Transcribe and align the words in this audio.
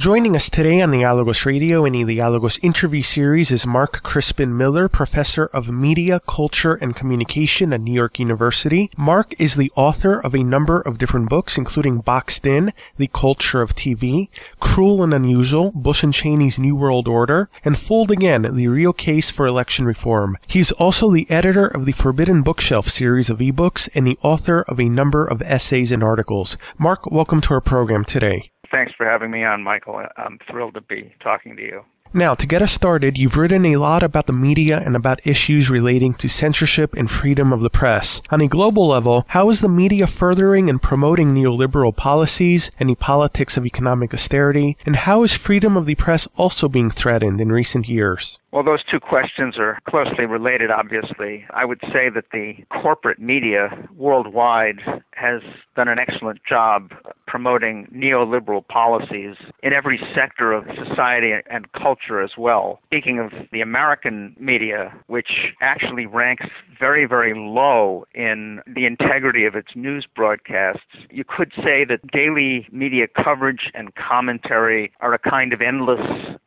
Joining 0.00 0.34
us 0.34 0.48
today 0.48 0.80
on 0.80 0.92
the 0.92 1.02
Dialogos 1.02 1.44
Radio 1.44 1.84
and 1.84 1.94
the 1.94 2.16
Dialogos 2.16 2.58
interview 2.64 3.02
series 3.02 3.52
is 3.52 3.66
Mark 3.66 4.02
Crispin 4.02 4.56
Miller, 4.56 4.88
professor 4.88 5.44
of 5.52 5.68
media, 5.68 6.20
culture, 6.20 6.72
and 6.72 6.96
communication 6.96 7.74
at 7.74 7.82
New 7.82 7.92
York 7.92 8.18
University. 8.18 8.90
Mark 8.96 9.38
is 9.38 9.56
the 9.56 9.70
author 9.76 10.18
of 10.18 10.34
a 10.34 10.42
number 10.42 10.80
of 10.80 10.96
different 10.96 11.28
books, 11.28 11.58
including 11.58 11.98
Boxed 11.98 12.46
In, 12.46 12.72
The 12.96 13.08
Culture 13.08 13.60
of 13.60 13.74
TV, 13.74 14.30
Cruel 14.58 15.02
and 15.02 15.12
Unusual, 15.12 15.70
Bush 15.72 16.02
and 16.02 16.14
Cheney's 16.14 16.58
New 16.58 16.74
World 16.74 17.06
Order, 17.06 17.50
and 17.62 17.78
Fooled 17.78 18.10
Again, 18.10 18.48
The 18.54 18.68
Real 18.68 18.94
Case 18.94 19.30
for 19.30 19.46
Election 19.46 19.84
Reform. 19.84 20.38
He's 20.46 20.72
also 20.72 21.10
the 21.10 21.30
editor 21.30 21.66
of 21.66 21.84
the 21.84 21.92
Forbidden 21.92 22.40
Bookshelf 22.40 22.88
series 22.88 23.28
of 23.28 23.40
ebooks 23.40 23.86
and 23.94 24.06
the 24.06 24.16
author 24.22 24.62
of 24.62 24.80
a 24.80 24.88
number 24.88 25.26
of 25.26 25.42
essays 25.42 25.92
and 25.92 26.02
articles. 26.02 26.56
Mark, 26.78 27.04
welcome 27.10 27.42
to 27.42 27.52
our 27.52 27.60
program 27.60 28.06
today. 28.06 28.50
Thanks 28.70 28.92
for 28.96 29.04
having 29.04 29.30
me 29.30 29.44
on, 29.44 29.62
Michael. 29.62 30.02
I'm 30.16 30.38
thrilled 30.48 30.74
to 30.74 30.80
be 30.80 31.12
talking 31.20 31.56
to 31.56 31.62
you. 31.62 31.84
Now, 32.12 32.34
to 32.34 32.46
get 32.46 32.60
us 32.60 32.72
started, 32.72 33.16
you've 33.16 33.36
written 33.36 33.64
a 33.64 33.76
lot 33.76 34.02
about 34.02 34.26
the 34.26 34.32
media 34.32 34.82
and 34.84 34.96
about 34.96 35.24
issues 35.24 35.70
relating 35.70 36.12
to 36.14 36.28
censorship 36.28 36.92
and 36.94 37.08
freedom 37.08 37.52
of 37.52 37.60
the 37.60 37.70
press. 37.70 38.20
On 38.30 38.40
a 38.40 38.48
global 38.48 38.88
level, 38.88 39.24
how 39.28 39.48
is 39.48 39.60
the 39.60 39.68
media 39.68 40.08
furthering 40.08 40.68
and 40.68 40.82
promoting 40.82 41.32
neoliberal 41.32 41.96
policies 41.96 42.72
and 42.80 42.90
the 42.90 42.96
politics 42.96 43.56
of 43.56 43.64
economic 43.64 44.12
austerity? 44.12 44.76
And 44.84 44.96
how 44.96 45.22
is 45.22 45.34
freedom 45.34 45.76
of 45.76 45.86
the 45.86 45.94
press 45.94 46.26
also 46.36 46.68
being 46.68 46.90
threatened 46.90 47.40
in 47.40 47.52
recent 47.52 47.88
years? 47.88 48.39
Well, 48.52 48.64
those 48.64 48.82
two 48.90 48.98
questions 48.98 49.56
are 49.58 49.78
closely 49.88 50.26
related, 50.26 50.70
obviously. 50.72 51.44
I 51.50 51.64
would 51.64 51.80
say 51.92 52.08
that 52.12 52.24
the 52.32 52.54
corporate 52.82 53.20
media 53.20 53.88
worldwide 53.96 54.80
has 55.12 55.42
done 55.76 55.86
an 55.86 56.00
excellent 56.00 56.40
job 56.48 56.90
promoting 57.28 57.86
neoliberal 57.94 58.66
policies 58.66 59.36
in 59.62 59.72
every 59.72 60.00
sector 60.16 60.52
of 60.52 60.64
society 60.88 61.32
and 61.48 61.70
culture 61.72 62.20
as 62.20 62.32
well. 62.36 62.80
Speaking 62.86 63.20
of 63.20 63.30
the 63.52 63.60
American 63.60 64.34
media, 64.36 64.92
which 65.06 65.30
actually 65.60 66.06
ranks 66.06 66.46
very, 66.76 67.06
very 67.06 67.34
low 67.36 68.04
in 68.14 68.60
the 68.66 68.84
integrity 68.84 69.44
of 69.44 69.54
its 69.54 69.68
news 69.76 70.06
broadcasts, 70.16 70.82
you 71.08 71.22
could 71.22 71.52
say 71.56 71.84
that 71.84 72.00
daily 72.10 72.66
media 72.72 73.06
coverage 73.22 73.70
and 73.74 73.94
commentary 73.94 74.90
are 75.00 75.14
a 75.14 75.18
kind 75.18 75.52
of 75.52 75.60
endless 75.60 76.00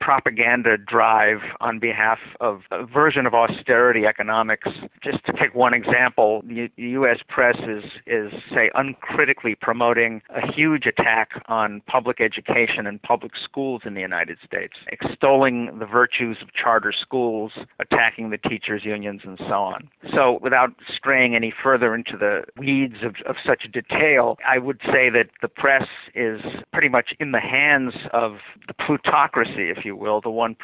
propaganda 0.03 0.77
drive 0.77 1.37
on 1.61 1.79
behalf 1.79 2.17
of 2.41 2.61
a 2.71 2.85
version 2.85 3.25
of 3.25 3.33
austerity 3.33 4.05
economics. 4.05 4.67
Just 5.01 5.25
to 5.25 5.31
take 5.31 5.55
one 5.55 5.73
example, 5.73 6.43
the 6.45 6.69
U.S. 6.75 7.19
press 7.29 7.55
is, 7.59 7.85
is, 8.05 8.33
say, 8.53 8.69
uncritically 8.75 9.55
promoting 9.55 10.21
a 10.29 10.51
huge 10.51 10.85
attack 10.85 11.29
on 11.47 11.81
public 11.87 12.19
education 12.19 12.85
and 12.85 13.01
public 13.01 13.31
schools 13.41 13.83
in 13.85 13.93
the 13.93 14.01
United 14.01 14.37
States, 14.45 14.73
extolling 14.91 15.79
the 15.79 15.85
virtues 15.85 16.37
of 16.41 16.49
charter 16.53 16.91
schools, 16.91 17.53
attacking 17.79 18.29
the 18.29 18.37
teachers' 18.37 18.83
unions, 18.83 19.21
and 19.23 19.37
so 19.39 19.53
on. 19.53 19.89
So, 20.13 20.39
without 20.41 20.71
straying 20.93 21.33
any 21.33 21.53
further 21.63 21.95
into 21.95 22.17
the 22.17 22.43
weeds 22.57 22.97
of, 23.03 23.15
of 23.25 23.37
such 23.45 23.71
detail, 23.71 24.37
I 24.45 24.57
would 24.57 24.81
say 24.85 25.09
that 25.09 25.29
the 25.41 25.47
press 25.47 25.87
is 26.13 26.41
pretty 26.73 26.89
much 26.89 27.13
in 27.21 27.31
the 27.31 27.39
hands 27.39 27.93
of 28.11 28.37
the 28.67 28.73
plutocracy, 28.73 29.69
if 29.69 29.85
you 29.85 29.92
will, 29.93 30.21
the 30.21 30.29
1%. 30.29 30.55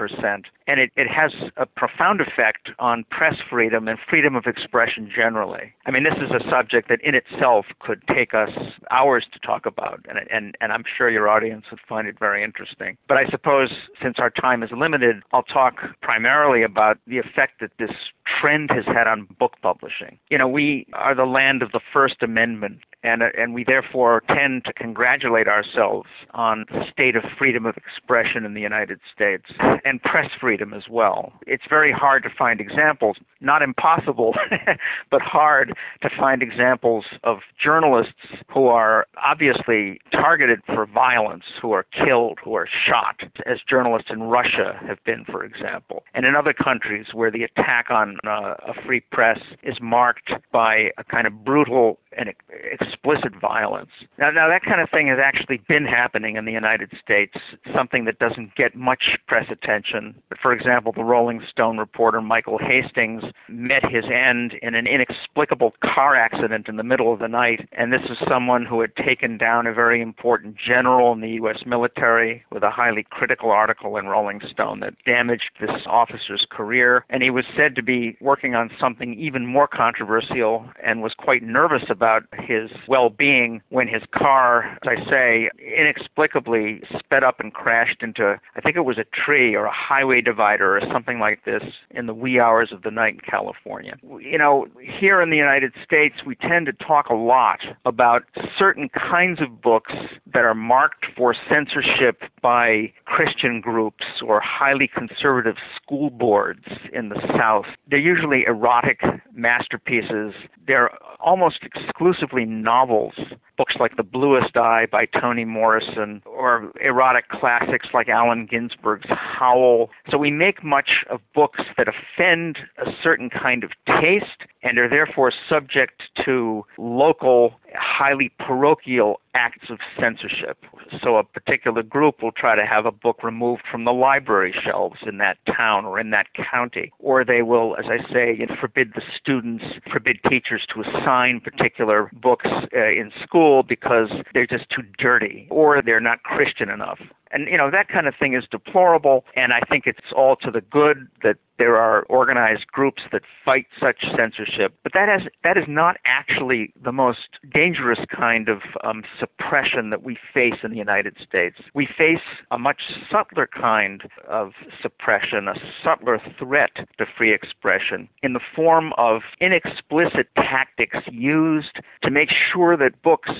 And 0.67 0.79
it, 0.79 0.91
it 0.95 1.07
has 1.07 1.31
a 1.57 1.65
profound 1.65 2.21
effect 2.21 2.69
on 2.79 3.05
press 3.09 3.35
freedom 3.49 3.87
and 3.87 3.97
freedom 4.09 4.35
of 4.35 4.45
expression 4.45 5.09
generally. 5.13 5.73
I 5.85 5.91
mean, 5.91 6.03
this 6.03 6.17
is 6.17 6.31
a 6.31 6.49
subject 6.49 6.89
that 6.89 6.99
in 7.03 7.15
itself 7.15 7.65
could 7.79 8.01
take 8.07 8.33
us 8.33 8.49
hours 8.91 9.25
to 9.33 9.39
talk 9.39 9.65
about, 9.65 10.05
and, 10.07 10.19
and, 10.31 10.55
and 10.61 10.71
I'm 10.71 10.83
sure 10.97 11.09
your 11.09 11.29
audience 11.29 11.65
would 11.71 11.79
find 11.87 12.07
it 12.07 12.17
very 12.19 12.43
interesting. 12.43 12.97
But 13.07 13.17
I 13.17 13.25
suppose 13.29 13.69
since 14.01 14.15
our 14.19 14.29
time 14.29 14.63
is 14.63 14.69
limited, 14.71 15.23
I'll 15.33 15.43
talk 15.43 15.75
primarily 16.01 16.63
about 16.63 16.97
the 17.07 17.17
effect 17.17 17.59
that 17.61 17.71
this 17.79 17.91
trend 18.39 18.69
has 18.71 18.85
had 18.85 19.07
on 19.07 19.27
book 19.39 19.53
publishing. 19.61 20.19
You 20.29 20.37
know, 20.37 20.47
we 20.47 20.87
are 20.93 21.15
the 21.15 21.25
land 21.25 21.61
of 21.61 21.71
the 21.71 21.81
First 21.91 22.21
Amendment 22.21 22.79
and 23.03 23.21
and 23.21 23.53
we 23.53 23.63
therefore 23.63 24.23
tend 24.27 24.65
to 24.65 24.73
congratulate 24.73 25.47
ourselves 25.47 26.09
on 26.31 26.65
the 26.69 26.83
state 26.91 27.15
of 27.15 27.23
freedom 27.37 27.65
of 27.65 27.75
expression 27.77 28.45
in 28.45 28.53
the 28.53 28.61
United 28.61 28.99
States 29.13 29.45
and 29.85 30.01
press 30.03 30.29
freedom 30.39 30.73
as 30.73 30.83
well. 30.89 31.33
It's 31.47 31.63
very 31.69 31.91
hard 31.91 32.23
to 32.23 32.29
find 32.37 32.59
examples, 32.59 33.17
not 33.41 33.61
impossible, 33.61 34.33
but 35.11 35.21
hard 35.21 35.73
to 36.01 36.09
find 36.17 36.41
examples 36.41 37.05
of 37.23 37.39
journalists 37.63 38.13
who 38.53 38.67
are 38.67 39.07
obviously 39.23 39.99
targeted 40.11 40.59
for 40.65 40.85
violence, 40.85 41.43
who 41.61 41.71
are 41.71 41.85
killed, 42.05 42.39
who 42.43 42.53
are 42.55 42.67
shot, 42.87 43.21
as 43.45 43.59
journalists 43.67 44.09
in 44.11 44.23
Russia 44.23 44.79
have 44.85 45.03
been, 45.05 45.25
for 45.25 45.43
example, 45.43 46.03
and 46.13 46.25
in 46.25 46.35
other 46.35 46.53
countries 46.53 47.07
where 47.13 47.31
the 47.31 47.43
attack 47.43 47.87
on 47.89 48.17
uh, 48.27 48.55
a 48.67 48.73
free 48.85 49.01
press 49.11 49.39
is 49.63 49.77
marked 49.81 50.31
by 50.51 50.89
a 50.97 51.03
kind 51.03 51.27
of 51.27 51.43
brutal 51.43 51.99
and 52.17 52.33
explicit 52.49 53.33
violence. 53.39 53.89
Now, 54.17 54.31
now 54.31 54.47
that 54.47 54.63
kind 54.63 54.81
of 54.81 54.89
thing 54.89 55.07
has 55.07 55.19
actually 55.23 55.61
been 55.67 55.85
happening 55.85 56.35
in 56.35 56.45
the 56.45 56.51
United 56.51 56.91
States. 57.01 57.33
Something 57.75 58.05
that 58.05 58.19
doesn't 58.19 58.55
get 58.55 58.75
much 58.75 59.17
press 59.27 59.45
attention. 59.51 60.15
But 60.29 60.39
For 60.41 60.51
example, 60.51 60.91
the 60.91 61.03
Rolling 61.03 61.41
Stone 61.49 61.77
reporter 61.77 62.21
Michael 62.21 62.57
Hastings 62.57 63.23
met 63.47 63.83
his 63.89 64.05
end 64.05 64.53
in 64.61 64.75
an 64.75 64.87
inexplicable 64.87 65.73
car 65.83 66.15
accident 66.15 66.67
in 66.67 66.77
the 66.77 66.83
middle 66.83 67.13
of 67.13 67.19
the 67.19 67.27
night, 67.27 67.67
and 67.73 67.93
this 67.93 68.01
is 68.09 68.17
someone 68.27 68.65
who 68.65 68.81
had 68.81 68.95
taken 68.95 69.37
down 69.37 69.67
a 69.67 69.73
very 69.73 70.01
important 70.01 70.55
general 70.57 71.13
in 71.13 71.21
the 71.21 71.29
U.S. 71.31 71.59
military 71.65 72.43
with 72.51 72.63
a 72.63 72.71
highly 72.71 73.05
critical 73.09 73.51
article 73.51 73.97
in 73.97 74.07
Rolling 74.07 74.41
Stone 74.51 74.79
that 74.81 74.93
damaged 75.05 75.51
this 75.59 75.85
officer's 75.85 76.45
career, 76.49 77.05
and 77.09 77.21
he 77.21 77.29
was 77.29 77.45
said 77.55 77.75
to 77.75 77.83
be 77.83 78.17
working 78.19 78.55
on 78.55 78.69
something 78.79 79.13
even 79.19 79.45
more 79.45 79.67
controversial 79.67 80.69
and 80.83 81.01
was 81.01 81.13
quite 81.17 81.43
nervous 81.43 81.83
about 81.89 81.98
his 82.39 82.69
well 82.87 83.09
being 83.09 83.61
when 83.69 83.87
his 83.87 84.03
car, 84.13 84.77
as 84.83 84.97
I 84.97 85.09
say, 85.09 85.49
inexplicably 85.59 86.81
sped 86.97 87.23
up 87.23 87.39
and 87.39 87.53
crashed 87.53 88.01
into, 88.01 88.39
I 88.55 88.61
think 88.61 88.75
it 88.75 88.85
was 88.85 88.97
a 88.97 89.05
tree 89.05 89.55
or 89.55 89.65
a 89.65 89.73
highway 89.73 90.21
divider 90.21 90.77
or 90.77 90.81
something 90.91 91.19
like 91.19 91.45
this 91.45 91.63
in 91.91 92.05
the 92.05 92.13
wee 92.13 92.39
hours 92.39 92.71
of 92.71 92.83
the 92.83 92.91
night 92.91 93.15
in 93.15 93.19
California. 93.19 93.95
You 94.19 94.37
know, 94.37 94.67
here 94.79 95.21
in 95.21 95.29
the 95.29 95.37
United 95.37 95.73
States, 95.83 96.15
we 96.25 96.35
tend 96.35 96.65
to 96.67 96.73
talk 96.73 97.07
a 97.09 97.15
lot 97.15 97.59
about 97.85 98.23
certain 98.57 98.89
kinds 98.89 99.41
of 99.41 99.61
books 99.61 99.93
that 100.33 100.43
are 100.43 100.55
marked 100.55 101.05
for 101.15 101.35
censorship 101.49 102.23
by 102.41 102.91
Christian 103.05 103.61
groups 103.61 104.05
or 104.25 104.39
highly 104.39 104.87
conservative 104.87 105.55
school 105.75 106.09
boards 106.09 106.65
in 106.93 107.09
the 107.09 107.19
South. 107.37 107.65
They're 107.89 107.99
usually 107.99 108.43
erotic 108.45 109.01
masterpieces. 109.33 110.33
They're 110.67 110.91
almost 111.19 111.59
exclusively 111.89 112.45
novels, 112.45 113.13
books 113.57 113.75
like 113.79 113.97
The 113.97 114.03
Bluest 114.03 114.55
Eye 114.55 114.85
by 114.91 115.05
Toni 115.05 115.45
Morrison, 115.45 116.21
or 116.25 116.71
erotic 116.81 117.27
classics 117.29 117.87
like 117.93 118.07
Allen 118.07 118.47
Ginsberg's 118.49 119.09
Howl. 119.09 119.89
So 120.09 120.17
we 120.17 120.31
make 120.31 120.63
much 120.63 121.05
of 121.09 121.19
books 121.33 121.61
that 121.77 121.87
offend 121.87 122.59
a 122.77 122.91
certain 123.03 123.29
kind 123.29 123.63
of 123.63 123.71
taste 123.85 124.47
and 124.63 124.77
are 124.77 124.89
therefore 124.89 125.31
subject 125.49 126.03
to 126.25 126.65
local, 126.77 127.55
highly 127.73 128.31
parochial 128.39 129.19
acts 129.33 129.69
of 129.69 129.79
censorship. 129.99 130.57
So 131.01 131.17
a 131.17 131.23
particular 131.23 131.83
group 131.83 132.21
will 132.21 132.31
try 132.31 132.55
to 132.55 132.65
have 132.65 132.85
a 132.85 132.91
book 132.91 133.23
removed 133.23 133.63
from 133.71 133.85
the 133.85 133.91
library 133.91 134.53
shelves 134.63 134.99
in 135.05 135.17
that 135.17 135.37
town 135.45 135.85
or 135.85 135.99
in 135.99 136.09
that 136.11 136.27
county, 136.51 136.91
or 136.99 137.23
they 137.23 137.41
will, 137.41 137.75
as 137.77 137.85
I 137.85 138.11
say, 138.11 138.39
forbid 138.59 138.93
the 138.95 139.01
students, 139.19 139.63
forbid 139.91 140.19
teachers 140.29 140.65
to 140.73 140.81
assign 140.81 141.41
particular 141.41 142.09
books 142.13 142.47
uh, 142.47 142.87
in 142.87 143.11
school 143.23 143.63
because 143.63 144.09
they're 144.33 144.47
just 144.47 144.69
too 144.69 144.83
dirty 144.97 145.47
or 145.49 145.81
they're 145.81 145.99
not 145.99 146.23
Christian 146.23 146.69
enough. 146.69 146.99
And, 147.31 147.47
you 147.47 147.57
know, 147.57 147.69
that 147.71 147.87
kind 147.89 148.07
of 148.07 148.13
thing 148.19 148.33
is 148.33 148.43
deplorable, 148.49 149.25
and 149.35 149.53
I 149.53 149.61
think 149.69 149.85
it's 149.85 149.99
all 150.15 150.35
to 150.37 150.51
the 150.51 150.61
good 150.61 151.07
that 151.23 151.37
there 151.59 151.75
are 151.75 152.03
organized 152.03 152.65
groups 152.67 153.03
that 153.11 153.21
fight 153.43 153.67
such 153.79 153.97
censorship. 154.17 154.73
But 154.81 154.93
that, 154.93 155.09
has, 155.09 155.29
that 155.43 155.57
is 155.57 155.65
not 155.67 155.97
actually 156.05 156.73
the 156.81 156.93
most 156.93 157.27
dangerous 157.53 157.99
kind 158.15 158.47
of 158.47 158.59
um, 158.83 159.03
suppression 159.19 159.89
that 159.89 160.01
we 160.01 160.17
face 160.33 160.55
in 160.63 160.71
the 160.71 160.77
United 160.77 161.17
States. 161.21 161.57
We 161.75 161.85
face 161.85 162.23
a 162.49 162.57
much 162.57 162.81
subtler 163.11 163.47
kind 163.47 164.03
of 164.27 164.53
suppression, 164.81 165.49
a 165.49 165.55
subtler 165.83 166.19
threat 166.39 166.71
to 166.97 167.05
free 167.17 167.33
expression 167.33 168.07
in 168.23 168.31
the 168.33 168.39
form 168.55 168.93
of 168.97 169.21
inexplicit 169.41 170.27
tactics 170.35 170.97
used 171.11 171.81
to 172.03 172.09
make 172.09 172.29
sure 172.53 172.77
that 172.77 173.01
books 173.03 173.31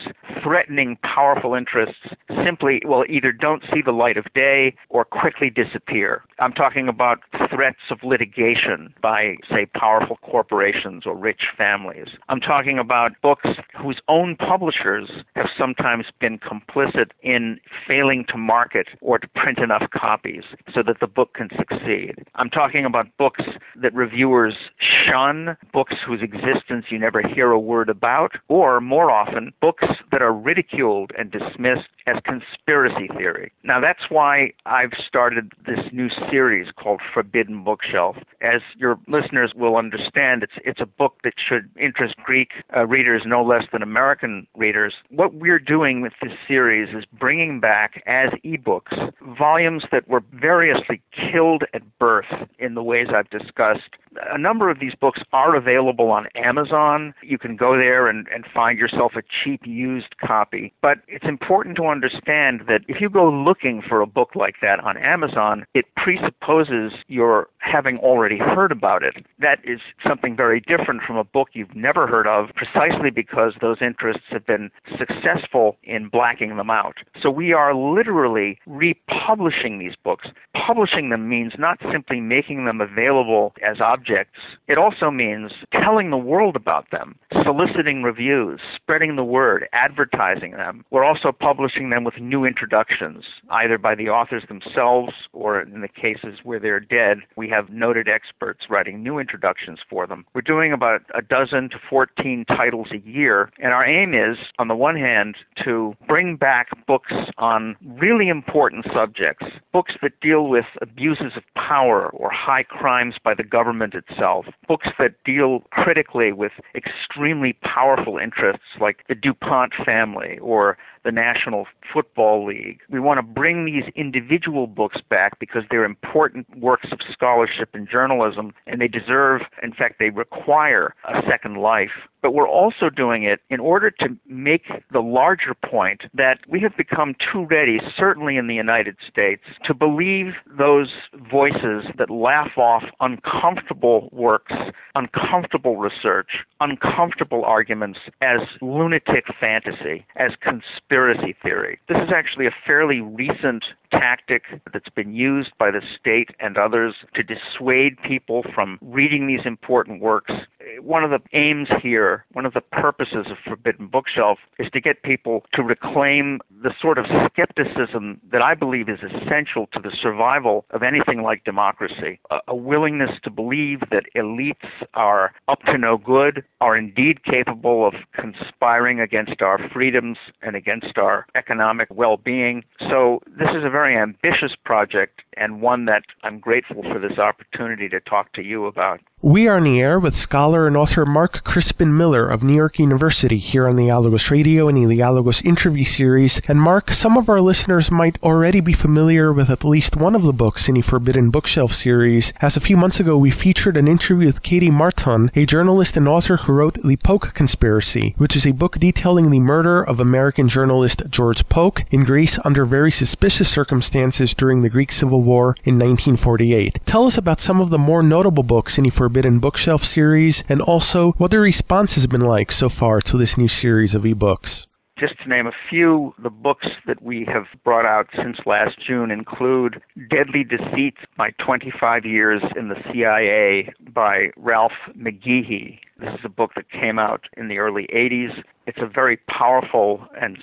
threatening 0.44 0.97
powerful 1.03 1.53
interests 1.53 2.09
simply, 2.44 2.81
well, 2.86 3.06
either 3.07 3.31
don't 3.31 3.63
see 3.74 3.78
see 3.79 3.83
the 3.83 3.91
light 3.91 4.17
of 4.17 4.25
day 4.33 4.75
or 4.89 5.05
quickly 5.05 5.49
disappear. 5.49 6.23
I'm 6.39 6.53
talking 6.53 6.87
about 6.87 7.19
threats 7.53 7.79
of 7.91 7.99
litigation 8.03 8.93
by, 9.01 9.35
say, 9.49 9.65
powerful 9.65 10.17
corporations 10.17 11.03
or 11.05 11.15
rich 11.15 11.41
families. 11.57 12.07
I'm 12.29 12.39
talking 12.39 12.79
about 12.79 13.11
books 13.21 13.49
whose 13.81 13.99
own 14.07 14.35
publishers 14.35 15.09
have 15.35 15.47
sometimes 15.57 16.05
been 16.19 16.39
complicit 16.39 17.11
in 17.21 17.59
failing 17.87 18.25
to 18.29 18.37
market 18.37 18.87
or 19.01 19.19
to 19.19 19.27
print 19.27 19.59
enough 19.59 19.83
copies 19.93 20.43
so 20.73 20.81
that 20.83 20.99
the 20.99 21.07
book 21.07 21.33
can 21.33 21.49
succeed. 21.57 22.15
I'm 22.35 22.49
talking 22.49 22.85
about 22.85 23.07
books 23.17 23.43
that 23.81 23.93
reviewers 23.93 24.55
shun, 24.79 25.57
books 25.73 25.95
whose 26.05 26.21
existence 26.21 26.85
you 26.89 26.99
never 26.99 27.21
hear 27.21 27.51
a 27.51 27.59
word 27.59 27.89
about, 27.89 28.31
or 28.47 28.79
more 28.79 29.11
often, 29.11 29.51
books 29.61 29.85
that 30.11 30.21
are 30.21 30.33
ridiculed 30.33 31.11
and 31.17 31.31
dismissed 31.31 31.89
as 32.07 32.15
conspiracy 32.23 33.07
theory. 33.17 33.51
Now, 33.69 33.80
that's 33.80 34.10
why 34.10 34.54
I've 34.66 34.94
started 35.07 35.51
this 35.68 35.77
new 35.92 36.10
series 36.31 36.69
called 36.75 37.01
Forbidden 37.13 37.63
Bookshelf. 37.63 38.16
As 38.42 38.62
your 38.75 38.98
listeners 39.07 39.54
will 39.56 39.75
understand, 39.75 40.42
it's, 40.42 40.54
it's 40.66 40.81
a 40.81 40.88
book 40.88 41.18
that 41.24 41.33
should 41.38 41.69
interest 41.80 42.16
Greek 42.24 42.50
uh, 42.75 42.88
readers 42.88 43.21
no 43.27 43.44
less 43.44 43.66
than 43.71 43.83
American 43.83 44.48
readers. 44.57 44.95
What 45.12 45.36
we're 45.36 45.60
doing 45.60 46.01
with 46.01 46.13
this 46.19 46.31
series 46.48 46.89
is 46.98 47.06
bringing 47.19 47.60
back 47.60 48.01
as 48.07 48.31
ebooks 48.44 49.13
volumes 49.38 49.83
that 49.92 50.07
were 50.07 50.24
variously 50.33 51.00
killed 51.13 51.63
at 51.75 51.83
birth 52.00 52.50
in 52.57 52.74
the 52.74 52.81
ways 52.81 53.10
I've 53.15 53.30
discussed 53.30 53.98
a 54.31 54.38
number 54.38 54.69
of 54.69 54.80
these 54.80 54.95
books 54.95 55.22
are 55.33 55.56
available 55.56 56.12
on 56.12 56.27
Amazon. 56.36 57.13
You 57.22 57.38
can 57.38 57.56
go 57.56 57.77
there 57.77 58.07
and, 58.07 58.27
and 58.33 58.45
find 58.54 58.77
yourself 58.77 59.13
a 59.15 59.22
cheap 59.22 59.62
used 59.65 60.18
copy. 60.18 60.74
But 60.81 61.00
it's 61.07 61.25
important 61.25 61.75
to 61.77 61.86
understand 61.86 62.62
that 62.68 62.81
if 62.88 63.01
you 63.01 63.10
go 63.10 63.30
looking 63.59 63.81
for 63.88 64.01
a 64.01 64.07
book 64.07 64.29
like 64.35 64.56
that 64.61 64.79
on 64.79 64.97
Amazon, 64.97 65.65
it 65.73 65.85
presupposes 65.95 66.94
you're 67.07 67.47
having 67.59 67.97
already 67.97 68.38
heard 68.38 68.71
about 68.71 69.03
it. 69.03 69.25
That 69.39 69.59
is 69.63 69.79
something 70.07 70.35
very 70.35 70.61
different 70.61 71.01
from 71.06 71.17
a 71.17 71.23
book 71.23 71.50
you've 71.53 71.75
never 71.75 72.07
heard 72.07 72.27
of, 72.27 72.50
precisely 72.56 73.09
because 73.09 73.53
those 73.61 73.77
interests 73.81 74.23
have 74.29 74.45
been 74.45 74.69
successful 74.97 75.77
in 75.83 76.09
blacking 76.09 76.57
them 76.57 76.69
out. 76.69 76.97
So 77.21 77.29
we 77.29 77.53
are 77.53 77.75
literally 77.75 78.59
republishing 78.65 79.79
these 79.79 79.95
books. 80.03 80.27
Publishing 80.55 81.09
them 81.09 81.27
means 81.29 81.53
not 81.57 81.79
simply 81.91 82.21
making 82.21 82.65
them 82.65 82.81
available 82.81 83.53
as 83.62 83.81
objects 83.81 84.00
objects, 84.00 84.39
it 84.67 84.77
also 84.77 85.12
means 85.12 85.51
telling 85.71 86.09
the 86.09 86.17
world 86.17 86.55
about 86.55 86.89
them, 86.91 87.15
soliciting 87.44 88.03
reviews, 88.03 88.59
spreading 88.75 89.15
the 89.15 89.23
word, 89.23 89.67
advertising 89.73 90.51
them. 90.51 90.85
We're 90.91 91.03
also 91.03 91.31
publishing 91.31 91.89
them 91.89 92.03
with 92.03 92.19
new 92.19 92.45
introductions, 92.45 93.23
either 93.50 93.78
by 93.78 93.96
the 93.96 94.10
authors 94.10 94.44
themselves 94.48 95.13
or 95.34 95.62
in 95.62 95.81
the 95.81 95.88
cases 95.88 96.40
where 96.44 96.60
they're 96.60 96.80
dead, 96.80 97.19
we 97.36 97.50
have 97.50 97.69
noted 97.69 98.07
experts 98.07 98.66
writing 98.69 99.04
new 99.04 99.19
introductions 99.19 99.80
for 99.90 100.07
them. 100.07 100.25
We're 100.34 100.42
doing 100.42 100.74
about 100.74 101.01
a 101.16 101.22
dozen 101.22 101.69
to 101.69 101.78
14 101.90 102.46
titles 102.48 102.88
a 102.92 103.07
year, 103.07 103.51
and 103.60 103.74
our 103.74 103.86
aim 103.86 104.13
is, 104.13 104.38
on 104.57 104.68
the 104.68 104.75
one 104.75 104.96
hand, 104.96 105.36
to 105.63 105.96
bring 106.07 106.36
back 106.36 106.69
books 106.88 107.13
on 107.38 107.75
really 107.84 108.30
important 108.30 108.86
subjects, 108.94 109.46
books 109.72 109.94
that 110.01 110.19
deal 110.22 110.48
with 110.48 110.66
abuses 110.81 111.34
of 111.36 111.44
power 111.56 112.10
or 112.10 112.30
high 112.31 112.63
crimes 112.63 113.16
by 113.24 113.34
the 113.34 113.44
government 113.44 113.94
itself, 113.94 114.46
books 114.68 114.88
that 114.98 115.16
deal 115.25 115.63
critically 115.72 116.31
with 116.31 116.51
extremely 116.75 117.54
powerful 117.63 118.18
interests 118.18 118.63
like 118.80 119.04
the 119.07 119.16
DuPont 119.16 119.74
family 119.86 120.38
or 120.40 120.78
the 121.04 121.12
National 121.12 121.66
Football 121.94 122.46
League. 122.46 122.80
We 122.90 123.00
want 123.00 123.18
to 123.18 123.24
bring 123.24 123.66
these 123.66 123.84
individual 123.96 124.68
books 124.68 125.01
back 125.10 125.40
because 125.40 125.63
they're 125.69 125.86
important 125.86 126.48
works 126.57 126.88
of 126.92 127.00
scholarship 127.12 127.69
and 127.74 127.90
journalism, 127.90 128.54
and 128.68 128.81
they 128.81 128.88
deserve, 128.88 129.42
in 129.63 129.74
fact, 129.74 129.96
they 130.00 130.10
require 130.10 130.94
a 131.06 131.22
second 131.30 131.57
life. 131.57 132.07
But 132.21 132.33
we're 132.33 132.48
also 132.48 132.89
doing 132.89 133.24
it 133.24 133.39
in 133.50 133.60
order 133.60 133.92
to 133.92 134.18
make 134.27 134.63
the 134.92 135.00
larger 135.00 135.54
point 135.54 136.01
that 136.13 136.39
we 136.48 136.60
have 136.62 136.75
become 136.75 137.16
too 137.31 137.45
ready, 137.45 137.80
certainly 137.98 138.38
in 138.38 138.48
the 138.48 138.56
United 138.56 138.98
States, 139.10 139.44
to 139.66 139.74
believe 139.74 140.33
those 140.57 140.89
voices 141.31 141.86
that 141.98 142.10
laugh 142.10 142.57
off 142.57 142.83
uncomfortable 143.00 144.10
works, 144.12 144.54
uncomfortable 144.95 145.77
research, 145.77 146.45
uncomfortable 146.60 147.45
arguments 147.45 148.00
as 148.22 148.39
lunatic 148.62 149.25
fantasy, 149.39 150.06
as 150.15 150.31
conspiracy 150.42 151.36
theory. 151.42 151.80
This 151.88 151.98
is 151.98 152.10
actually 152.13 152.48
a 152.48 152.56
fairly 152.65 153.00
recent 153.01 153.63
tactic 153.92 154.44
that's 154.72 154.89
been 154.89 155.13
used 155.13 155.51
by 155.57 155.72
the 155.72 155.81
state 156.00 156.30
and 156.39 156.57
others 156.57 156.95
to 157.15 157.24
dissuade 157.24 158.01
people 158.04 158.44
from 158.54 158.77
reading 158.81 159.27
these 159.27 159.45
important 159.45 160.01
works. 160.01 160.33
One 160.81 161.04
of 161.04 161.12
the 161.12 161.19
aims 161.33 161.68
here, 161.81 162.08
one 162.31 162.45
of 162.45 162.53
the 162.53 162.61
purposes 162.61 163.27
of 163.29 163.38
Forbidden 163.45 163.88
Bookshelf 163.88 164.39
is 164.57 164.69
to 164.71 164.81
get 164.81 165.03
people 165.03 165.44
to 165.53 165.63
reclaim 165.63 166.39
the 166.63 166.73
sort 166.81 166.97
of 166.97 167.06
skepticism 167.31 168.19
that 168.31 168.41
I 168.41 168.53
believe 168.53 168.89
is 168.89 169.00
essential 169.00 169.67
to 169.73 169.79
the 169.79 169.95
survival 170.01 170.65
of 170.71 170.83
anything 170.83 171.21
like 171.21 171.44
democracy. 171.44 172.19
A, 172.31 172.39
a 172.50 172.56
willingness 172.56 173.11
to 173.23 173.29
believe 173.29 173.79
that 173.91 174.03
elites 174.15 174.69
are 174.94 175.33
up 175.47 175.61
to 175.63 175.77
no 175.77 175.97
good, 175.97 176.44
are 176.61 176.77
indeed 176.77 177.23
capable 177.23 177.88
of 177.88 177.94
conspiring 178.13 179.00
against 179.00 179.41
our 179.41 179.59
freedoms 179.69 180.17
and 180.41 180.55
against 180.55 180.97
our 180.97 181.25
economic 181.35 181.88
well 181.91 182.17
being. 182.17 182.63
So, 182.89 183.21
this 183.27 183.50
is 183.50 183.63
a 183.63 183.69
very 183.69 183.97
ambitious 183.97 184.53
project 184.63 185.21
and 185.38 185.62
one 185.62 185.85
that 185.85 186.03
I'm 186.23 186.39
grateful 186.39 186.83
for 186.83 187.00
this 187.00 187.17
opportunity 187.17 187.89
to 187.89 188.00
talk 188.01 188.33
to 188.33 188.44
you 188.44 188.65
about. 188.65 189.00
We 189.21 189.50
are 189.50 189.57
in 189.57 189.66
the 189.66 189.81
air 189.81 190.00
with 190.00 190.16
scholar 190.16 190.66
and 190.66 190.77
author 190.77 191.06
Mark 191.06 191.44
Crispin 191.44 191.98
Miller 191.98 192.30
of 192.30 192.42
New 192.42 192.56
York 192.56 192.80
University 192.80 193.38
here 193.38 193.68
on 193.68 193.75
the 193.75 193.88
Dialogos 193.88 194.31
Radio 194.31 194.69
and 194.69 194.77
the 194.77 194.95
Dialogos 194.95 195.44
interview 195.44 195.83
series. 195.83 196.39
And 196.48 196.62
Mark, 196.62 196.92
some 196.92 197.18
of 197.18 197.27
our 197.27 197.42
listeners 197.42 197.92
might 197.92 198.18
already 198.24 198.62
be 198.62 198.71
familiar 198.71 199.33
with 199.33 199.50
at 199.50 199.66
least 199.66 199.98
one 199.98 200.16
of 200.16 200.21
the 200.24 200.31
books 200.31 200.69
in 200.69 200.75
the 200.75 200.81
Forbidden 200.81 201.31
Bookshelf 201.31 201.74
series, 201.74 202.31
as 202.39 202.56
a 202.56 202.62
few 202.62 202.77
months 202.77 203.01
ago 203.01 203.18
we 203.18 203.30
featured 203.30 203.75
an 203.75 203.89
interview 203.89 204.25
with 204.25 204.42
Kati 204.42 204.71
Marton, 204.71 205.31
a 205.36 205.45
journalist 205.45 205.98
and 205.98 206.07
author 206.07 206.38
who 206.38 206.54
wrote 206.54 206.75
The 206.75 206.95
Polk 206.95 207.33
Conspiracy, 207.33 208.15
which 208.18 208.38
is 208.38 208.48
a 208.48 208.54
book 208.54 208.80
detailing 208.80 209.31
the 209.31 209.42
murder 209.42 209.83
of 209.83 210.00
American 210.00 210.48
journalist 210.48 211.04
George 211.10 211.50
Polk 211.50 211.83
in 211.92 212.06
Greece 212.06 212.39
under 212.45 212.63
very 212.63 212.89
suspicious 212.89 213.50
circumstances 213.50 214.33
during 214.33 214.62
the 214.62 214.69
Greek 214.69 214.94
Civil 214.94 215.24
War 215.24 215.57
in 215.65 215.75
1948. 215.75 216.80
Tell 216.86 217.06
us 217.06 217.18
about 217.18 217.42
some 217.42 217.60
of 217.60 217.69
the 217.69 217.77
more 217.77 218.01
notable 218.01 218.44
books 218.44 218.77
in 218.77 218.86
the 218.86 218.89
Forbidden 218.89 219.08
Bookshelf 219.39 219.83
series, 219.83 220.44
and 220.47 220.61
also 220.61 221.11
what 221.13 221.31
the 221.31 221.39
response 221.39 221.95
has 221.95 222.07
been 222.07 222.21
like 222.21 222.51
so 222.51 222.69
far 222.69 223.01
to 223.01 223.17
this 223.17 223.38
new 223.38 223.47
series 223.47 223.95
of 223.95 224.03
ebooks. 224.03 224.67
Just 225.00 225.17
to 225.23 225.29
name 225.29 225.47
a 225.47 225.53
few, 225.69 226.13
the 226.21 226.29
books 226.29 226.67
that 226.85 227.01
we 227.01 227.25
have 227.31 227.45
brought 227.63 227.85
out 227.85 228.07
since 228.15 228.38
last 228.45 228.77
June 228.85 229.11
include 229.11 229.81
Deadly 230.09 230.44
Deceit 230.44 230.95
My 231.17 231.31
25 231.39 232.05
Years 232.05 232.41
in 232.57 232.67
the 232.67 232.75
CIA 232.91 233.74
by 233.93 234.31
Ralph 234.36 234.74
McGehee. 234.98 235.79
This 236.00 236.13
is 236.13 236.22
a 236.24 236.29
book 236.29 236.51
that 236.56 236.72
came 236.72 236.98
out 236.98 237.25
in 237.36 237.50
the 237.50 237.58
early 237.58 237.88
80s. 237.94 238.44
It's 238.65 238.77
a 238.82 238.88
very 238.88 239.18
powerful 239.18 240.08
and 240.22 240.38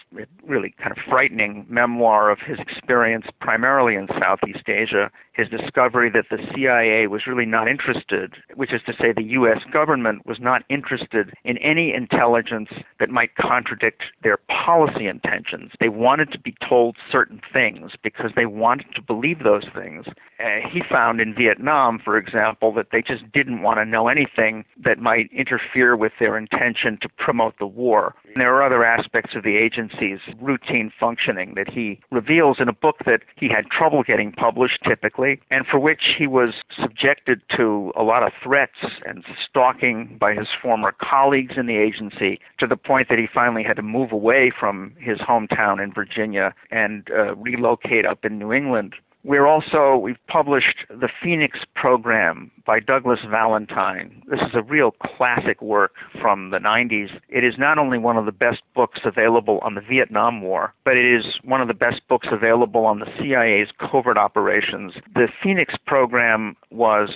really 0.45 0.75
kind 0.79 0.91
of 0.91 0.99
frightening 1.09 1.65
memoir 1.69 2.31
of 2.31 2.39
his 2.41 2.59
experience 2.59 3.27
primarily 3.41 3.95
in 3.95 4.09
Southeast 4.21 4.69
Asia, 4.69 5.11
his 5.33 5.49
discovery 5.49 6.11
that 6.11 6.27
the 6.31 6.39
CIA 6.55 7.07
was 7.07 7.27
really 7.27 7.47
not 7.47 7.69
interested, 7.69 8.35
which 8.55 8.73
is 8.73 8.81
to 8.87 8.93
say, 9.01 9.13
the 9.13 9.23
U.S. 9.23 9.61
government 9.73 10.27
was 10.27 10.39
not 10.41 10.63
interested 10.69 11.33
in 11.45 11.57
any 11.59 11.95
intelligence 11.95 12.69
that 12.99 13.11
might 13.11 13.37
contradict 13.37 14.03
their 14.23 14.39
policy 14.49 15.07
intentions. 15.07 15.71
They 15.79 15.89
wanted 15.89 16.33
to 16.33 16.39
be 16.41 16.55
told 16.69 16.97
certain 17.11 17.41
things 17.53 17.93
because 18.03 18.33
they 18.35 18.47
wanted 18.47 18.87
to 18.97 19.03
believe 19.03 19.45
those 19.45 19.65
things. 19.75 20.07
Uh, 20.41 20.69
he 20.71 20.83
found 20.91 21.21
in 21.21 21.35
Vietnam, 21.35 22.01
for 22.05 22.19
example, 22.19 22.75
that 22.75 22.89
they 22.93 23.03
just 23.03 23.31
didn't 23.33 23.63
want 23.63 23.79
to 23.79 23.85
know 23.85 24.09
anything 24.09 24.65
that 24.83 24.99
might 24.99 25.31
interfere 25.47 25.97
with 25.97 26.13
their 26.19 26.37
intention 26.37 26.99
to 27.01 27.09
promote 27.19 27.59
the 27.59 27.67
war. 27.67 28.15
And 28.25 28.41
there 28.41 28.55
are 28.55 28.63
other 28.63 28.85
aspects 28.85 29.35
of 29.35 29.43
the 29.43 29.57
agency's 29.57 30.19
routine 30.41 30.93
functioning 30.99 31.55
that 31.57 31.71
he 31.71 32.01
reveals 32.11 32.59
in 32.61 32.69
a 32.69 32.73
book 32.73 32.97
that 33.07 33.21
he 33.37 33.49
had 33.49 33.71
trouble 33.71 34.03
getting 34.03 34.33
published 34.33 34.81
typically, 34.87 35.41
and 35.51 35.67
for 35.67 35.79
which 35.79 36.15
he 36.19 36.27
was 36.27 36.55
subjected 36.79 37.41
to 37.57 37.93
a 37.97 38.03
lot 38.03 38.23
of 38.23 38.33
threats 38.43 38.77
and 39.07 39.25
stalking 39.49 40.17
by 40.21 40.35
his 40.35 40.49
former 40.61 40.93
colleagues 41.01 41.55
in 41.57 41.67
the 41.67 41.77
agency 41.77 42.41
to 42.59 42.67
the 42.67 42.77
point 42.77 43.09
that 43.09 43.19
he 43.19 43.27
finally 43.33 43.63
had 43.63 43.77
to 43.77 43.83
move 43.83 44.13
away 44.13 44.53
from 44.59 44.95
his 44.99 45.19
hometown 45.19 45.83
in 45.83 45.93
Virginia 45.93 46.55
and 46.71 47.09
uh, 47.11 47.35
relocate 47.37 48.05
up 48.05 48.25
in 48.25 48.39
New 48.39 48.53
England 48.53 48.95
We're 49.27 49.47
also, 49.47 49.97
we've 49.97 50.25
published 50.29 50.87
The 50.89 51.09
Phoenix 51.21 51.59
Program 51.75 52.53
by 52.65 52.79
Douglas 52.79 53.19
Valentine. 53.29 54.23
This 54.31 54.39
is 54.39 54.55
a 54.55 54.63
real 54.63 54.93
classic 54.93 55.61
work 55.61 55.95
from 56.23 56.51
the 56.51 56.59
90s. 56.59 57.09
It 57.29 57.43
is 57.43 57.55
not 57.59 57.77
only 57.77 57.99
one 57.99 58.17
of 58.17 58.25
the 58.25 58.31
best 58.31 58.63
books 58.77 59.01
available 59.05 59.59
on 59.65 59.75
the 59.75 59.81
Vietnam 59.81 60.43
War, 60.43 60.75
but 60.85 60.97
it 60.97 61.13
is 61.13 61.25
one 61.43 61.61
of 61.61 61.67
the 61.67 61.75
best 61.75 62.03
books 62.09 62.29
available 62.31 62.87
on 62.87 63.01
the 63.01 63.07
CIA's 63.19 63.69
covert 63.91 64.17
operations. 64.17 64.93
The 65.15 65.27
Phoenix 65.43 65.75
Program 65.89 66.57
was 66.71 67.13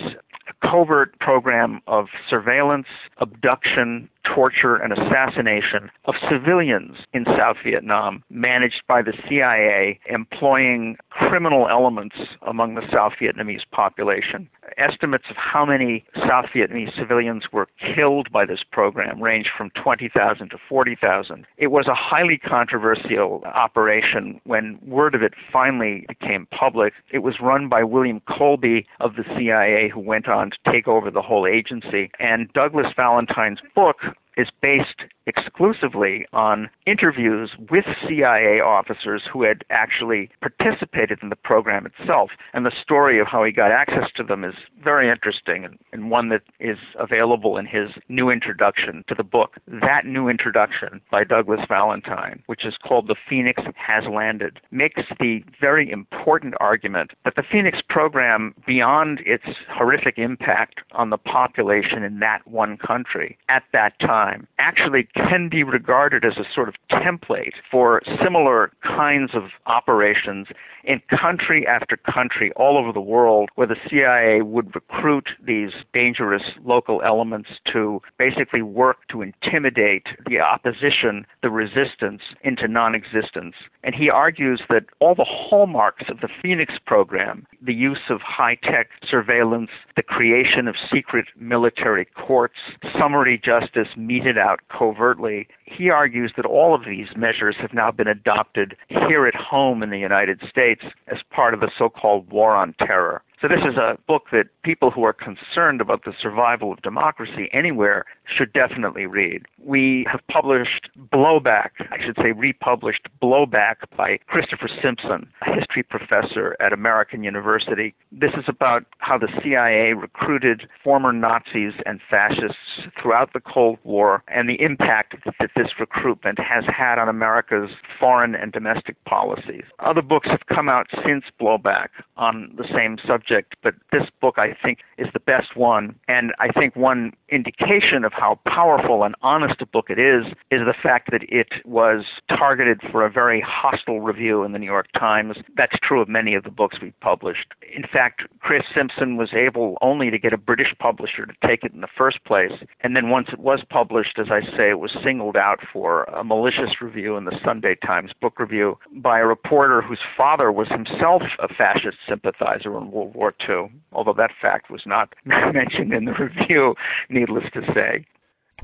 a 0.49 0.67
covert 0.67 1.17
program 1.19 1.79
of 1.87 2.07
surveillance, 2.29 2.87
abduction, 3.19 4.09
torture, 4.23 4.75
and 4.75 4.93
assassination 4.93 5.89
of 6.05 6.15
civilians 6.29 6.97
in 7.13 7.25
South 7.25 7.57
Vietnam, 7.63 8.23
managed 8.29 8.83
by 8.87 9.01
the 9.01 9.13
CIA, 9.27 9.99
employing 10.07 10.97
criminal 11.09 11.67
elements 11.69 12.15
among 12.47 12.75
the 12.75 12.87
South 12.91 13.13
Vietnamese 13.21 13.63
population. 13.71 14.49
Estimates 14.77 15.25
of 15.29 15.35
how 15.35 15.65
many 15.65 16.03
South 16.27 16.45
Vietnamese 16.53 16.95
civilians 16.97 17.45
were 17.51 17.67
killed 17.95 18.31
by 18.31 18.45
this 18.45 18.61
program 18.71 19.21
range 19.21 19.47
from 19.55 19.69
20,000 19.71 20.49
to 20.49 20.57
40,000. 20.69 21.45
It 21.57 21.67
was 21.67 21.87
a 21.87 21.95
highly 21.95 22.37
controversial 22.37 23.43
operation 23.45 24.39
when 24.43 24.79
word 24.85 25.15
of 25.15 25.23
it 25.23 25.33
finally 25.51 26.05
became 26.07 26.47
public. 26.47 26.93
It 27.11 27.19
was 27.19 27.35
run 27.41 27.69
by 27.69 27.83
William 27.83 28.21
Colby 28.21 28.87
of 28.99 29.15
the 29.15 29.23
CIA, 29.37 29.89
who 29.89 29.99
went 29.99 30.27
on 30.27 30.51
to 30.51 30.71
take 30.71 30.87
over 30.87 31.11
the 31.11 31.21
whole 31.21 31.47
agency. 31.47 32.11
And 32.19 32.51
Douglas 32.53 32.87
Valentine's 32.95 33.59
book 33.75 33.97
is 34.37 34.47
based 34.61 35.03
exclusively 35.27 36.25
on 36.33 36.69
interviews 36.85 37.51
with 37.69 37.85
CIA 38.07 38.59
officers 38.59 39.21
who 39.31 39.43
had 39.43 39.63
actually 39.69 40.29
participated 40.41 41.19
in 41.21 41.29
the 41.29 41.35
program 41.35 41.85
itself. 41.85 42.31
And 42.53 42.65
the 42.65 42.71
story 42.81 43.19
of 43.19 43.27
how 43.27 43.43
he 43.43 43.51
got 43.51 43.71
access 43.71 44.09
to 44.15 44.23
them 44.23 44.43
is 44.43 44.55
very 44.83 45.09
interesting 45.09 45.63
and, 45.63 45.77
and, 45.93 46.11
one 46.11 46.29
that 46.29 46.41
is 46.59 46.77
available 46.99 47.57
in 47.57 47.65
his 47.65 47.89
new 48.09 48.29
introduction 48.29 49.03
to 49.07 49.15
the 49.15 49.23
book. 49.23 49.55
That 49.67 50.05
new 50.05 50.27
introduction 50.27 50.99
by 51.09 51.23
Douglas 51.23 51.61
Valentine, 51.69 52.43
which 52.47 52.65
is 52.65 52.73
called 52.85 53.07
The 53.07 53.15
Phoenix 53.29 53.61
Has 53.75 54.03
Landed, 54.11 54.59
makes 54.71 55.01
the 55.19 55.43
very 55.61 55.89
important 55.89 56.55
argument 56.59 57.11
that 57.23 57.35
the 57.35 57.43
Phoenix 57.49 57.79
program, 57.87 58.53
beyond 58.67 59.21
its 59.25 59.45
horrific 59.69 60.17
impact 60.17 60.81
on 60.91 61.11
the 61.11 61.17
population 61.17 62.03
in 62.03 62.19
that 62.19 62.45
one 62.45 62.77
country 62.77 63.37
at 63.47 63.63
that 63.71 63.97
time, 63.99 64.20
actually 64.59 65.07
can 65.15 65.49
be 65.49 65.63
regarded 65.63 66.25
as 66.25 66.37
a 66.37 66.45
sort 66.53 66.69
of 66.69 66.75
template 66.91 67.53
for 67.69 68.01
similar 68.23 68.71
kinds 68.83 69.31
of 69.33 69.43
operations 69.65 70.47
in 70.83 71.01
country 71.09 71.65
after 71.67 71.97
country 71.97 72.51
all 72.55 72.77
over 72.77 72.91
the 72.91 73.01
world 73.01 73.49
where 73.55 73.67
the 73.67 73.75
CIA 73.89 74.41
would 74.41 74.73
recruit 74.73 75.29
these 75.45 75.71
dangerous 75.93 76.43
local 76.63 77.01
elements 77.03 77.49
to 77.71 78.01
basically 78.17 78.61
work 78.61 78.97
to 79.09 79.21
intimidate 79.21 80.07
the 80.27 80.39
opposition, 80.39 81.25
the 81.43 81.49
resistance 81.49 82.21
into 82.43 82.67
non 82.67 82.95
existence. 82.95 83.55
And 83.83 83.95
he 83.95 84.09
argues 84.09 84.61
that 84.69 84.85
all 84.99 85.15
the 85.15 85.25
hallmarks 85.27 86.05
of 86.09 86.21
the 86.21 86.29
Phoenix 86.41 86.73
program, 86.85 87.45
the 87.61 87.73
use 87.73 88.09
of 88.09 88.21
high 88.21 88.55
tech 88.55 88.89
surveillance, 89.07 89.69
the 89.95 90.03
creation 90.03 90.67
of 90.67 90.75
secret 90.91 91.25
military 91.37 92.05
courts, 92.05 92.57
summary 92.97 93.39
justice 93.43 93.87
meted 94.11 94.37
out 94.37 94.59
covertly, 94.77 95.47
he 95.65 95.89
argues 95.89 96.33
that 96.35 96.45
all 96.45 96.75
of 96.75 96.85
these 96.85 97.07
measures 97.15 97.55
have 97.59 97.73
now 97.73 97.91
been 97.91 98.07
adopted 98.07 98.75
here 98.89 99.25
at 99.25 99.35
home 99.35 99.81
in 99.81 99.89
the 99.89 99.97
United 99.97 100.41
States 100.49 100.81
as 101.07 101.19
part 101.29 101.53
of 101.53 101.59
the 101.59 101.71
so 101.77 101.89
called 101.89 102.29
war 102.29 102.55
on 102.55 102.73
terror. 102.79 103.21
So 103.41 103.47
this 103.47 103.61
is 103.67 103.75
a 103.75 103.97
book 104.07 104.25
that 104.31 104.49
people 104.63 104.91
who 104.91 105.03
are 105.03 105.13
concerned 105.13 105.81
about 105.81 106.05
the 106.05 106.13
survival 106.21 106.71
of 106.71 106.83
democracy 106.83 107.49
anywhere 107.51 108.05
should 108.23 108.53
definitely 108.53 109.07
read. 109.07 109.47
We 109.57 110.05
have 110.11 110.19
published 110.31 110.89
Blowback, 111.11 111.71
I 111.89 111.97
should 112.05 112.17
say 112.17 112.33
republished 112.33 113.07
Blowback 113.19 113.77
by 113.97 114.19
Christopher 114.27 114.69
Simpson, 114.79 115.27
a 115.41 115.55
history 115.55 115.81
professor 115.81 116.55
at 116.59 116.71
American 116.71 117.23
University. 117.23 117.95
This 118.11 118.29
is 118.37 118.45
about 118.47 118.85
how 118.99 119.17
the 119.17 119.27
CIA 119.41 119.93
recruited 119.93 120.69
former 120.83 121.11
Nazis 121.11 121.73
and 121.87 121.99
fascists 122.11 122.85
throughout 123.01 123.33
the 123.33 123.39
Cold 123.39 123.79
War 123.83 124.23
and 124.27 124.47
the 124.47 124.61
impact 124.61 125.15
that 125.39 125.49
this 125.55 125.69
recruitment 125.79 126.37
has 126.37 126.63
had 126.65 126.99
on 126.99 127.09
America's 127.09 127.71
foreign 127.99 128.35
and 128.35 128.51
domestic 128.51 129.03
policies. 129.05 129.63
Other 129.79 130.03
books 130.03 130.29
have 130.29 130.45
come 130.45 130.69
out 130.69 130.85
since 131.03 131.23
Blowback 131.41 131.87
on 132.17 132.53
the 132.55 132.67
same 132.71 132.97
subject 133.07 133.30
subject, 133.31 133.55
but 133.63 133.75
this 133.91 134.09
book 134.19 134.35
I 134.37 134.55
think 134.61 134.79
is 134.97 135.07
the 135.13 135.19
best 135.19 135.55
one. 135.55 135.95
And 136.07 136.33
I 136.39 136.49
think 136.49 136.75
one 136.75 137.13
indication 137.29 138.03
of 138.03 138.13
how 138.13 138.39
powerful 138.45 139.03
and 139.03 139.15
honest 139.21 139.61
a 139.61 139.65
book 139.65 139.89
it 139.89 139.99
is 139.99 140.25
is 140.51 140.61
the 140.65 140.73
fact 140.81 141.11
that 141.11 141.23
it 141.29 141.47
was 141.65 142.05
targeted 142.29 142.81
for 142.91 143.05
a 143.05 143.09
very 143.09 143.41
hostile 143.41 144.01
review 144.01 144.43
in 144.43 144.51
the 144.51 144.59
New 144.59 144.65
York 144.65 144.87
Times. 144.97 145.37
That's 145.55 145.75
true 145.81 146.01
of 146.01 146.09
many 146.09 146.35
of 146.35 146.43
the 146.43 146.51
books 146.51 146.77
we've 146.81 146.99
published. 146.99 147.53
In 147.75 147.83
fact, 147.83 148.23
Chris 148.41 148.63
Simpson 148.75 149.17
was 149.17 149.33
able 149.33 149.77
only 149.81 150.09
to 150.09 150.17
get 150.17 150.33
a 150.33 150.37
British 150.37 150.73
publisher 150.79 151.25
to 151.25 151.33
take 151.45 151.63
it 151.63 151.73
in 151.73 151.81
the 151.81 151.87
first 151.95 152.23
place. 152.25 152.51
And 152.81 152.95
then 152.95 153.09
once 153.09 153.27
it 153.31 153.39
was 153.39 153.61
published, 153.69 154.17
as 154.17 154.27
I 154.31 154.41
say, 154.57 154.69
it 154.69 154.79
was 154.79 154.95
singled 155.03 155.37
out 155.37 155.59
for 155.71 156.03
a 156.05 156.23
malicious 156.23 156.81
review 156.81 157.17
in 157.17 157.25
the 157.25 157.37
Sunday 157.45 157.75
Times 157.75 158.11
Book 158.19 158.39
Review 158.39 158.77
by 158.95 159.19
a 159.19 159.25
reporter 159.25 159.81
whose 159.81 159.99
father 160.17 160.51
was 160.51 160.67
himself 160.69 161.21
a 161.39 161.47
fascist 161.47 161.97
sympathizer 162.09 162.75
in 162.77 162.91
World 162.91 163.13
War 163.13 163.33
II, 163.47 163.71
although 163.93 164.13
that 164.17 164.31
fact 164.41 164.71
was 164.71 164.81
not 164.85 165.13
mentioned 165.25 165.93
in 165.93 166.05
the 166.05 166.13
review, 166.13 166.75
needless 167.09 167.45
to 167.53 167.61
say. 167.73 168.05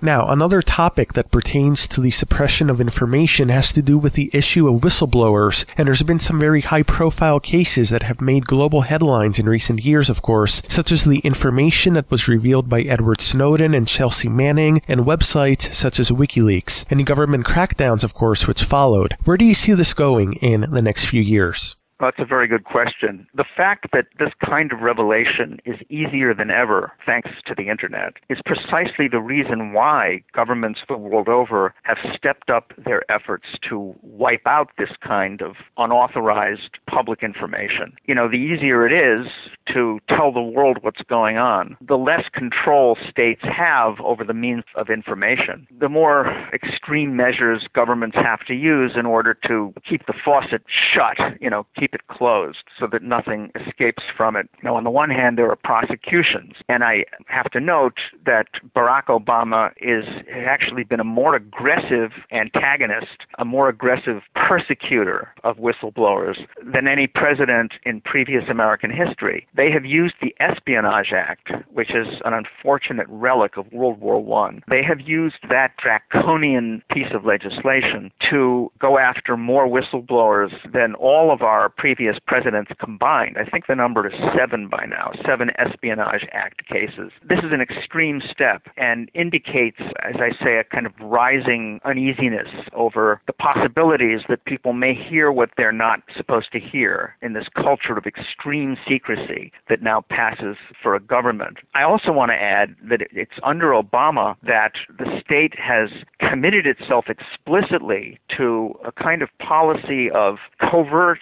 Now, 0.02 0.28
another 0.28 0.62
topic 0.62 1.14
that 1.14 1.32
pertains 1.32 1.88
to 1.88 2.02
the 2.02 2.12
suppression 2.12 2.70
of 2.70 2.80
information 2.80 3.50
has 3.50 3.74
to 3.74 3.82
do 3.82 3.98
with 3.98 4.14
the 4.14 4.30
issue 4.32 4.68
of 4.68 4.82
whistleblowers, 4.82 5.66
and 5.76 5.88
there's 5.88 6.04
been 6.04 6.20
some 6.20 6.40
very 6.40 6.62
high 6.62 6.84
profile 6.84 7.40
cases 7.40 7.90
that 7.90 8.04
have 8.04 8.22
made 8.22 8.46
global 8.46 8.82
headlines 8.82 9.40
in 9.40 9.50
recent 9.50 9.84
years, 9.84 10.10
of 10.10 10.22
course, 10.22 10.62
such 10.68 10.92
as 10.92 11.04
the 11.04 11.20
information 11.20 11.96
that 11.96 12.12
was 12.12 12.28
revealed 12.28 12.70
by 12.70 12.82
Edward 12.82 13.22
Snowden 13.22 13.74
and 13.74 13.88
Chelsea 13.88 14.30
Manning, 14.30 14.82
and 14.88 15.02
websites 15.02 15.74
such 15.74 16.00
as 16.00 16.12
WikiLeaks, 16.12 16.86
and 16.92 17.06
government 17.06 17.46
crackdowns, 17.46 18.04
of 18.04 18.14
course, 18.14 18.48
which 18.48 18.64
followed. 18.64 19.16
Where 19.24 19.38
do 19.38 19.46
you 19.46 19.56
see 19.56 19.74
this 19.74 19.94
going 19.94 20.34
in 20.34 20.68
the 20.70 20.82
next 20.82 21.06
few 21.06 21.22
years? 21.22 21.76
That's 22.00 22.20
a 22.20 22.26
very 22.26 22.48
good 22.48 22.64
question. 22.64 23.28
The 23.34 23.46
fact 23.56 23.88
that 23.94 24.06
this 24.20 24.32
kind 24.46 24.72
of 24.72 24.82
revelation 24.82 25.60
is 25.66 25.76
easier 25.90 26.34
than 26.34 26.52
ever, 26.52 26.94
thanks 27.06 27.30
to 27.48 27.56
the 27.56 27.70
internet, 27.70 28.14
is 28.30 28.40
precisely 28.46 29.08
the 29.10 29.20
reason 29.20 29.74
why 29.74 30.24
governments 30.34 30.80
the 30.88 30.98
world 30.98 31.28
over 31.28 31.74
have 31.84 31.98
stepped 32.16 32.50
up 32.50 32.72
their 32.78 33.10
efforts 33.12 33.46
to 33.70 33.96
wipe 34.04 34.46
out 34.46 34.70
this 34.78 34.92
kind 35.06 35.42
of 35.42 35.56
unauthorized 35.78 36.78
public 36.88 37.24
information. 37.24 37.94
You 38.06 38.16
know, 38.16 38.30
the 38.30 38.38
easier 38.38 38.86
it 38.86 38.94
is 38.94 39.28
to 39.74 40.00
tell 40.08 40.32
the 40.32 40.42
world 40.42 40.78
what's 40.82 41.02
going 41.10 41.38
on, 41.38 41.78
the 41.86 41.98
less 41.98 42.24
control 42.34 42.98
states 43.10 43.42
have 43.44 44.00
over 44.00 44.24
the 44.24 44.34
means 44.34 44.64
of 44.76 44.90
information. 44.90 45.68
The 45.80 45.90
more 45.90 46.28
extreme 46.54 47.16
measures 47.16 47.68
governments 47.74 48.16
have 48.16 48.46
to 48.48 48.54
use 48.54 48.92
in 48.98 49.06
order 49.06 49.38
to 49.48 49.74
keep 49.88 50.06
the 50.06 50.14
faucet 50.24 50.62
shut, 50.94 51.18
you 51.42 51.50
know, 51.50 51.66
keep 51.78 51.87
keep 51.88 51.96
it 51.96 52.08
closed 52.08 52.64
so 52.80 52.88
that 52.92 53.02
nothing 53.02 53.50
escapes 53.56 54.04
from 54.16 54.36
it. 54.36 54.50
Now, 54.64 54.76
on 54.76 54.84
the 54.84 54.90
one 54.90 55.10
hand, 55.10 55.38
there 55.38 55.50
are 55.50 55.56
prosecutions, 55.56 56.54
and 56.68 56.84
I 56.84 57.06
have 57.28 57.50
to 57.52 57.60
note 57.60 58.00
that 58.26 58.48
Barack 58.76 59.06
Obama 59.06 59.72
is 59.78 60.06
has 60.34 60.46
actually 60.48 60.84
been 60.84 61.00
a 61.00 61.06
more 61.06 61.36
aggressive 61.36 62.12
antagonist, 62.32 63.26
a 63.40 63.46
more 63.46 63.70
aggressive 63.70 64.22
persecutor 64.36 65.34
of 65.44 65.58
whistleblowers 65.58 66.38
than 66.74 66.88
any 66.88 67.08
president 67.08 67.74
in 67.86 68.02
previous 68.02 68.44
American 68.50 68.92
history. 68.92 69.48
They 69.56 69.72
have 69.72 69.86
used 69.86 70.16
the 70.22 70.36
Espionage 70.40 71.14
Act, 71.14 71.52
which 71.72 71.92
is 71.92 72.08
an 72.26 72.34
unfortunate 72.34 73.08
relic 73.10 73.58
of 73.58 73.72
World 73.72 74.00
War 74.00 74.18
I. 74.46 74.60
They 74.70 74.84
have 74.84 75.00
used 75.00 75.38
that 75.50 75.72
draconian 75.78 76.84
piece 76.92 77.14
of 77.14 77.26
legislation 77.26 78.12
to 78.30 78.72
go 78.80 78.98
after 78.98 79.38
more 79.38 79.68
whistleblowers 79.68 80.52
than 80.72 80.96
all 80.96 81.32
of 81.32 81.42
our 81.42 81.70
previous 81.78 82.18
presidents 82.26 82.72
combined. 82.80 83.38
I 83.38 83.50
think 83.50 83.68
the 83.68 83.76
number 83.76 84.08
is 84.08 84.14
seven 84.38 84.68
by 84.68 84.86
now, 84.86 85.12
seven 85.26 85.52
Espionage 85.58 86.26
Act 86.32 86.68
cases. 86.68 87.12
This 87.28 87.40
is 87.40 87.52
an 87.52 87.62
extreme 87.62 88.22
step 88.30 88.64
and 88.78 89.10
indicates, 89.14 89.78
as 90.04 90.16
I 90.16 90.32
say, 90.44 90.58
a 90.58 90.64
kind 90.64 90.86
of 90.86 90.94
rising 91.00 91.80
uneasiness 91.86 92.48
over 92.74 93.22
the 93.28 93.34
possibilities 93.34 94.22
that 94.30 94.46
people 94.46 94.74
may 94.74 94.94
hear 94.94 95.32
what 95.32 95.50
they're 95.58 95.72
not 95.72 96.02
supposed 96.16 96.52
to 96.52 96.60
hear 96.60 97.16
in 97.22 97.34
this 97.34 97.48
culture 97.56 97.98
of 97.98 98.06
extreme 98.06 98.78
secrecy 98.88 99.52
that 99.70 99.82
now 99.82 100.04
passes 100.10 100.58
for 100.82 100.96
a 100.96 101.00
government. 101.00 101.58
I 101.76 101.84
also 101.84 102.12
want 102.12 102.32
to 102.32 102.36
add 102.36 102.76
that 102.90 103.02
it's 103.12 103.32
under 103.44 103.68
Obama 103.68 104.36
that 104.44 104.74
the 104.98 105.22
state 105.24 105.54
has 105.60 105.90
committed 106.20 106.66
itself 106.66 107.06
explicitly 107.08 108.20
to 108.38 108.74
a 108.86 108.92
kind 108.92 109.22
of 109.22 109.30
policy 109.40 110.10
of 110.12 110.38
covert 110.60 111.20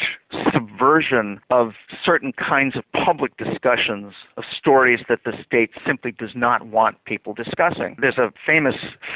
subversion 0.54 1.40
of 1.50 1.74
certain 2.04 2.34
kinds 2.34 2.76
of 2.76 2.84
public 3.06 3.36
discussions 3.38 4.14
of 4.38 4.44
stories 4.58 5.00
that 5.10 5.20
the 5.26 5.34
state 5.46 5.72
simply 5.86 6.12
does 6.12 6.32
not 6.36 6.68
want 6.68 7.04
people 7.06 7.34
discussing. 7.34 7.96
There's 8.00 8.18
a 8.18 8.32
famous 8.46 8.76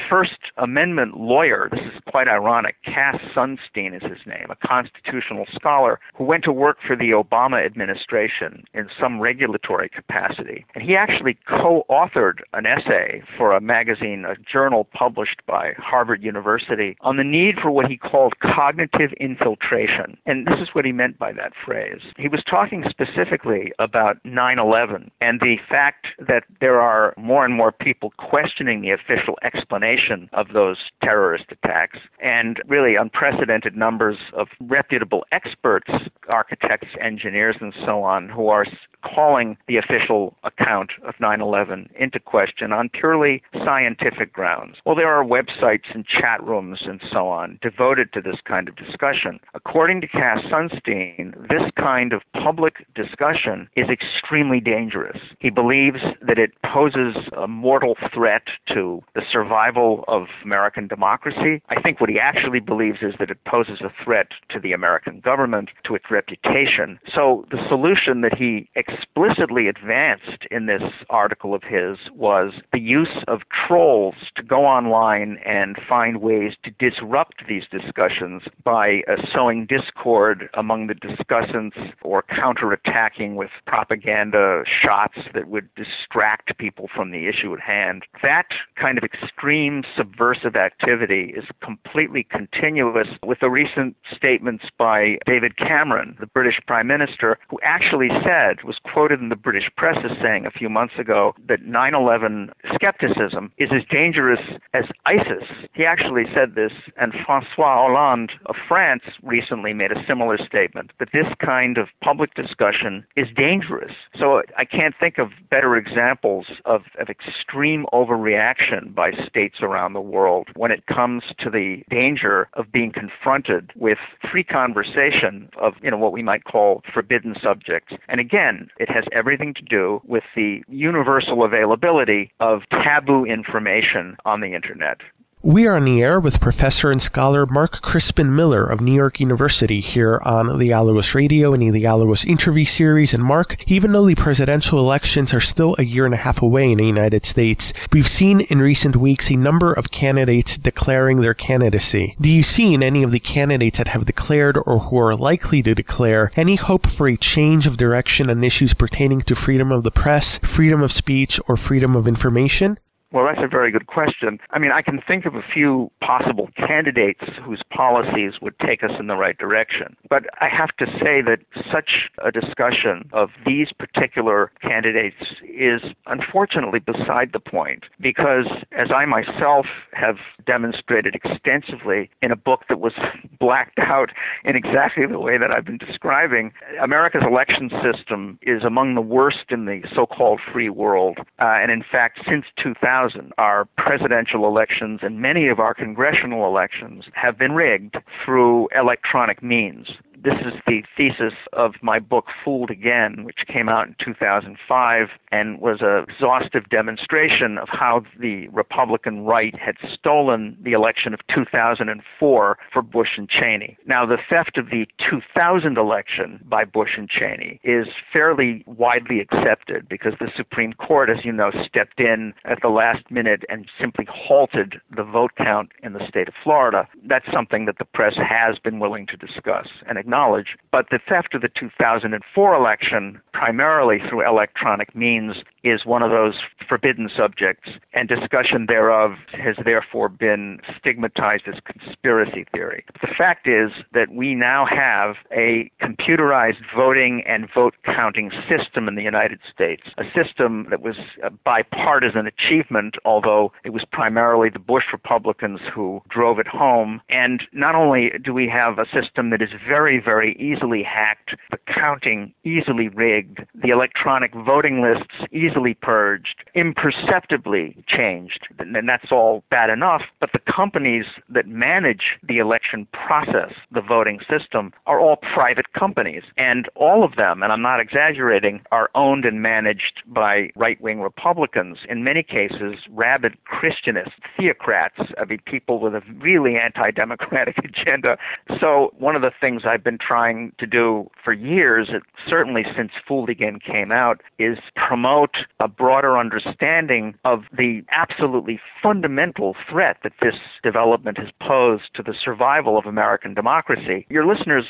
First 0.09 0.38
Amendment 0.57 1.17
lawyer, 1.17 1.69
this 1.71 1.81
is 1.81 2.01
quite 2.07 2.27
ironic, 2.27 2.75
Cass 2.83 3.17
Sunstein 3.35 3.95
is 3.95 4.03
his 4.03 4.25
name, 4.25 4.47
a 4.49 4.67
constitutional 4.67 5.45
scholar 5.53 5.99
who 6.15 6.23
went 6.23 6.43
to 6.43 6.51
work 6.51 6.77
for 6.85 6.95
the 6.95 7.11
Obama 7.11 7.65
administration 7.65 8.63
in 8.73 8.89
some 8.99 9.19
regulatory 9.19 9.89
capacity. 9.89 10.65
And 10.75 10.83
he 10.83 10.95
actually 10.95 11.38
co 11.47 11.85
authored 11.89 12.39
an 12.53 12.65
essay 12.65 13.21
for 13.38 13.53
a 13.53 13.61
magazine, 13.61 14.25
a 14.25 14.35
journal 14.51 14.88
published 14.93 15.41
by 15.47 15.73
Harvard 15.77 16.23
University, 16.23 16.97
on 17.01 17.17
the 17.17 17.23
need 17.23 17.55
for 17.61 17.71
what 17.71 17.88
he 17.88 17.97
called 17.97 18.33
cognitive 18.39 19.11
infiltration. 19.19 20.17
And 20.25 20.45
this 20.45 20.59
is 20.61 20.69
what 20.73 20.85
he 20.85 20.91
meant 20.91 21.08
by 21.17 21.31
that 21.33 21.53
phrase. 21.65 22.01
He 22.17 22.27
was 22.27 22.43
talking 22.49 22.83
specifically 22.89 23.71
about 23.79 24.17
9 24.23 24.59
11 24.59 25.11
and 25.21 25.39
the 25.39 25.57
fact 25.69 26.07
that 26.19 26.43
there 26.59 26.81
are 26.81 27.13
more 27.17 27.45
and 27.45 27.53
more 27.53 27.71
people 27.71 28.13
questioning 28.17 28.81
the 28.81 28.91
official 28.91 29.37
explanation 29.43 30.29
of 30.33 30.47
those 30.53 30.77
terrorist 31.03 31.45
attacks 31.51 31.99
and 32.21 32.61
really 32.67 32.95
unprecedented 32.95 33.75
numbers 33.75 34.17
of 34.33 34.47
reputable 34.61 35.25
experts, 35.31 35.91
architects, 36.27 36.87
engineers, 37.01 37.55
and 37.61 37.73
so 37.85 38.03
on, 38.03 38.29
who 38.29 38.47
are 38.47 38.65
calling 39.03 39.58
the 39.68 39.77
official 39.77 40.36
account 40.44 40.91
of 41.06 41.15
9 41.20 41.41
11 41.41 41.89
into 42.00 42.20
question 42.20 42.72
on 42.72 42.89
purely 42.89 43.41
scientific 43.65 44.34
grounds. 44.34 44.77
Well, 44.86 44.96
there 44.96 45.13
are 45.13 45.24
websites 45.24 45.94
and 45.94 46.06
chat 46.06 46.44
rooms 46.44 46.79
and 46.86 47.01
so 47.12 47.27
on 47.27 47.60
devoted 47.62 48.13
to 48.13 48.22
this 48.22 48.38
kind 48.46 48.68
of 48.68 48.75
discussion. 48.75 49.39
According 49.53 50.01
to 50.01 50.08
Cass 50.08 50.39
Sunstein, 50.51 51.34
this 51.50 51.70
kind 51.77 52.13
of 52.13 52.22
public 52.34 52.86
discussion 52.96 53.70
is 53.75 53.88
extremely 53.89 54.60
dangerous. 54.60 55.18
He 55.39 55.50
believes 55.50 56.00
that 56.25 56.38
it 56.38 56.51
poses 56.72 57.15
a 57.38 57.48
mortal 57.48 57.96
threat 58.13 58.44
to 58.74 59.01
the 59.15 59.22
survival 59.32 60.03
of 60.08 60.27
American 60.44 60.88
democracy. 60.88 61.62
I 61.70 61.82
think 61.82 62.00
what 62.00 62.10
he 62.10 62.20
actually 62.20 62.60
believes 62.60 63.00
is 63.01 63.13
that 63.20 63.29
it 63.29 63.44
poses 63.46 63.82
a 63.82 63.91
threat 64.03 64.27
to 64.50 64.60
the 64.60 64.74
American 64.74 65.20
government, 65.20 65.70
to 65.86 65.96
its 65.96 66.06
reputation. 66.12 67.00
So 67.13 67.46
the 67.51 67.63
solution 67.68 68.22
that 68.22 68.36
he 68.38 68.70
explicitly 68.91 69.67
advanced 69.67 70.46
in 70.51 70.65
this 70.65 70.81
article 71.10 71.53
of 71.53 71.63
his 71.63 71.98
was 72.13 72.53
the 72.72 72.79
use 72.79 73.24
of 73.27 73.41
trolls 73.67 74.15
to 74.36 74.43
go 74.43 74.65
online 74.65 75.38
and 75.46 75.77
find 75.88 76.22
ways 76.22 76.53
to 76.63 76.72
disrupt 76.72 77.43
these 77.48 77.63
discussions 77.72 78.43
by 78.63 79.01
uh, 79.08 79.15
sowing 79.34 79.65
discord 79.65 80.50
among 80.53 80.88
the 80.88 80.96
discussants 80.96 81.93
or 82.01 82.24
counterattacking 82.24 83.36
with 83.36 83.50
propaganda 83.65 84.63
shots 84.81 85.17
that 85.34 85.48
would 85.48 85.69
distract 85.75 86.58
people 86.58 86.88
from 86.96 87.12
the 87.12 87.27
issue 87.27 87.53
at 87.53 87.60
hand. 87.60 88.03
That 88.22 88.48
kind 88.79 88.98
of 88.98 89.03
extreme 89.03 89.84
subversive 89.96 90.55
activity 90.55 91.34
is 91.36 91.46
completely 91.63 92.25
continuous 92.29 93.08
with 93.24 93.39
the 93.39 93.50
recent 93.50 93.96
statements 94.15 94.65
by 94.77 95.17
David 95.25 95.58
Cameron, 95.58 96.17
the 96.19 96.27
British 96.27 96.60
Prime 96.65 96.88
Minister, 96.88 97.38
who 97.50 97.60
actually 97.63 98.10
said, 98.24 98.63
was 98.63 98.78
quoted 98.83 99.19
in 99.19 99.29
the 99.29 99.36
British 99.36 99.69
press 99.75 99.98
as 100.03 100.17
saying 100.21 100.45
a 100.45 100.51
few 100.51 100.69
months 100.69 100.95
ago 101.00 101.33
that 101.48 101.63
9 101.63 101.93
11 101.93 102.51
skepticism 102.74 103.51
is 103.57 103.69
as 103.74 103.83
dangerous 103.89 104.39
as 104.74 104.86
ISIS. 105.05 105.48
He 105.74 105.86
actually 105.86 106.24
said 106.33 106.55
this, 106.55 106.71
and 106.98 107.13
Francois 107.25 107.75
Hollande 107.75 108.31
of 108.45 108.55
France 108.67 109.03
recently 109.24 109.74
made 109.74 109.91
a 109.91 110.03
similar 110.07 110.38
statement 110.38 110.91
that 111.00 111.09
this 111.13 111.27
kind 111.43 111.77
of 111.77 111.88
public 112.01 112.33
discussion 112.36 113.05
is 113.15 113.27
dangerous. 113.36 113.93
So 114.17 114.41
I 114.57 114.65
can't 114.65 114.95
think 115.00 115.17
of 115.17 115.29
better 115.50 115.75
examples 115.75 116.48
of, 116.65 116.81
of 117.00 117.09
extreme 117.09 117.86
overreaction 117.93 118.93
by 118.93 119.12
states 119.27 119.57
around 119.62 119.93
the 119.93 120.01
world 120.01 120.50
when 120.55 120.71
it 120.71 120.86
comes 120.88 121.24
to 121.39 121.50
the 121.50 121.83
danger 121.89 122.48
of 122.53 122.71
being 122.71 122.91
confronted 122.91 123.71
with 123.75 123.98
free 124.31 124.43
conversation 124.43 125.50
of 125.57 125.74
you 125.81 125.91
know 125.91 125.98
what 125.98 126.12
we 126.12 126.24
might 126.24 126.43
call 126.43 126.81
forbidden 126.93 127.36
subjects. 127.41 127.93
And 128.07 128.19
again, 128.19 128.68
it 128.77 128.89
has 128.89 129.03
everything 129.11 129.53
to 129.53 129.61
do 129.61 130.01
with 130.05 130.23
the 130.35 130.63
universal 130.67 131.43
availability 131.43 132.31
of 132.39 132.61
taboo 132.71 133.25
information 133.25 134.17
on 134.25 134.41
the 134.41 134.53
internet. 134.53 134.97
We 135.41 135.67
are 135.67 135.77
on 135.77 135.86
the 135.86 136.03
air 136.03 136.19
with 136.19 136.41
professor 136.41 136.91
and 136.91 137.01
scholar 137.01 137.46
Mark 137.46 137.81
Crispin 137.81 138.36
Miller 138.36 138.65
of 138.65 138.81
New 138.81 138.93
York 138.93 139.22
University 139.22 139.79
here 139.79 140.19
on 140.25 140.48
the 140.48 140.67
Dialogos 140.67 141.15
Radio 141.15 141.53
and 141.53 141.63
the 141.63 141.81
Dialogos 141.81 142.25
interview 142.25 142.65
series. 142.65 143.13
And 143.13 143.24
Mark, 143.24 143.55
even 143.65 143.93
though 143.93 144.05
the 144.05 144.15
presidential 144.15 144.79
elections 144.79 145.34
are 145.34 145.39
still 145.39 145.77
a 145.79 145.84
year 145.84 146.03
and 146.03 146.13
a 146.13 146.17
half 146.17 146.41
away 146.41 146.69
in 146.69 146.77
the 146.77 146.85
United 146.85 147.25
States, 147.25 147.72
we've 147.94 148.05
seen 148.05 148.42
in 148.42 148.59
recent 148.59 148.98
weeks 148.98 149.31
a 149.31 149.37
number 149.37 149.72
of 149.72 149.92
candidates 149.92 150.57
declaring 150.57 151.22
their 151.22 151.33
candidacy. 151.33 152.18
Do 152.20 152.29
you 152.29 152.44
see 152.44 152.74
in 152.74 152.83
any 152.83 153.01
of 153.01 153.11
the 153.11 153.20
candidates 153.22 153.77
that 153.77 153.87
have 153.87 154.05
declared 154.05 154.57
or 154.57 154.79
who 154.79 154.98
are 154.98 155.16
likely 155.16 155.63
to 155.63 155.74
declare 155.74 156.31
any 156.35 156.57
hope 156.57 156.85
for 156.85 157.07
a 157.07 157.16
change 157.16 157.66
of 157.66 157.77
direction 157.77 158.29
on 158.29 158.44
issues 158.44 158.74
pertaining 158.74 159.22
to 159.22 159.35
freedom 159.35 159.72
of 159.72 159.83
the 159.83 159.90
press, 159.90 160.37
freedom 160.40 160.81
of 160.81 160.92
speech, 160.92 161.40
or 161.48 161.55
freedom 161.55 161.96
of 161.96 162.09
information? 162.09 162.77
Well, 163.11 163.25
that's 163.25 163.43
a 163.43 163.48
very 163.48 163.72
good 163.72 163.87
question. 163.87 164.37
I 164.51 164.59
mean, 164.59 164.72
I 164.72 164.83
can 164.83 165.01
think 165.01 165.25
of 165.25 165.33
a 165.33 165.41
few 165.41 165.91
possible 166.00 166.50
candidates 166.55 167.22
whose 167.43 167.63
policies 167.72 168.33
would 168.39 168.53
take 168.59 168.83
us 168.83 168.91
in 169.00 169.07
the 169.07 169.15
right 169.15 169.35
direction. 169.35 169.98
But 170.07 170.25
I 170.39 170.48
have 170.48 170.69
to 170.77 170.85
say 170.85 171.24
that 171.24 171.39
such 171.72 172.11
a 172.24 172.31
discussion 172.31 173.09
of 173.11 173.29
these 173.48 173.69
particular 173.72 174.51
candidates 174.61 175.15
is 175.41 175.81
unfortunately 176.05 176.77
beside 176.77 177.31
the 177.33 177.39
point 177.39 177.85
because, 178.00 178.45
as 178.74 178.89
I 178.95 179.05
myself 179.05 179.65
have 179.93 180.17
demonstrated 180.45 181.15
extensively 181.15 182.11
in 182.22 182.31
a 182.31 182.35
book 182.35 182.65
that 182.69 182.79
was 182.79 182.93
blacked 183.39 183.79
out 183.79 184.11
in 184.45 184.55
exactly 184.55 185.07
the 185.07 185.19
way 185.19 185.39
that 185.39 185.50
I've 185.50 185.65
been 185.65 185.79
describing, 185.79 186.51
America's 186.79 187.24
election 187.25 187.72
system 187.81 188.37
is 188.43 188.63
among 188.63 188.93
the 188.93 189.01
worst 189.01 189.50
in 189.50 189.65
the 189.65 189.81
so 189.95 190.05
called 190.05 190.39
free 190.53 190.69
world. 190.69 191.17
Uh, 191.39 191.57
and 191.57 191.72
in 191.72 191.83
fact, 191.91 192.19
since 192.27 192.45
2000, 192.61 192.99
2000, 193.00 193.31
our 193.38 193.68
presidential 193.77 194.46
elections 194.46 195.00
and 195.03 195.22
many 195.22 195.48
of 195.48 195.59
our 195.59 195.74
congressional 195.74 196.46
elections 196.46 197.05
have 197.14 197.38
been 197.38 197.53
rigged 197.53 197.98
through 198.24 198.68
electronic 198.75 199.42
means. 199.44 199.88
This 200.22 200.36
is 200.46 200.60
the 200.68 200.84
thesis 200.98 201.34
of 201.53 201.75
my 201.82 201.98
book 201.98 202.25
Fooled 202.44 202.70
Again, 202.70 203.24
which 203.24 203.48
came 203.48 203.70
out 203.70 203.88
in 203.88 203.96
2005 204.03 205.08
and 205.32 205.62
was 205.62 205.77
an 205.79 206.03
exhaustive 206.10 206.68
demonstration 206.70 207.58
of 207.58 207.70
how 207.72 208.03
the 208.20 208.50
Republican 208.50 209.24
right 209.24 209.55
had 209.58 209.77
stolen 209.94 210.58
the 210.62 210.74
election 210.74 211.14
of 211.14 211.22
2004 211.34 212.58
for 212.74 212.82
Bush 212.82 213.18
and 213.18 213.29
Cheney. 213.29 213.77
Now, 213.86 214.05
the 214.05 214.18
theft 214.29 214.58
of 214.58 214.66
the 214.72 214.88
2000 215.10 215.77
election 215.77 216.44
by 216.44 216.66
Bush 216.66 216.98
and 216.98 217.10
Cheney 217.10 217.62
is 217.64 217.88
fairly 218.12 218.66
widely 218.68 219.22
accepted 219.22 219.88
because 219.88 220.14
the 220.20 220.32
Supreme 220.36 220.74
Court, 220.74 221.10
as 221.10 221.24
you 221.24 221.32
know, 221.32 221.51
stepped 221.66 222.01
in 222.01 222.34
at 222.44 222.62
the 222.62 222.68
last 222.68 223.10
minute 223.10 223.44
and 223.48 223.68
simply 223.79 224.05
halted 224.10 224.82
the 224.94 225.03
vote 225.03 225.32
count 225.38 225.72
in 225.82 225.94
the 225.94 226.05
state 226.10 226.27
of 226.27 226.34
Florida. 226.44 226.90
That's 227.05 227.32
something 227.32 227.66
that 227.68 227.77
the 227.77 227.86
press 227.86 228.16
has 228.18 228.60
been 228.60 228.79
willing 228.79 229.08
to 229.08 229.16
discuss 229.16 229.68
and 229.88 229.98
acknowledge. 230.09 230.57
But 230.72 230.87
the 230.89 231.00
theft 231.07 231.35
of 231.35 231.41
the 231.41 231.50
2004 231.50 232.55
election, 232.55 233.22
primarily 233.31 234.00
through 234.09 234.27
electronic 234.27 234.95
means, 234.95 235.35
is 235.63 235.85
one 235.85 236.01
of 236.01 236.11
those 236.11 236.35
forbidden 236.67 237.09
subjects, 237.15 237.69
and 237.93 238.07
discussion 238.07 238.65
thereof 238.67 239.11
has 239.33 239.55
therefore 239.65 240.09
been 240.09 240.59
stigmatized 240.77 241.43
as 241.48 241.55
conspiracy 241.65 242.45
theory. 242.53 242.85
The 243.01 243.13
fact 243.17 243.48
is 243.48 243.72
that 243.93 244.11
we 244.11 244.35
now 244.35 244.65
have 244.65 245.15
a 245.35 245.72
computerized 245.81 246.61
voting 246.75 247.24
and 247.27 247.48
vote 247.53 247.75
counting 247.85 248.31
system 248.48 248.87
in 248.87 248.95
the 248.95 249.03
United 249.03 249.39
States, 249.51 249.83
a 249.98 250.03
system 250.15 250.67
that 250.69 250.81
was 250.81 250.95
a 251.24 251.29
bipartisan 251.29 252.27
achievement, 252.27 252.95
although 253.05 253.51
it 253.63 253.72
was 253.72 253.83
primarily 253.91 254.50
the 254.50 254.59
Bush 254.59 254.85
Republicans 254.91 255.59
who 255.74 256.01
drove 256.09 256.39
it 256.39 256.48
home. 256.48 257.01
And 257.09 257.43
not 257.51 257.75
only 257.75 258.11
do 258.24 258.33
we 258.33 258.48
have 258.50 258.79
a 258.79 258.85
system 258.85 259.29
that 259.31 259.41
is 259.41 259.50
very, 259.67 260.00
very 260.00 260.35
easily 260.39 260.83
hacked, 260.83 261.35
the 261.51 261.57
counting 261.74 262.33
easily 262.43 262.87
rigged, 262.89 263.39
the 263.55 263.69
electronic 263.69 264.33
voting 264.33 264.81
lists 264.81 265.25
easily 265.31 265.49
purged, 265.81 266.44
imperceptibly 266.55 267.83
changed, 267.88 268.48
and 268.57 268.88
that's 268.88 269.12
all 269.12 269.44
bad 269.50 269.70
enough. 269.70 270.03
But 270.20 270.31
the 270.33 270.40
companies 270.40 271.05
that 271.29 271.48
manage 271.48 272.18
the 272.27 272.38
election 272.38 272.88
process, 272.94 273.53
the 273.72 273.81
voting 273.81 274.20
system, 274.29 274.72
are 274.85 275.00
all 275.00 275.18
private 275.18 275.74
companies. 275.74 276.24
And 276.38 276.70
all 276.75 277.03
of 277.03 277.16
them, 277.18 277.44
and 277.44 277.51
I'm 277.51 277.62
not 277.62 277.79
exaggerating, 277.79 278.62
are 278.72 278.90
owned 278.96 279.25
and 279.25 279.42
managed 279.42 280.01
by 280.07 280.50
right 280.55 280.79
wing 280.81 281.01
Republicans. 281.01 281.79
In 281.90 282.03
many 282.03 282.24
cases, 282.24 282.75
rabid 282.90 283.38
Christianists, 283.44 284.14
theocrats, 284.38 285.00
I 285.18 285.25
mean, 285.25 285.40
people 285.46 285.79
with 285.79 285.94
a 285.94 286.01
really 286.22 286.55
anti 286.55 286.92
democratic 286.92 287.57
agenda. 287.64 288.18
So, 288.59 288.94
one 288.98 289.16
of 289.16 289.22
the 289.22 289.31
things 289.42 289.64
I've 289.66 289.83
been 289.83 289.90
been 289.90 289.98
trying 289.98 290.53
to 290.59 290.68
do 290.68 291.09
for 291.24 291.33
years, 291.33 291.90
certainly 292.27 292.64
since 292.77 292.92
Fooled 293.07 293.29
Again 293.29 293.57
came 293.59 293.92
out, 293.92 294.22
is 294.38 294.59
promote 294.75 295.35
a 295.59 295.67
broader 295.67 296.17
understanding 296.17 297.15
of 297.25 297.43
the 297.55 297.81
absolutely 297.91 298.59
fundamental 298.81 299.55
threat 299.69 299.97
that 300.03 300.13
this 300.21 300.35
development 300.63 301.17
has 301.17 301.29
posed 301.41 301.83
to 301.95 302.03
the 302.03 302.13
survival 302.23 302.77
of 302.77 302.85
American 302.85 303.33
democracy. 303.33 304.05
Your 304.09 304.25
listeners 304.25 304.65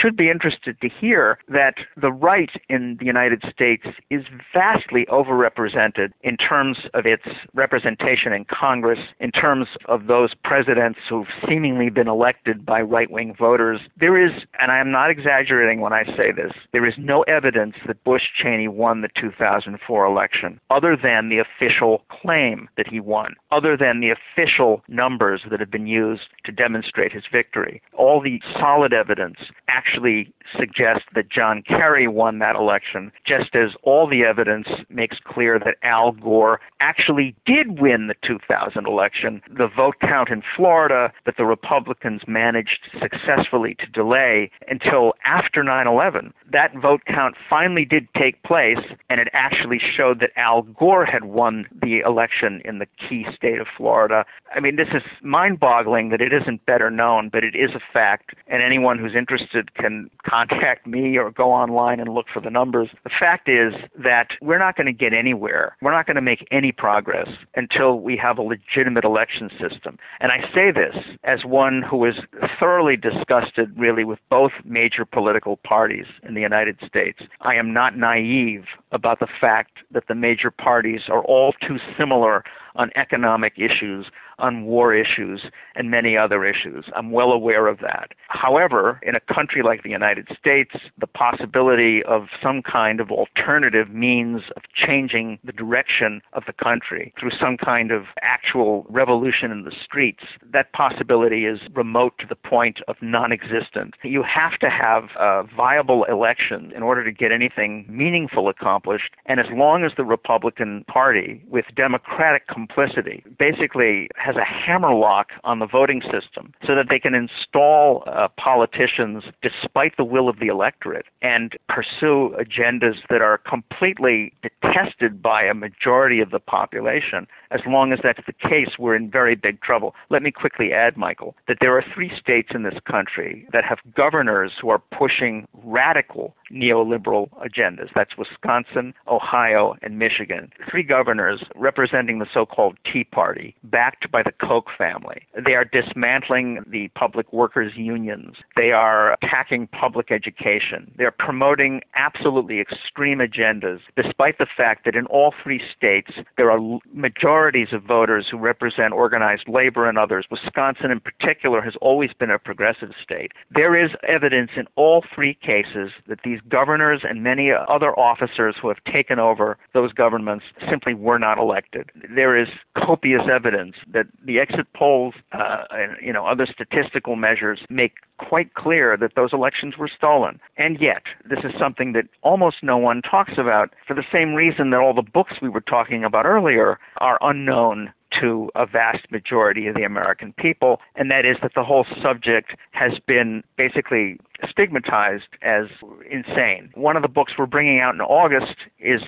should 0.00 0.16
be 0.16 0.30
interested 0.30 0.80
to 0.80 0.88
hear 0.88 1.38
that 1.48 1.74
the 1.96 2.12
right 2.12 2.50
in 2.68 2.96
the 2.98 3.06
United 3.06 3.42
States 3.50 3.84
is 4.10 4.24
vastly 4.52 5.06
overrepresented 5.10 6.12
in 6.22 6.36
terms 6.36 6.78
of 6.94 7.06
its 7.06 7.24
representation 7.54 8.32
in 8.32 8.44
Congress, 8.44 8.98
in 9.20 9.30
terms 9.30 9.66
of 9.86 10.06
those 10.06 10.30
presidents 10.44 10.98
who've 11.08 11.26
seemingly 11.48 11.90
been 11.90 12.08
elected 12.08 12.64
by 12.64 12.80
right 12.80 13.10
wing 13.10 13.34
voters. 13.38 13.80
There 13.98 14.22
is, 14.22 14.32
and 14.60 14.70
I 14.70 14.78
am 14.78 14.90
not 14.90 15.10
exaggerating 15.10 15.80
when 15.80 15.92
I 15.92 16.04
say 16.04 16.32
this, 16.32 16.52
there 16.72 16.86
is 16.86 16.94
no 16.98 17.22
evidence 17.22 17.74
that 17.86 18.02
Bush 18.04 18.22
Cheney 18.40 18.68
won 18.68 19.00
the 19.00 19.08
2004 19.20 19.93
election 20.02 20.58
other 20.70 20.96
than 20.96 21.28
the 21.28 21.38
official 21.38 22.02
claim 22.08 22.68
that 22.76 22.88
he 22.88 23.00
won, 23.00 23.34
other 23.50 23.76
than 23.76 24.00
the 24.00 24.10
official 24.10 24.82
numbers 24.88 25.42
that 25.50 25.60
have 25.60 25.70
been 25.70 25.86
used 25.86 26.22
to 26.44 26.52
demonstrate 26.52 27.12
his 27.12 27.24
victory. 27.30 27.82
All 27.92 28.20
the 28.20 28.40
solid 28.58 28.92
evidence 28.92 29.36
actually 29.68 30.32
suggests 30.58 31.06
that 31.14 31.30
John 31.30 31.62
Kerry 31.62 32.08
won 32.08 32.38
that 32.38 32.56
election, 32.56 33.12
just 33.26 33.54
as 33.54 33.70
all 33.82 34.08
the 34.08 34.24
evidence 34.24 34.68
makes 34.88 35.16
clear 35.24 35.58
that 35.58 35.76
Al 35.82 36.12
Gore 36.12 36.60
actually 36.80 37.34
did 37.46 37.80
win 37.80 38.08
the 38.08 38.14
2000 38.22 38.86
election. 38.86 39.42
The 39.48 39.68
vote 39.68 39.96
count 40.00 40.28
in 40.30 40.42
Florida 40.56 41.12
that 41.26 41.36
the 41.36 41.44
Republicans 41.44 42.22
managed 42.26 42.88
successfully 43.00 43.74
to 43.80 43.86
delay 43.86 44.50
until 44.68 45.14
after 45.24 45.62
9 45.62 45.86
11, 45.86 46.32
that 46.52 46.74
vote 46.80 47.02
count 47.06 47.36
finally 47.48 47.84
did 47.84 48.08
take 48.16 48.42
place, 48.42 48.78
and 49.10 49.20
it 49.20 49.28
actually 49.32 49.80
showed 49.96 50.20
that 50.20 50.30
Al 50.36 50.62
Gore 50.62 51.04
had 51.04 51.24
won 51.24 51.66
the 51.82 52.00
election 52.00 52.60
in 52.64 52.78
the 52.78 52.86
key 52.86 53.26
state 53.34 53.60
of 53.60 53.66
Florida. 53.76 54.24
I 54.54 54.60
mean, 54.60 54.76
this 54.76 54.88
is 54.94 55.02
mind 55.22 55.60
boggling 55.60 56.10
that 56.10 56.20
it 56.20 56.32
isn't 56.32 56.64
better 56.66 56.90
known, 56.90 57.28
but 57.28 57.44
it 57.44 57.54
is 57.54 57.70
a 57.74 57.80
fact, 57.92 58.34
and 58.46 58.62
anyone 58.62 58.98
who's 58.98 59.14
interested 59.14 59.74
can 59.74 60.10
contact 60.28 60.86
me 60.86 61.16
or 61.16 61.30
go 61.30 61.52
online 61.52 62.00
and 62.00 62.08
look 62.12 62.26
for 62.32 62.40
the 62.40 62.50
numbers. 62.50 62.88
The 63.04 63.10
fact 63.18 63.48
is 63.48 63.74
that 64.02 64.28
we're 64.40 64.58
not 64.58 64.76
going 64.76 64.86
to 64.86 64.92
get 64.92 65.12
anywhere. 65.12 65.76
We're 65.82 65.92
not 65.92 66.06
going 66.06 66.16
to 66.16 66.22
make 66.22 66.46
any 66.50 66.72
progress 66.72 67.28
until 67.54 68.00
we 68.00 68.16
have 68.16 68.38
a 68.38 68.42
legitimate 68.42 69.04
election 69.04 69.50
system. 69.50 69.98
And 70.20 70.32
I 70.32 70.40
say 70.54 70.70
this 70.70 70.96
as 71.24 71.44
one 71.44 71.82
who 71.82 72.04
is 72.04 72.14
thoroughly 72.58 72.96
disgusted, 72.96 73.76
really, 73.78 74.04
with 74.04 74.18
both 74.30 74.52
major 74.64 75.04
political 75.04 75.56
parties 75.58 76.06
in 76.22 76.34
the 76.34 76.40
United 76.40 76.78
States. 76.86 77.20
I 77.40 77.54
am 77.56 77.72
not 77.72 77.96
naive 77.96 78.64
about 78.92 79.20
the 79.20 79.28
fact 79.40 79.73
that 79.90 80.04
the 80.08 80.14
major 80.14 80.50
parties 80.50 81.02
are 81.08 81.22
all 81.24 81.52
too 81.66 81.78
similar 81.98 82.44
on 82.76 82.90
economic 82.96 83.54
issues, 83.56 84.06
on 84.38 84.64
war 84.64 84.94
issues, 84.94 85.42
and 85.74 85.90
many 85.90 86.16
other 86.16 86.44
issues. 86.44 86.84
I'm 86.94 87.10
well 87.10 87.32
aware 87.32 87.66
of 87.66 87.78
that. 87.80 88.12
However, 88.28 89.00
in 89.02 89.14
a 89.14 89.34
country 89.34 89.62
like 89.62 89.82
the 89.82 89.90
United 89.90 90.28
States, 90.38 90.72
the 90.98 91.06
possibility 91.06 92.02
of 92.04 92.26
some 92.42 92.62
kind 92.62 93.00
of 93.00 93.10
alternative 93.10 93.90
means 93.90 94.42
of 94.56 94.62
changing 94.74 95.38
the 95.44 95.52
direction 95.52 96.20
of 96.32 96.44
the 96.46 96.52
country 96.52 97.12
through 97.18 97.30
some 97.40 97.56
kind 97.56 97.90
of 97.90 98.04
actual 98.22 98.86
revolution 98.88 99.50
in 99.50 99.64
the 99.64 99.72
streets, 99.84 100.24
that 100.52 100.72
possibility 100.72 101.46
is 101.46 101.60
remote 101.74 102.14
to 102.18 102.26
the 102.28 102.34
point 102.34 102.80
of 102.88 102.96
non 103.02 103.32
existent. 103.32 103.94
You 104.02 104.22
have 104.22 104.58
to 104.60 104.70
have 104.70 105.04
a 105.18 105.44
viable 105.56 106.04
election 106.04 106.72
in 106.74 106.82
order 106.82 107.04
to 107.04 107.12
get 107.12 107.32
anything 107.32 107.86
meaningful 107.88 108.48
accomplished. 108.48 109.10
And 109.26 109.40
as 109.40 109.46
long 109.52 109.84
as 109.84 109.92
the 109.96 110.04
Republican 110.04 110.84
Party, 110.88 111.42
with 111.48 111.66
Democratic 111.76 112.46
complicity, 112.48 113.24
basically 113.38 114.08
has 114.24 114.36
a 114.36 114.44
hammerlock 114.44 115.28
on 115.44 115.58
the 115.58 115.66
voting 115.66 116.00
system 116.00 116.52
so 116.66 116.74
that 116.74 116.86
they 116.88 116.98
can 116.98 117.14
install 117.14 118.02
uh, 118.06 118.26
politicians 118.38 119.24
despite 119.42 119.96
the 119.98 120.04
will 120.04 120.30
of 120.30 120.38
the 120.40 120.46
electorate 120.46 121.04
and 121.20 121.52
pursue 121.68 122.34
agendas 122.40 122.96
that 123.10 123.20
are 123.20 123.36
completely 123.38 124.32
detested 124.42 125.22
by 125.22 125.42
a 125.42 125.52
majority 125.52 126.20
of 126.20 126.30
the 126.30 126.38
population. 126.38 127.26
As 127.50 127.60
long 127.66 127.92
as 127.92 127.98
that's 128.02 128.24
the 128.26 128.32
case, 128.32 128.78
we're 128.78 128.96
in 128.96 129.10
very 129.10 129.34
big 129.34 129.60
trouble. 129.60 129.94
Let 130.08 130.22
me 130.22 130.30
quickly 130.30 130.72
add, 130.72 130.96
Michael, 130.96 131.36
that 131.46 131.58
there 131.60 131.76
are 131.76 131.84
three 131.94 132.10
states 132.18 132.48
in 132.54 132.62
this 132.62 132.78
country 132.90 133.46
that 133.52 133.64
have 133.64 133.78
governors 133.94 134.52
who 134.60 134.70
are 134.70 134.82
pushing 134.98 135.46
radical 135.62 136.34
neoliberal 136.50 137.28
agendas. 137.42 137.88
That's 137.94 138.16
Wisconsin, 138.16 138.94
Ohio, 139.06 139.74
and 139.82 139.98
Michigan. 139.98 140.50
Three 140.70 140.82
governors 140.82 141.44
representing 141.54 142.18
the 142.18 142.26
so 142.32 142.46
called 142.46 142.78
Tea 142.90 143.04
Party, 143.04 143.54
backed 143.64 144.10
by 144.14 144.22
the 144.22 144.46
Koch 144.46 144.68
family. 144.78 145.26
They 145.44 145.54
are 145.54 145.64
dismantling 145.64 146.60
the 146.68 146.86
public 146.94 147.32
workers' 147.32 147.72
unions. 147.74 148.36
They 148.54 148.70
are 148.70 149.14
attacking 149.14 149.66
public 149.66 150.12
education. 150.12 150.92
They're 150.96 151.10
promoting 151.10 151.80
absolutely 151.96 152.60
extreme 152.60 153.18
agendas, 153.18 153.80
despite 153.96 154.38
the 154.38 154.46
fact 154.56 154.84
that 154.84 154.94
in 154.94 155.06
all 155.06 155.34
three 155.42 155.60
states 155.76 156.12
there 156.36 156.48
are 156.48 156.60
majorities 156.92 157.72
of 157.72 157.82
voters 157.82 158.28
who 158.30 158.38
represent 158.38 158.92
organized 158.92 159.48
labor 159.48 159.88
and 159.88 159.98
others. 159.98 160.26
Wisconsin, 160.30 160.92
in 160.92 161.00
particular, 161.00 161.60
has 161.60 161.74
always 161.80 162.10
been 162.16 162.30
a 162.30 162.38
progressive 162.38 162.90
state. 163.02 163.32
There 163.52 163.74
is 163.76 163.90
evidence 164.06 164.52
in 164.56 164.66
all 164.76 165.02
three 165.12 165.34
cases 165.34 165.90
that 166.06 166.20
these 166.24 166.38
governors 166.48 167.00
and 167.02 167.24
many 167.24 167.50
other 167.50 167.98
officers 167.98 168.54
who 168.62 168.68
have 168.68 168.78
taken 168.92 169.18
over 169.18 169.58
those 169.72 169.92
governments 169.92 170.44
simply 170.70 170.94
were 170.94 171.18
not 171.18 171.36
elected. 171.36 171.90
There 172.14 172.40
is 172.40 172.46
copious 172.76 173.22
evidence 173.28 173.74
that 173.92 174.03
the 174.24 174.38
exit 174.38 174.66
polls 174.74 175.14
uh, 175.32 175.64
and 175.70 175.96
you 176.02 176.12
know 176.12 176.26
other 176.26 176.46
statistical 176.46 177.16
measures 177.16 177.60
make 177.70 177.94
quite 178.18 178.54
clear 178.54 178.96
that 178.96 179.12
those 179.16 179.32
elections 179.32 179.76
were 179.78 179.90
stolen. 179.94 180.40
And 180.56 180.78
yet, 180.80 181.02
this 181.28 181.40
is 181.44 181.52
something 181.58 181.92
that 181.92 182.04
almost 182.22 182.56
no 182.62 182.76
one 182.76 183.02
talks 183.02 183.32
about 183.38 183.74
for 183.86 183.94
the 183.94 184.04
same 184.12 184.34
reason 184.34 184.70
that 184.70 184.80
all 184.80 184.94
the 184.94 185.02
books 185.02 185.34
we 185.42 185.48
were 185.48 185.60
talking 185.60 186.04
about 186.04 186.26
earlier 186.26 186.78
are 186.98 187.18
unknown 187.20 187.92
to 188.20 188.50
a 188.54 188.66
vast 188.66 189.10
majority 189.10 189.66
of 189.66 189.74
the 189.74 189.82
American 189.82 190.32
people, 190.34 190.80
and 190.96 191.10
that 191.10 191.24
is 191.24 191.36
that 191.42 191.52
the 191.54 191.64
whole 191.64 191.86
subject 192.02 192.52
has 192.72 192.92
been 193.06 193.42
basically 193.56 194.18
stigmatized 194.48 195.28
as 195.42 195.66
insane. 196.10 196.70
One 196.74 196.96
of 196.96 197.02
the 197.02 197.08
books 197.08 197.32
we're 197.38 197.46
bringing 197.46 197.80
out 197.80 197.94
in 197.94 198.00
August 198.00 198.56
is 198.78 199.00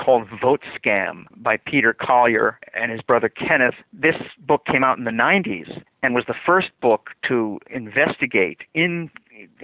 called 0.00 0.28
Vote 0.40 0.62
Scam 0.78 1.24
by 1.36 1.56
Peter 1.56 1.92
Collier 1.92 2.58
and 2.74 2.92
his 2.92 3.00
brother 3.00 3.28
Kenneth. 3.28 3.74
This 3.92 4.16
book 4.46 4.64
came 4.66 4.84
out 4.84 4.98
in 4.98 5.04
the 5.04 5.10
90s 5.10 5.82
and 6.02 6.14
was 6.14 6.24
the 6.26 6.34
first 6.46 6.68
book 6.80 7.10
to 7.28 7.58
investigate 7.70 8.58
in 8.74 9.10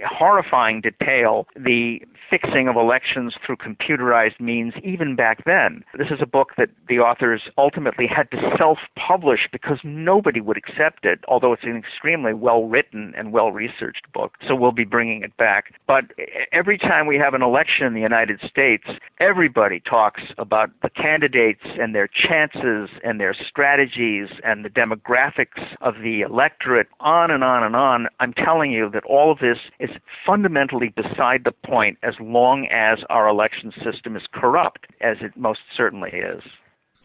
horrifying 0.05 0.81
detail 0.81 1.47
the 1.55 2.01
fixing 2.29 2.67
of 2.67 2.75
elections 2.77 3.35
through 3.45 3.57
computerized 3.57 4.39
means 4.39 4.73
even 4.83 5.15
back 5.15 5.43
then. 5.45 5.83
This 5.97 6.07
is 6.09 6.19
a 6.21 6.25
book 6.25 6.53
that 6.57 6.69
the 6.87 6.99
authors 6.99 7.41
ultimately 7.57 8.07
had 8.07 8.31
to 8.31 8.55
self 8.57 8.79
publish 8.95 9.47
because 9.51 9.79
nobody 9.83 10.39
would 10.39 10.57
accept 10.57 11.05
it, 11.05 11.19
although 11.27 11.53
it's 11.53 11.63
an 11.63 11.75
extremely 11.75 12.33
well 12.33 12.63
written 12.63 13.13
and 13.17 13.33
well 13.33 13.51
researched 13.51 14.11
book. 14.13 14.35
So 14.47 14.55
we'll 14.55 14.71
be 14.71 14.85
bringing 14.85 15.23
it 15.23 15.35
back. 15.37 15.73
But 15.87 16.05
every 16.51 16.77
time 16.77 17.05
we 17.05 17.17
have 17.17 17.33
an 17.33 17.41
election 17.41 17.85
in 17.85 17.93
the 17.93 18.01
United 18.01 18.39
States, 18.47 18.85
everybody 19.19 19.79
talks 19.79 20.21
about 20.37 20.69
the 20.81 20.89
candidates 20.89 21.63
and 21.79 21.93
their 21.93 22.07
chances 22.07 22.89
and 23.03 23.19
their 23.19 23.33
strategies 23.33 24.29
and 24.43 24.63
the 24.63 24.69
demographics 24.69 25.75
of 25.81 25.95
the 26.01 26.21
electorate, 26.21 26.87
on 26.99 27.29
and 27.29 27.43
on 27.43 27.63
and 27.63 27.75
on. 27.75 28.07
I'm 28.19 28.33
telling 28.33 28.71
you 28.71 28.89
that 28.91 29.03
all 29.05 29.31
of 29.31 29.39
this 29.39 29.57
is 29.79 29.89
fundamentally 30.25 30.89
beside 30.89 31.43
the 31.43 31.51
point 31.51 31.97
as 32.03 32.15
long 32.19 32.67
as 32.71 32.99
our 33.09 33.27
election 33.27 33.71
system 33.83 34.15
is 34.15 34.23
corrupt, 34.33 34.87
as 35.01 35.17
it 35.21 35.35
most 35.35 35.61
certainly 35.75 36.11
is. 36.11 36.43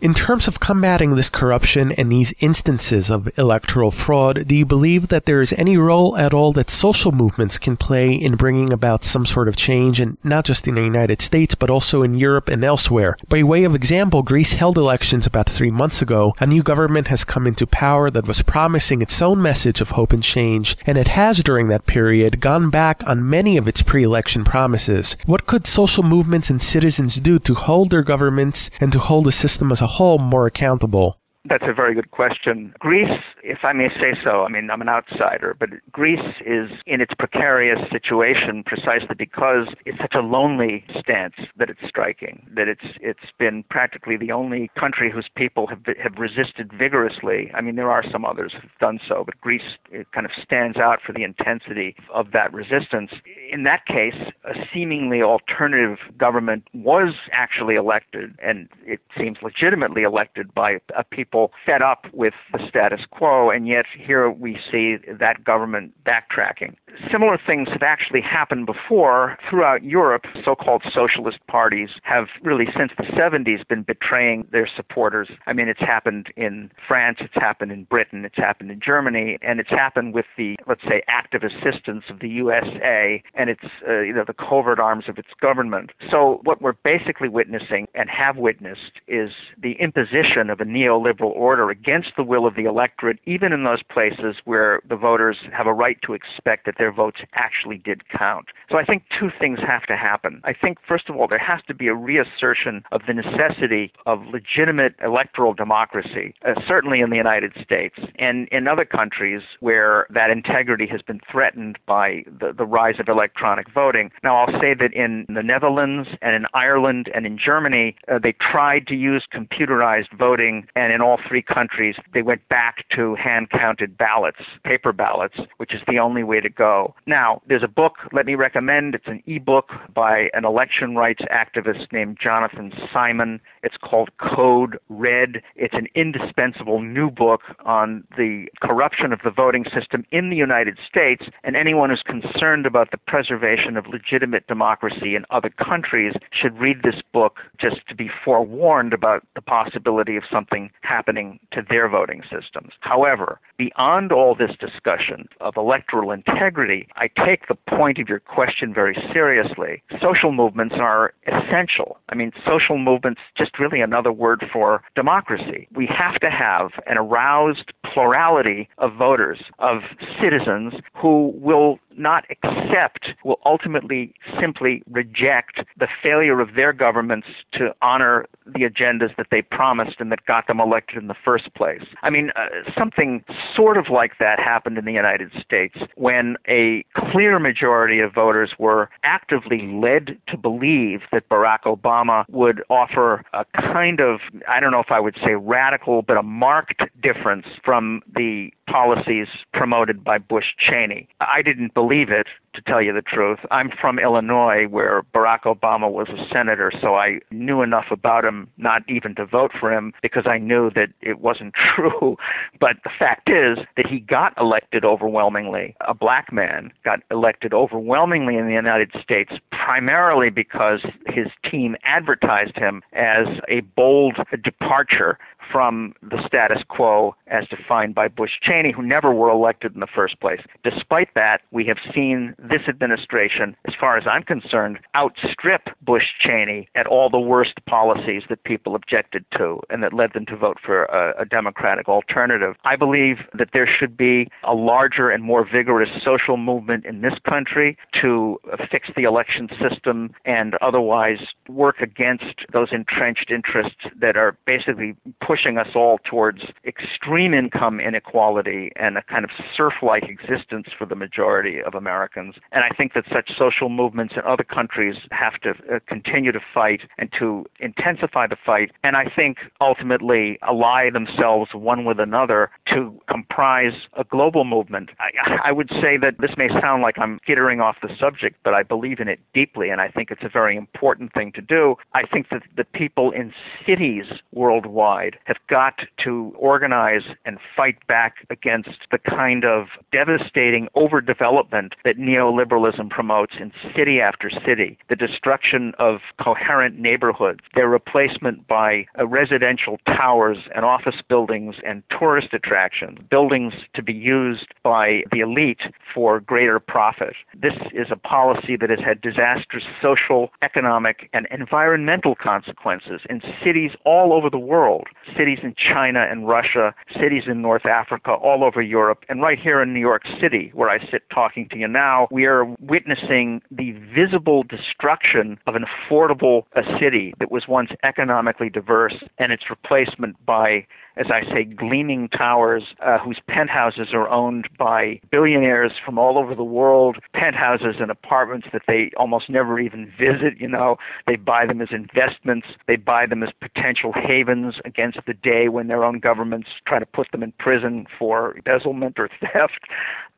In 0.02 0.12
terms 0.12 0.46
of 0.46 0.60
combating 0.60 1.14
this 1.14 1.30
corruption 1.30 1.90
and 1.92 2.12
these 2.12 2.34
instances 2.40 3.10
of 3.10 3.30
electoral 3.38 3.90
fraud, 3.90 4.46
do 4.46 4.54
you 4.54 4.66
believe 4.66 5.08
that 5.08 5.24
there 5.24 5.40
is 5.40 5.54
any 5.54 5.78
role 5.78 6.14
at 6.18 6.34
all 6.34 6.52
that 6.52 6.68
social 6.68 7.12
movements 7.12 7.56
can 7.56 7.78
play 7.78 8.12
in 8.12 8.36
bringing 8.36 8.74
about 8.74 9.04
some 9.04 9.24
sort 9.24 9.48
of 9.48 9.56
change, 9.56 9.98
and 9.98 10.18
not 10.22 10.44
just 10.44 10.68
in 10.68 10.74
the 10.74 10.82
United 10.82 11.22
States, 11.22 11.54
but 11.54 11.70
also 11.70 12.02
in 12.02 12.12
Europe 12.12 12.48
and 12.48 12.62
elsewhere? 12.62 13.16
By 13.30 13.42
way 13.42 13.64
of 13.64 13.74
example, 13.74 14.22
Greece 14.22 14.52
held 14.52 14.76
elections 14.76 15.24
about 15.24 15.48
three 15.48 15.70
months 15.70 16.02
ago. 16.02 16.34
A 16.40 16.46
new 16.46 16.62
government 16.62 17.06
has 17.08 17.24
come 17.24 17.46
into 17.46 17.66
power 17.66 18.10
that 18.10 18.28
was 18.28 18.42
promising 18.42 19.00
its 19.00 19.22
own 19.22 19.40
message 19.40 19.80
of 19.80 19.92
hope 19.92 20.12
and 20.12 20.22
change, 20.22 20.76
and 20.84 20.98
it 20.98 21.08
has 21.08 21.42
during 21.42 21.68
that 21.68 21.86
period 21.86 22.42
gone 22.42 22.68
back 22.68 23.02
on 23.06 23.30
many 23.30 23.56
of 23.56 23.66
its 23.66 23.80
pre-election 23.80 24.44
promises. 24.44 25.16
What 25.24 25.46
could 25.46 25.66
social 25.66 26.02
movements 26.02 26.50
and 26.50 26.62
citizens 26.62 27.16
do 27.16 27.38
to 27.38 27.54
hold 27.54 27.88
their 27.88 28.02
governments 28.02 28.70
and 28.78 28.92
to 28.92 28.98
hold 28.98 29.24
the 29.24 29.32
system 29.32 29.72
as 29.72 29.80
a 29.80 29.85
whole 29.86 30.18
more 30.18 30.46
accountable? 30.46 31.18
That's 31.48 31.64
a 31.66 31.74
very 31.74 31.94
good 31.94 32.10
question. 32.10 32.74
Greece, 32.78 33.20
if 33.44 33.58
I 33.62 33.72
may 33.72 33.88
say 33.88 34.18
so, 34.22 34.42
I 34.42 34.48
mean, 34.48 34.70
I'm 34.70 34.80
an 34.80 34.88
outsider, 34.88 35.54
but 35.58 35.70
Greece 35.92 36.34
is 36.44 36.70
in 36.86 37.00
its 37.00 37.12
precarious 37.16 37.78
situation 37.90 38.64
precisely 38.64 39.14
because 39.16 39.68
it's 39.84 39.98
such 39.98 40.14
a 40.14 40.20
lonely 40.20 40.84
stance 40.98 41.34
that 41.56 41.70
it's 41.70 41.80
striking, 41.86 42.46
that 42.54 42.68
it's 42.68 42.96
it's 43.00 43.30
been 43.38 43.64
practically 43.70 44.16
the 44.16 44.32
only 44.32 44.70
country 44.78 45.10
whose 45.10 45.28
people 45.36 45.66
have 45.68 45.82
have 46.02 46.14
resisted 46.18 46.72
vigorously. 46.72 47.50
I 47.54 47.60
mean, 47.60 47.76
there 47.76 47.90
are 47.90 48.02
some 48.10 48.24
others 48.24 48.52
who've 48.60 48.78
done 48.80 48.98
so, 49.06 49.22
but 49.24 49.40
Greece 49.40 49.76
kind 50.12 50.26
of 50.26 50.32
stands 50.42 50.78
out 50.78 50.98
for 51.04 51.12
the 51.12 51.22
intensity 51.22 51.94
of 52.12 52.32
that 52.32 52.52
resistance. 52.52 53.10
In 53.52 53.62
that 53.64 53.86
case, 53.86 54.32
a 54.44 54.54
seemingly 54.72 55.22
alternative 55.22 55.98
government 56.18 56.64
was 56.74 57.14
actually 57.32 57.76
elected, 57.76 58.34
and 58.42 58.68
it 58.84 59.00
seems 59.16 59.38
legitimately 59.42 60.02
elected 60.02 60.52
by 60.54 60.78
a 60.96 61.04
people 61.04 61.35
fed 61.64 61.82
up 61.82 62.06
with 62.12 62.34
the 62.52 62.60
status 62.68 63.00
quo, 63.10 63.50
and 63.50 63.66
yet 63.66 63.86
here 63.96 64.30
we 64.30 64.58
see 64.70 64.96
that 65.18 65.44
government 65.44 65.92
backtracking. 66.04 66.74
Similar 67.10 67.38
things 67.46 67.68
have 67.72 67.82
actually 67.82 68.22
happened 68.22 68.66
before 68.66 69.36
throughout 69.48 69.82
Europe. 69.82 70.24
So 70.44 70.54
called 70.54 70.82
socialist 70.92 71.38
parties 71.46 71.90
have 72.02 72.26
really, 72.42 72.66
since 72.76 72.92
the 72.96 73.04
70s, 73.04 73.66
been 73.68 73.82
betraying 73.82 74.46
their 74.50 74.68
supporters. 74.76 75.28
I 75.46 75.52
mean, 75.52 75.68
it's 75.68 75.80
happened 75.80 76.28
in 76.36 76.70
France, 76.88 77.18
it's 77.20 77.34
happened 77.34 77.72
in 77.72 77.84
Britain, 77.84 78.24
it's 78.24 78.36
happened 78.36 78.70
in 78.70 78.80
Germany, 78.80 79.38
and 79.42 79.60
it's 79.60 79.70
happened 79.70 80.14
with 80.14 80.26
the, 80.36 80.56
let's 80.66 80.82
say, 80.82 81.02
active 81.08 81.42
assistance 81.42 82.04
of 82.08 82.20
the 82.20 82.28
USA 82.28 83.22
and 83.34 83.50
its, 83.50 83.64
uh, 83.88 84.00
you 84.00 84.12
know, 84.12 84.24
the 84.26 84.34
covert 84.34 84.78
arms 84.78 85.04
of 85.08 85.18
its 85.18 85.28
government. 85.40 85.90
So 86.10 86.40
what 86.44 86.62
we're 86.62 86.72
basically 86.84 87.28
witnessing 87.28 87.86
and 87.94 88.08
have 88.08 88.36
witnessed 88.36 89.00
is 89.06 89.30
the 89.60 89.72
imposition 89.80 90.50
of 90.50 90.60
a 90.60 90.64
neoliberal 90.64 91.25
order 91.28 91.70
against 91.70 92.10
the 92.16 92.22
will 92.22 92.46
of 92.46 92.54
the 92.54 92.64
electorate, 92.64 93.18
even 93.26 93.52
in 93.52 93.64
those 93.64 93.82
places 93.82 94.36
where 94.44 94.80
the 94.88 94.96
voters 94.96 95.38
have 95.52 95.66
a 95.66 95.72
right 95.72 95.98
to 96.02 96.14
expect 96.14 96.66
that 96.66 96.76
their 96.78 96.92
votes 96.92 97.18
actually 97.34 97.78
did 97.78 98.08
count. 98.08 98.46
So 98.70 98.78
I 98.78 98.84
think 98.84 99.04
two 99.18 99.30
things 99.38 99.58
have 99.66 99.82
to 99.84 99.96
happen. 99.96 100.40
I 100.44 100.52
think, 100.52 100.78
first 100.86 101.08
of 101.08 101.16
all, 101.16 101.28
there 101.28 101.38
has 101.38 101.60
to 101.68 101.74
be 101.74 101.88
a 101.88 101.94
reassertion 101.94 102.82
of 102.92 103.02
the 103.06 103.14
necessity 103.14 103.92
of 104.06 104.22
legitimate 104.26 104.94
electoral 105.02 105.54
democracy, 105.54 106.34
uh, 106.46 106.54
certainly 106.66 107.00
in 107.00 107.10
the 107.10 107.16
United 107.16 107.52
States 107.62 107.96
and 108.18 108.48
in 108.48 108.68
other 108.68 108.84
countries 108.84 109.42
where 109.60 110.06
that 110.10 110.30
integrity 110.30 110.86
has 110.86 111.02
been 111.02 111.20
threatened 111.30 111.78
by 111.86 112.22
the, 112.40 112.52
the 112.52 112.64
rise 112.64 112.96
of 112.98 113.08
electronic 113.08 113.66
voting. 113.72 114.10
Now, 114.22 114.36
I'll 114.36 114.60
say 114.60 114.74
that 114.74 114.92
in 114.94 115.26
the 115.28 115.42
Netherlands 115.42 116.08
and 116.22 116.34
in 116.34 116.46
Ireland 116.54 117.10
and 117.14 117.26
in 117.26 117.38
Germany, 117.38 117.96
uh, 118.10 118.18
they 118.22 118.32
tried 118.32 118.86
to 118.88 118.94
use 118.94 119.26
computerized 119.32 120.16
voting, 120.16 120.66
and 120.74 120.92
in 120.92 121.00
all 121.00 121.15
three 121.28 121.42
countries, 121.42 121.96
they 122.12 122.22
went 122.22 122.46
back 122.48 122.84
to 122.94 123.14
hand 123.14 123.50
counted 123.50 123.96
ballots, 123.96 124.38
paper 124.64 124.92
ballots, 124.92 125.36
which 125.56 125.74
is 125.74 125.80
the 125.86 125.98
only 125.98 126.22
way 126.22 126.40
to 126.40 126.48
go. 126.48 126.94
Now, 127.06 127.42
there's 127.48 127.62
a 127.62 127.68
book, 127.68 127.94
let 128.12 128.26
me 128.26 128.34
recommend. 128.34 128.94
It's 128.94 129.06
an 129.06 129.22
e-book 129.26 129.70
by 129.94 130.28
an 130.34 130.44
election 130.44 130.94
rights 130.94 131.22
activist 131.32 131.92
named 131.92 132.18
Jonathan 132.22 132.72
Simon. 132.92 133.40
It's 133.62 133.76
called 133.76 134.10
Code 134.18 134.78
Red. 134.88 135.42
It's 135.54 135.74
an 135.74 135.88
indispensable 135.94 136.80
new 136.80 137.10
book 137.10 137.40
on 137.64 138.04
the 138.16 138.46
corruption 138.62 139.12
of 139.12 139.20
the 139.24 139.30
voting 139.30 139.64
system 139.74 140.04
in 140.10 140.30
the 140.30 140.36
United 140.36 140.78
States, 140.88 141.24
and 141.44 141.56
anyone 141.56 141.90
who's 141.90 142.02
concerned 142.02 142.66
about 142.66 142.90
the 142.90 142.98
preservation 142.98 143.76
of 143.76 143.86
legitimate 143.86 144.46
democracy 144.46 145.14
in 145.14 145.24
other 145.30 145.50
countries 145.50 146.14
should 146.30 146.58
read 146.58 146.82
this 146.82 147.00
book 147.12 147.38
just 147.60 147.86
to 147.88 147.94
be 147.94 148.10
forewarned 148.24 148.92
about 148.92 149.26
the 149.34 149.40
possibility 149.40 150.16
of 150.16 150.22
something 150.30 150.70
happening 150.82 151.05
to 151.06 151.62
their 151.68 151.88
voting 151.88 152.22
systems. 152.22 152.72
However, 152.80 153.40
beyond 153.56 154.12
all 154.12 154.34
this 154.34 154.50
discussion 154.58 155.28
of 155.40 155.56
electoral 155.56 156.10
integrity, 156.10 156.88
I 156.96 157.08
take 157.24 157.46
the 157.48 157.54
point 157.54 157.98
of 157.98 158.08
your 158.08 158.20
question 158.20 158.74
very 158.74 158.96
seriously. 159.12 159.82
Social 160.00 160.32
movements 160.32 160.74
are 160.78 161.14
essential. 161.26 161.98
I 162.08 162.16
mean, 162.16 162.32
social 162.44 162.76
movements 162.76 163.20
just 163.38 163.58
really 163.58 163.80
another 163.80 164.12
word 164.12 164.44
for 164.52 164.82
democracy. 164.94 165.68
We 165.74 165.86
have 165.86 166.18
to 166.20 166.30
have 166.30 166.70
an 166.86 166.98
aroused 166.98 167.72
plurality 167.92 168.68
of 168.78 168.94
voters, 168.96 169.38
of 169.58 169.82
citizens 170.20 170.74
who 170.94 171.32
will 171.36 171.78
not 171.96 172.24
accept, 172.30 173.08
will 173.24 173.40
ultimately 173.44 174.12
simply 174.40 174.82
reject 174.90 175.60
the 175.78 175.88
failure 176.02 176.40
of 176.40 176.54
their 176.54 176.72
governments 176.72 177.26
to 177.52 177.74
honor 177.80 178.26
the 178.44 178.60
agendas 178.60 179.16
that 179.16 179.28
they 179.30 179.40
promised 179.40 179.96
and 179.98 180.12
that 180.12 180.24
got 180.26 180.46
them 180.46 180.60
elected 180.60 180.85
in 180.94 181.08
the 181.08 181.14
first 181.24 181.52
place. 181.54 181.82
I 182.02 182.10
mean, 182.10 182.30
uh, 182.36 182.46
something 182.78 183.24
sort 183.54 183.76
of 183.76 183.86
like 183.90 184.12
that 184.18 184.38
happened 184.38 184.78
in 184.78 184.84
the 184.84 184.92
United 184.92 185.32
States 185.40 185.76
when 185.96 186.36
a 186.48 186.84
clear 186.94 187.38
majority 187.38 188.00
of 188.00 188.12
voters 188.14 188.52
were 188.58 188.90
actively 189.02 189.62
led 189.62 190.18
to 190.28 190.36
believe 190.36 191.00
that 191.12 191.28
Barack 191.28 191.62
Obama 191.64 192.24
would 192.28 192.62
offer 192.70 193.24
a 193.32 193.44
kind 193.54 194.00
of, 194.00 194.20
I 194.48 194.60
don't 194.60 194.72
know 194.72 194.80
if 194.80 194.90
I 194.90 195.00
would 195.00 195.16
say 195.24 195.34
radical, 195.34 196.02
but 196.02 196.16
a 196.16 196.22
marked 196.22 196.82
difference 197.02 197.46
from 197.64 198.02
the 198.14 198.50
policies 198.66 199.28
promoted 199.52 200.02
by 200.04 200.18
Bush 200.18 200.46
Cheney. 200.58 201.08
I 201.20 201.42
didn't 201.42 201.74
believe 201.74 202.10
it 202.10 202.26
to 202.56 202.62
tell 202.62 202.82
you 202.82 202.92
the 202.92 203.02
truth. 203.02 203.38
I'm 203.50 203.70
from 203.80 203.98
Illinois, 203.98 204.66
where 204.68 205.02
Barack 205.14 205.42
Obama 205.42 205.90
was 205.90 206.08
a 206.08 206.26
senator, 206.32 206.72
so 206.80 206.96
I 206.96 207.20
knew 207.30 207.62
enough 207.62 207.86
about 207.90 208.24
him 208.24 208.48
not 208.56 208.82
even 208.88 209.14
to 209.14 209.26
vote 209.26 209.52
for 209.58 209.72
him 209.72 209.92
because 210.02 210.26
I 210.26 210.38
knew 210.38 210.70
that 210.70 210.88
it 211.00 211.20
wasn't 211.20 211.54
true. 211.74 212.16
But 212.58 212.76
the 212.84 212.90
fact 212.98 213.30
is 213.30 213.58
that 213.76 213.86
he 213.86 214.00
got 214.00 214.34
elected 214.38 214.84
overwhelmingly. 214.84 215.76
A 215.86 215.94
black 215.94 216.32
man 216.32 216.72
got 216.84 217.00
elected 217.10 217.54
overwhelmingly 217.54 218.36
in 218.36 218.46
the 218.46 218.54
United 218.54 218.90
States, 219.02 219.32
primarily 219.50 220.30
because 220.30 220.80
his 221.06 221.26
team 221.48 221.76
advertised 221.84 222.56
him 222.56 222.82
as 222.92 223.26
a 223.48 223.60
bold 223.76 224.16
departure 224.42 225.18
from 225.50 225.94
the 226.02 226.22
status 226.26 226.62
quo 226.68 227.14
as 227.26 227.46
defined 227.48 227.94
by 227.94 228.08
Bush 228.08 228.32
Cheney, 228.42 228.72
who 228.72 228.82
never 228.82 229.12
were 229.12 229.30
elected 229.30 229.74
in 229.74 229.80
the 229.80 229.86
first 229.86 230.20
place. 230.20 230.40
Despite 230.62 231.14
that, 231.14 231.42
we 231.50 231.64
have 231.66 231.78
seen 231.94 232.34
this 232.38 232.62
administration, 232.68 233.56
as 233.66 233.74
far 233.78 233.96
as 233.96 234.04
I'm 234.06 234.22
concerned, 234.22 234.78
outstrip 234.94 235.62
Bush 235.82 236.04
Cheney 236.20 236.68
at 236.74 236.86
all 236.86 237.10
the 237.10 237.18
worst 237.18 237.54
policies 237.66 238.22
that 238.28 238.42
people 238.44 238.74
objected 238.74 239.24
to 239.36 239.60
and 239.70 239.82
that 239.82 239.92
led 239.92 240.12
them 240.12 240.26
to 240.26 240.36
vote 240.36 240.58
for 240.64 240.84
a, 240.84 241.22
a 241.22 241.24
Democratic 241.24 241.88
alternative. 241.88 242.54
I 242.64 242.76
believe 242.76 243.18
that 243.34 243.50
there 243.52 243.68
should 243.68 243.96
be 243.96 244.28
a 244.44 244.54
larger 244.54 245.10
and 245.10 245.22
more 245.22 245.46
vigorous 245.50 245.90
social 246.04 246.36
movement 246.36 246.84
in 246.84 247.00
this 247.02 247.14
country 247.28 247.76
to 248.00 248.38
fix 248.70 248.88
the 248.96 249.02
election 249.04 249.48
system 249.60 250.12
and 250.24 250.54
otherwise 250.60 251.18
work 251.48 251.80
against 251.80 252.46
those 252.52 252.68
entrenched 252.72 253.30
interests 253.30 253.84
that 254.00 254.16
are 254.16 254.36
basically 254.46 254.94
pushing 255.20 255.35
us 255.58 255.68
all 255.74 255.98
towards 256.04 256.40
extreme 256.66 257.34
income 257.34 257.80
inequality 257.80 258.70
and 258.76 258.96
a 258.96 259.02
kind 259.02 259.24
of 259.24 259.30
serf 259.56 259.74
like 259.82 260.04
existence 260.04 260.68
for 260.76 260.86
the 260.86 260.94
majority 260.94 261.60
of 261.62 261.74
Americans. 261.74 262.34
And 262.52 262.64
I 262.64 262.74
think 262.74 262.94
that 262.94 263.04
such 263.12 263.30
social 263.36 263.68
movements 263.68 264.14
in 264.16 264.22
other 264.22 264.44
countries 264.44 264.96
have 265.10 265.34
to 265.40 265.50
uh, 265.50 265.78
continue 265.86 266.32
to 266.32 266.40
fight 266.54 266.82
and 266.98 267.10
to 267.18 267.46
intensify 267.60 268.26
the 268.26 268.36
fight. 268.44 268.70
And 268.82 268.96
I 268.96 269.04
think 269.14 269.38
ultimately 269.60 270.38
ally 270.42 270.90
themselves 270.90 271.50
one 271.54 271.84
with 271.84 272.00
another 272.00 272.50
to 272.68 272.98
comprise 273.08 273.72
a 273.94 274.04
global 274.04 274.44
movement. 274.44 274.90
I, 274.98 275.48
I 275.48 275.52
would 275.52 275.68
say 275.68 275.96
that 276.00 276.16
this 276.18 276.30
may 276.36 276.48
sound 276.60 276.82
like 276.82 276.98
I'm 276.98 277.18
skittering 277.22 277.60
off 277.60 277.76
the 277.82 277.90
subject, 277.98 278.36
but 278.44 278.54
I 278.54 278.62
believe 278.62 279.00
in 279.00 279.08
it 279.08 279.20
deeply, 279.34 279.70
and 279.70 279.80
I 279.80 279.88
think 279.88 280.10
it's 280.10 280.24
a 280.24 280.28
very 280.28 280.56
important 280.56 281.12
thing 281.12 281.32
to 281.32 281.40
do. 281.40 281.76
I 281.94 282.02
think 282.06 282.28
that 282.30 282.42
the 282.56 282.64
people 282.64 283.10
in 283.10 283.32
cities 283.66 284.04
worldwide 284.32 285.16
have 285.26 285.36
got 285.48 285.80
to 286.04 286.32
organize 286.38 287.02
and 287.24 287.38
fight 287.56 287.84
back 287.86 288.26
against 288.30 288.78
the 288.90 288.98
kind 288.98 289.44
of 289.44 289.66
devastating 289.92 290.68
overdevelopment 290.76 291.72
that 291.84 291.98
neoliberalism 291.98 292.88
promotes 292.90 293.34
in 293.40 293.52
city 293.76 294.00
after 294.00 294.30
city, 294.30 294.78
the 294.88 294.96
destruction 294.96 295.72
of 295.78 295.98
coherent 296.22 296.78
neighborhoods, 296.78 297.40
their 297.54 297.68
replacement 297.68 298.46
by 298.46 298.86
uh, 298.98 299.06
residential 299.06 299.78
towers 299.86 300.38
and 300.54 300.64
office 300.64 301.02
buildings 301.08 301.56
and 301.66 301.82
tourist 301.98 302.28
attractions, 302.32 302.98
buildings 303.10 303.52
to 303.74 303.82
be 303.82 303.92
used 303.92 304.46
by 304.62 305.02
the 305.10 305.20
elite 305.20 305.62
for 305.92 306.20
greater 306.20 306.60
profit. 306.60 307.14
This 307.34 307.54
is 307.72 307.88
a 307.90 307.96
policy 307.96 308.56
that 308.60 308.70
has 308.70 308.78
had 308.78 309.00
disastrous 309.00 309.64
social, 309.82 310.30
economic, 310.42 311.08
and 311.12 311.26
environmental 311.30 312.14
consequences 312.14 313.00
in 313.10 313.20
cities 313.44 313.72
all 313.84 314.12
over 314.12 314.30
the 314.30 314.38
world. 314.38 314.86
Cities 315.16 315.38
in 315.42 315.54
China 315.54 316.06
and 316.08 316.28
Russia, 316.28 316.74
cities 317.00 317.24
in 317.26 317.42
North 317.42 317.66
Africa, 317.66 318.12
all 318.12 318.44
over 318.44 318.62
Europe, 318.62 319.04
and 319.08 319.22
right 319.22 319.38
here 319.38 319.62
in 319.62 319.72
New 319.72 319.80
York 319.80 320.02
City, 320.20 320.50
where 320.54 320.70
I 320.70 320.78
sit 320.90 321.02
talking 321.12 321.48
to 321.50 321.58
you 321.58 321.68
now, 321.68 322.08
we 322.10 322.24
are 322.26 322.44
witnessing 322.60 323.42
the 323.50 323.72
visible 323.72 324.42
destruction 324.42 325.38
of 325.46 325.54
an 325.54 325.64
affordable 325.64 326.42
a 326.54 326.62
city 326.80 327.14
that 327.18 327.30
was 327.30 327.44
once 327.48 327.70
economically 327.84 328.50
diverse 328.50 328.94
and 329.18 329.32
its 329.32 329.44
replacement 329.50 330.24
by 330.24 330.66
as 330.96 331.06
I 331.10 331.22
say, 331.30 331.44
gleaming 331.44 332.08
towers 332.08 332.62
uh, 332.84 332.98
whose 332.98 333.20
penthouses 333.28 333.88
are 333.92 334.08
owned 334.08 334.48
by 334.58 335.00
billionaires 335.10 335.72
from 335.84 335.98
all 335.98 336.18
over 336.18 336.34
the 336.34 336.44
world, 336.44 336.96
penthouses 337.12 337.76
and 337.80 337.90
apartments 337.90 338.46
that 338.52 338.62
they 338.66 338.90
almost 338.96 339.28
never 339.28 339.60
even 339.60 339.92
visit. 339.98 340.38
You 340.38 340.48
know, 340.48 340.76
they 341.06 341.16
buy 341.16 341.46
them 341.46 341.60
as 341.60 341.68
investments, 341.70 342.46
they 342.66 342.76
buy 342.76 343.06
them 343.06 343.22
as 343.22 343.28
potential 343.40 343.92
havens 343.92 344.54
against 344.64 344.98
the 345.06 345.14
day 345.14 345.48
when 345.48 345.68
their 345.68 345.84
own 345.84 345.98
governments 345.98 346.48
try 346.66 346.78
to 346.78 346.86
put 346.86 347.10
them 347.12 347.22
in 347.22 347.32
prison 347.38 347.86
for 347.98 348.36
embezzlement 348.36 348.98
or 348.98 349.08
theft. 349.20 349.60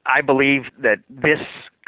I 0.07 0.23
believe 0.23 0.63
that 0.83 0.99
this 1.09 1.41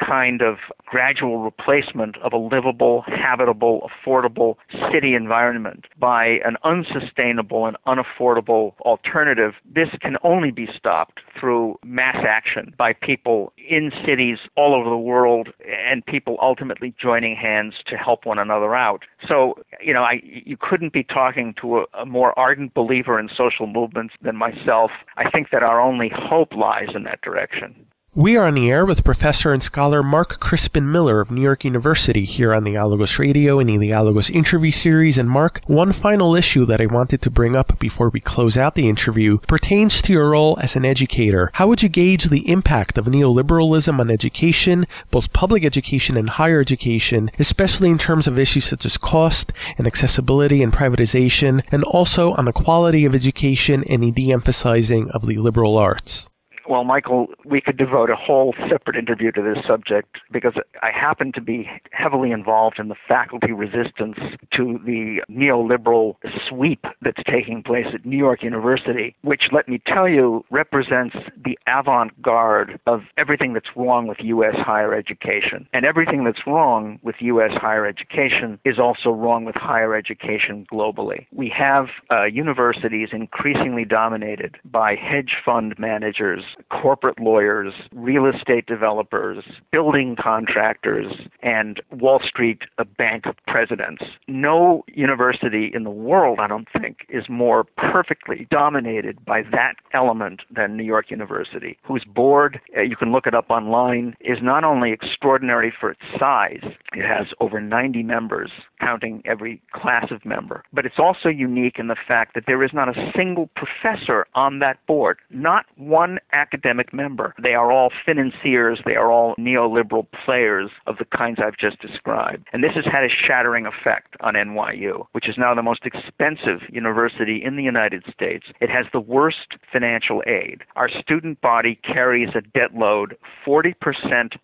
kind 0.05 0.41
of 0.41 0.57
gradual 0.85 1.39
replacement 1.39 2.17
of 2.17 2.33
a 2.33 2.37
livable, 2.37 3.03
habitable, 3.07 3.89
affordable 3.89 4.55
city 4.91 5.13
environment 5.13 5.85
by 5.99 6.39
an 6.45 6.57
unsustainable 6.63 7.65
and 7.65 7.77
unaffordable 7.87 8.77
alternative, 8.81 9.53
this 9.73 9.89
can 10.01 10.17
only 10.23 10.51
be 10.51 10.67
stopped 10.75 11.21
through 11.39 11.77
mass 11.85 12.17
action 12.27 12.73
by 12.77 12.93
people 12.93 13.53
in 13.69 13.91
cities 14.05 14.37
all 14.55 14.73
over 14.75 14.89
the 14.89 14.97
world 14.97 15.49
and 15.87 16.05
people 16.05 16.37
ultimately 16.41 16.93
joining 17.01 17.35
hands 17.35 17.75
to 17.85 17.95
help 17.95 18.25
one 18.25 18.39
another 18.39 18.75
out. 18.75 19.03
So, 19.27 19.55
you 19.81 19.93
know, 19.93 20.03
I, 20.03 20.21
you 20.23 20.57
couldn't 20.59 20.93
be 20.93 21.03
talking 21.03 21.53
to 21.61 21.79
a, 21.79 21.85
a 22.01 22.05
more 22.05 22.37
ardent 22.37 22.73
believer 22.73 23.19
in 23.19 23.29
social 23.35 23.67
movements 23.67 24.13
than 24.21 24.35
myself. 24.35 24.91
I 25.17 25.29
think 25.29 25.49
that 25.51 25.63
our 25.63 25.79
only 25.79 26.11
hope 26.13 26.53
lies 26.53 26.89
in 26.95 27.03
that 27.03 27.21
direction. 27.21 27.85
We 28.13 28.35
are 28.35 28.45
on 28.45 28.55
the 28.55 28.69
air 28.69 28.85
with 28.85 29.05
Professor 29.05 29.53
and 29.53 29.63
Scholar 29.63 30.03
Mark 30.03 30.37
Crispin 30.41 30.91
Miller 30.91 31.21
of 31.21 31.31
New 31.31 31.39
York 31.39 31.63
University 31.63 32.25
here 32.25 32.53
on 32.53 32.65
the 32.65 32.73
Dialogos 32.73 33.17
Radio 33.17 33.57
and 33.57 33.69
the 33.69 33.77
Dialogos 33.77 34.29
interview 34.29 34.71
series. 34.71 35.17
And 35.17 35.29
Mark, 35.29 35.61
one 35.65 35.93
final 35.93 36.35
issue 36.35 36.65
that 36.65 36.81
I 36.81 36.87
wanted 36.87 37.21
to 37.21 37.29
bring 37.29 37.55
up 37.55 37.79
before 37.79 38.09
we 38.09 38.19
close 38.19 38.57
out 38.57 38.75
the 38.75 38.89
interview 38.89 39.37
pertains 39.47 40.01
to 40.01 40.11
your 40.11 40.31
role 40.31 40.59
as 40.61 40.75
an 40.75 40.83
educator. 40.83 41.51
How 41.53 41.69
would 41.69 41.83
you 41.83 41.87
gauge 41.87 42.25
the 42.25 42.49
impact 42.49 42.97
of 42.97 43.05
neoliberalism 43.05 43.97
on 43.97 44.11
education, 44.11 44.87
both 45.09 45.31
public 45.31 45.63
education 45.63 46.17
and 46.17 46.31
higher 46.31 46.59
education, 46.59 47.31
especially 47.39 47.89
in 47.89 47.97
terms 47.97 48.27
of 48.27 48.37
issues 48.37 48.65
such 48.65 48.85
as 48.85 48.97
cost 48.97 49.53
and 49.77 49.87
accessibility 49.87 50.61
and 50.61 50.73
privatization, 50.73 51.63
and 51.71 51.85
also 51.85 52.33
on 52.33 52.43
the 52.43 52.51
quality 52.51 53.05
of 53.05 53.15
education 53.15 53.85
and 53.87 54.03
the 54.03 54.11
de-emphasizing 54.11 55.09
of 55.11 55.27
the 55.27 55.37
liberal 55.37 55.77
arts? 55.77 56.27
Well, 56.67 56.83
Michael, 56.83 57.27
we 57.45 57.61
could 57.61 57.77
devote 57.77 58.09
a 58.09 58.15
whole 58.15 58.53
separate 58.69 58.95
interview 58.95 59.31
to 59.31 59.41
this 59.41 59.63
subject 59.65 60.17
because 60.31 60.53
I 60.81 60.91
happen 60.91 61.31
to 61.33 61.41
be 61.41 61.69
heavily 61.91 62.31
involved 62.31 62.79
in 62.79 62.87
the 62.87 62.95
faculty 63.07 63.51
resistance 63.51 64.17
to 64.55 64.79
the 64.85 65.21
neoliberal 65.29 66.15
sweep 66.47 66.85
that's 67.01 67.21
taking 67.29 67.63
place 67.63 67.87
at 67.93 68.05
New 68.05 68.17
York 68.17 68.43
University, 68.43 69.15
which, 69.21 69.43
let 69.51 69.67
me 69.67 69.81
tell 69.85 70.07
you, 70.07 70.45
represents 70.51 71.15
the 71.43 71.57
avant 71.67 72.21
garde 72.21 72.79
of 72.87 73.01
everything 73.17 73.53
that's 73.53 73.75
wrong 73.75 74.07
with 74.07 74.17
U.S. 74.21 74.55
higher 74.57 74.93
education. 74.93 75.67
And 75.73 75.85
everything 75.85 76.23
that's 76.23 76.45
wrong 76.45 76.99
with 77.03 77.15
U.S. 77.19 77.51
higher 77.53 77.85
education 77.85 78.59
is 78.65 78.79
also 78.79 79.09
wrong 79.09 79.45
with 79.45 79.55
higher 79.55 79.95
education 79.95 80.65
globally. 80.71 81.25
We 81.31 81.51
have 81.57 81.87
uh, 82.11 82.25
universities 82.25 83.09
increasingly 83.11 83.85
dominated 83.85 84.57
by 84.65 84.95
hedge 84.95 85.35
fund 85.43 85.75
managers 85.77 86.43
corporate 86.69 87.19
lawyers, 87.19 87.73
real 87.93 88.25
estate 88.25 88.65
developers, 88.65 89.43
building 89.71 90.15
contractors, 90.21 91.13
and 91.41 91.81
Wall 91.91 92.19
Street 92.23 92.61
bank 92.97 93.25
presidents. 93.47 94.03
No 94.27 94.83
university 94.87 95.71
in 95.73 95.83
the 95.83 95.89
world, 95.89 96.39
I 96.39 96.47
don't 96.47 96.67
think, 96.79 97.05
is 97.09 97.25
more 97.29 97.63
perfectly 97.77 98.47
dominated 98.49 99.23
by 99.25 99.41
that 99.51 99.75
element 99.93 100.41
than 100.55 100.77
New 100.77 100.83
York 100.83 101.09
University, 101.09 101.77
whose 101.83 102.03
board, 102.05 102.59
uh, 102.77 102.81
you 102.81 102.95
can 102.95 103.11
look 103.11 103.27
it 103.27 103.35
up 103.35 103.49
online, 103.49 104.15
is 104.21 104.37
not 104.41 104.63
only 104.63 104.91
extraordinary 104.91 105.73
for 105.77 105.91
its 105.91 106.01
size, 106.19 106.63
it 106.93 107.05
has 107.05 107.27
over 107.39 107.59
90 107.59 108.03
members, 108.03 108.51
counting 108.79 109.21
every 109.25 109.61
class 109.73 110.11
of 110.11 110.25
member, 110.25 110.63
but 110.73 110.85
it's 110.85 110.99
also 110.99 111.29
unique 111.29 111.77
in 111.77 111.87
the 111.87 111.95
fact 112.07 112.33
that 112.35 112.43
there 112.47 112.63
is 112.63 112.71
not 112.73 112.89
a 112.89 113.11
single 113.15 113.49
professor 113.55 114.25
on 114.35 114.59
that 114.59 114.85
board, 114.85 115.19
not 115.29 115.65
one 115.77 116.19
academic 116.41 116.93
member. 116.93 117.33
They 117.41 117.53
are 117.53 117.71
all 117.71 117.89
financiers, 118.05 118.79
they 118.85 118.95
are 118.95 119.11
all 119.11 119.35
neoliberal 119.35 120.07
players 120.25 120.69
of 120.87 120.97
the 120.97 121.05
kinds 121.05 121.39
I've 121.43 121.57
just 121.57 121.79
described. 121.81 122.47
And 122.53 122.63
this 122.63 122.75
has 122.75 122.85
had 122.85 123.03
a 123.03 123.09
shattering 123.09 123.65
effect 123.65 124.15
on 124.21 124.33
NYU, 124.33 125.05
which 125.11 125.29
is 125.29 125.35
now 125.37 125.53
the 125.53 125.61
most 125.61 125.85
expensive 125.85 126.61
university 126.69 127.41
in 127.43 127.55
the 127.55 127.63
United 127.63 128.03
States. 128.13 128.45
It 128.59 128.69
has 128.69 128.85
the 128.91 128.99
worst 128.99 129.55
financial 129.71 130.23
aid. 130.25 130.63
Our 130.75 130.89
student 130.89 131.41
body 131.41 131.79
carries 131.83 132.29
a 132.35 132.41
debt 132.41 132.73
load 132.73 133.17
40% 133.45 133.73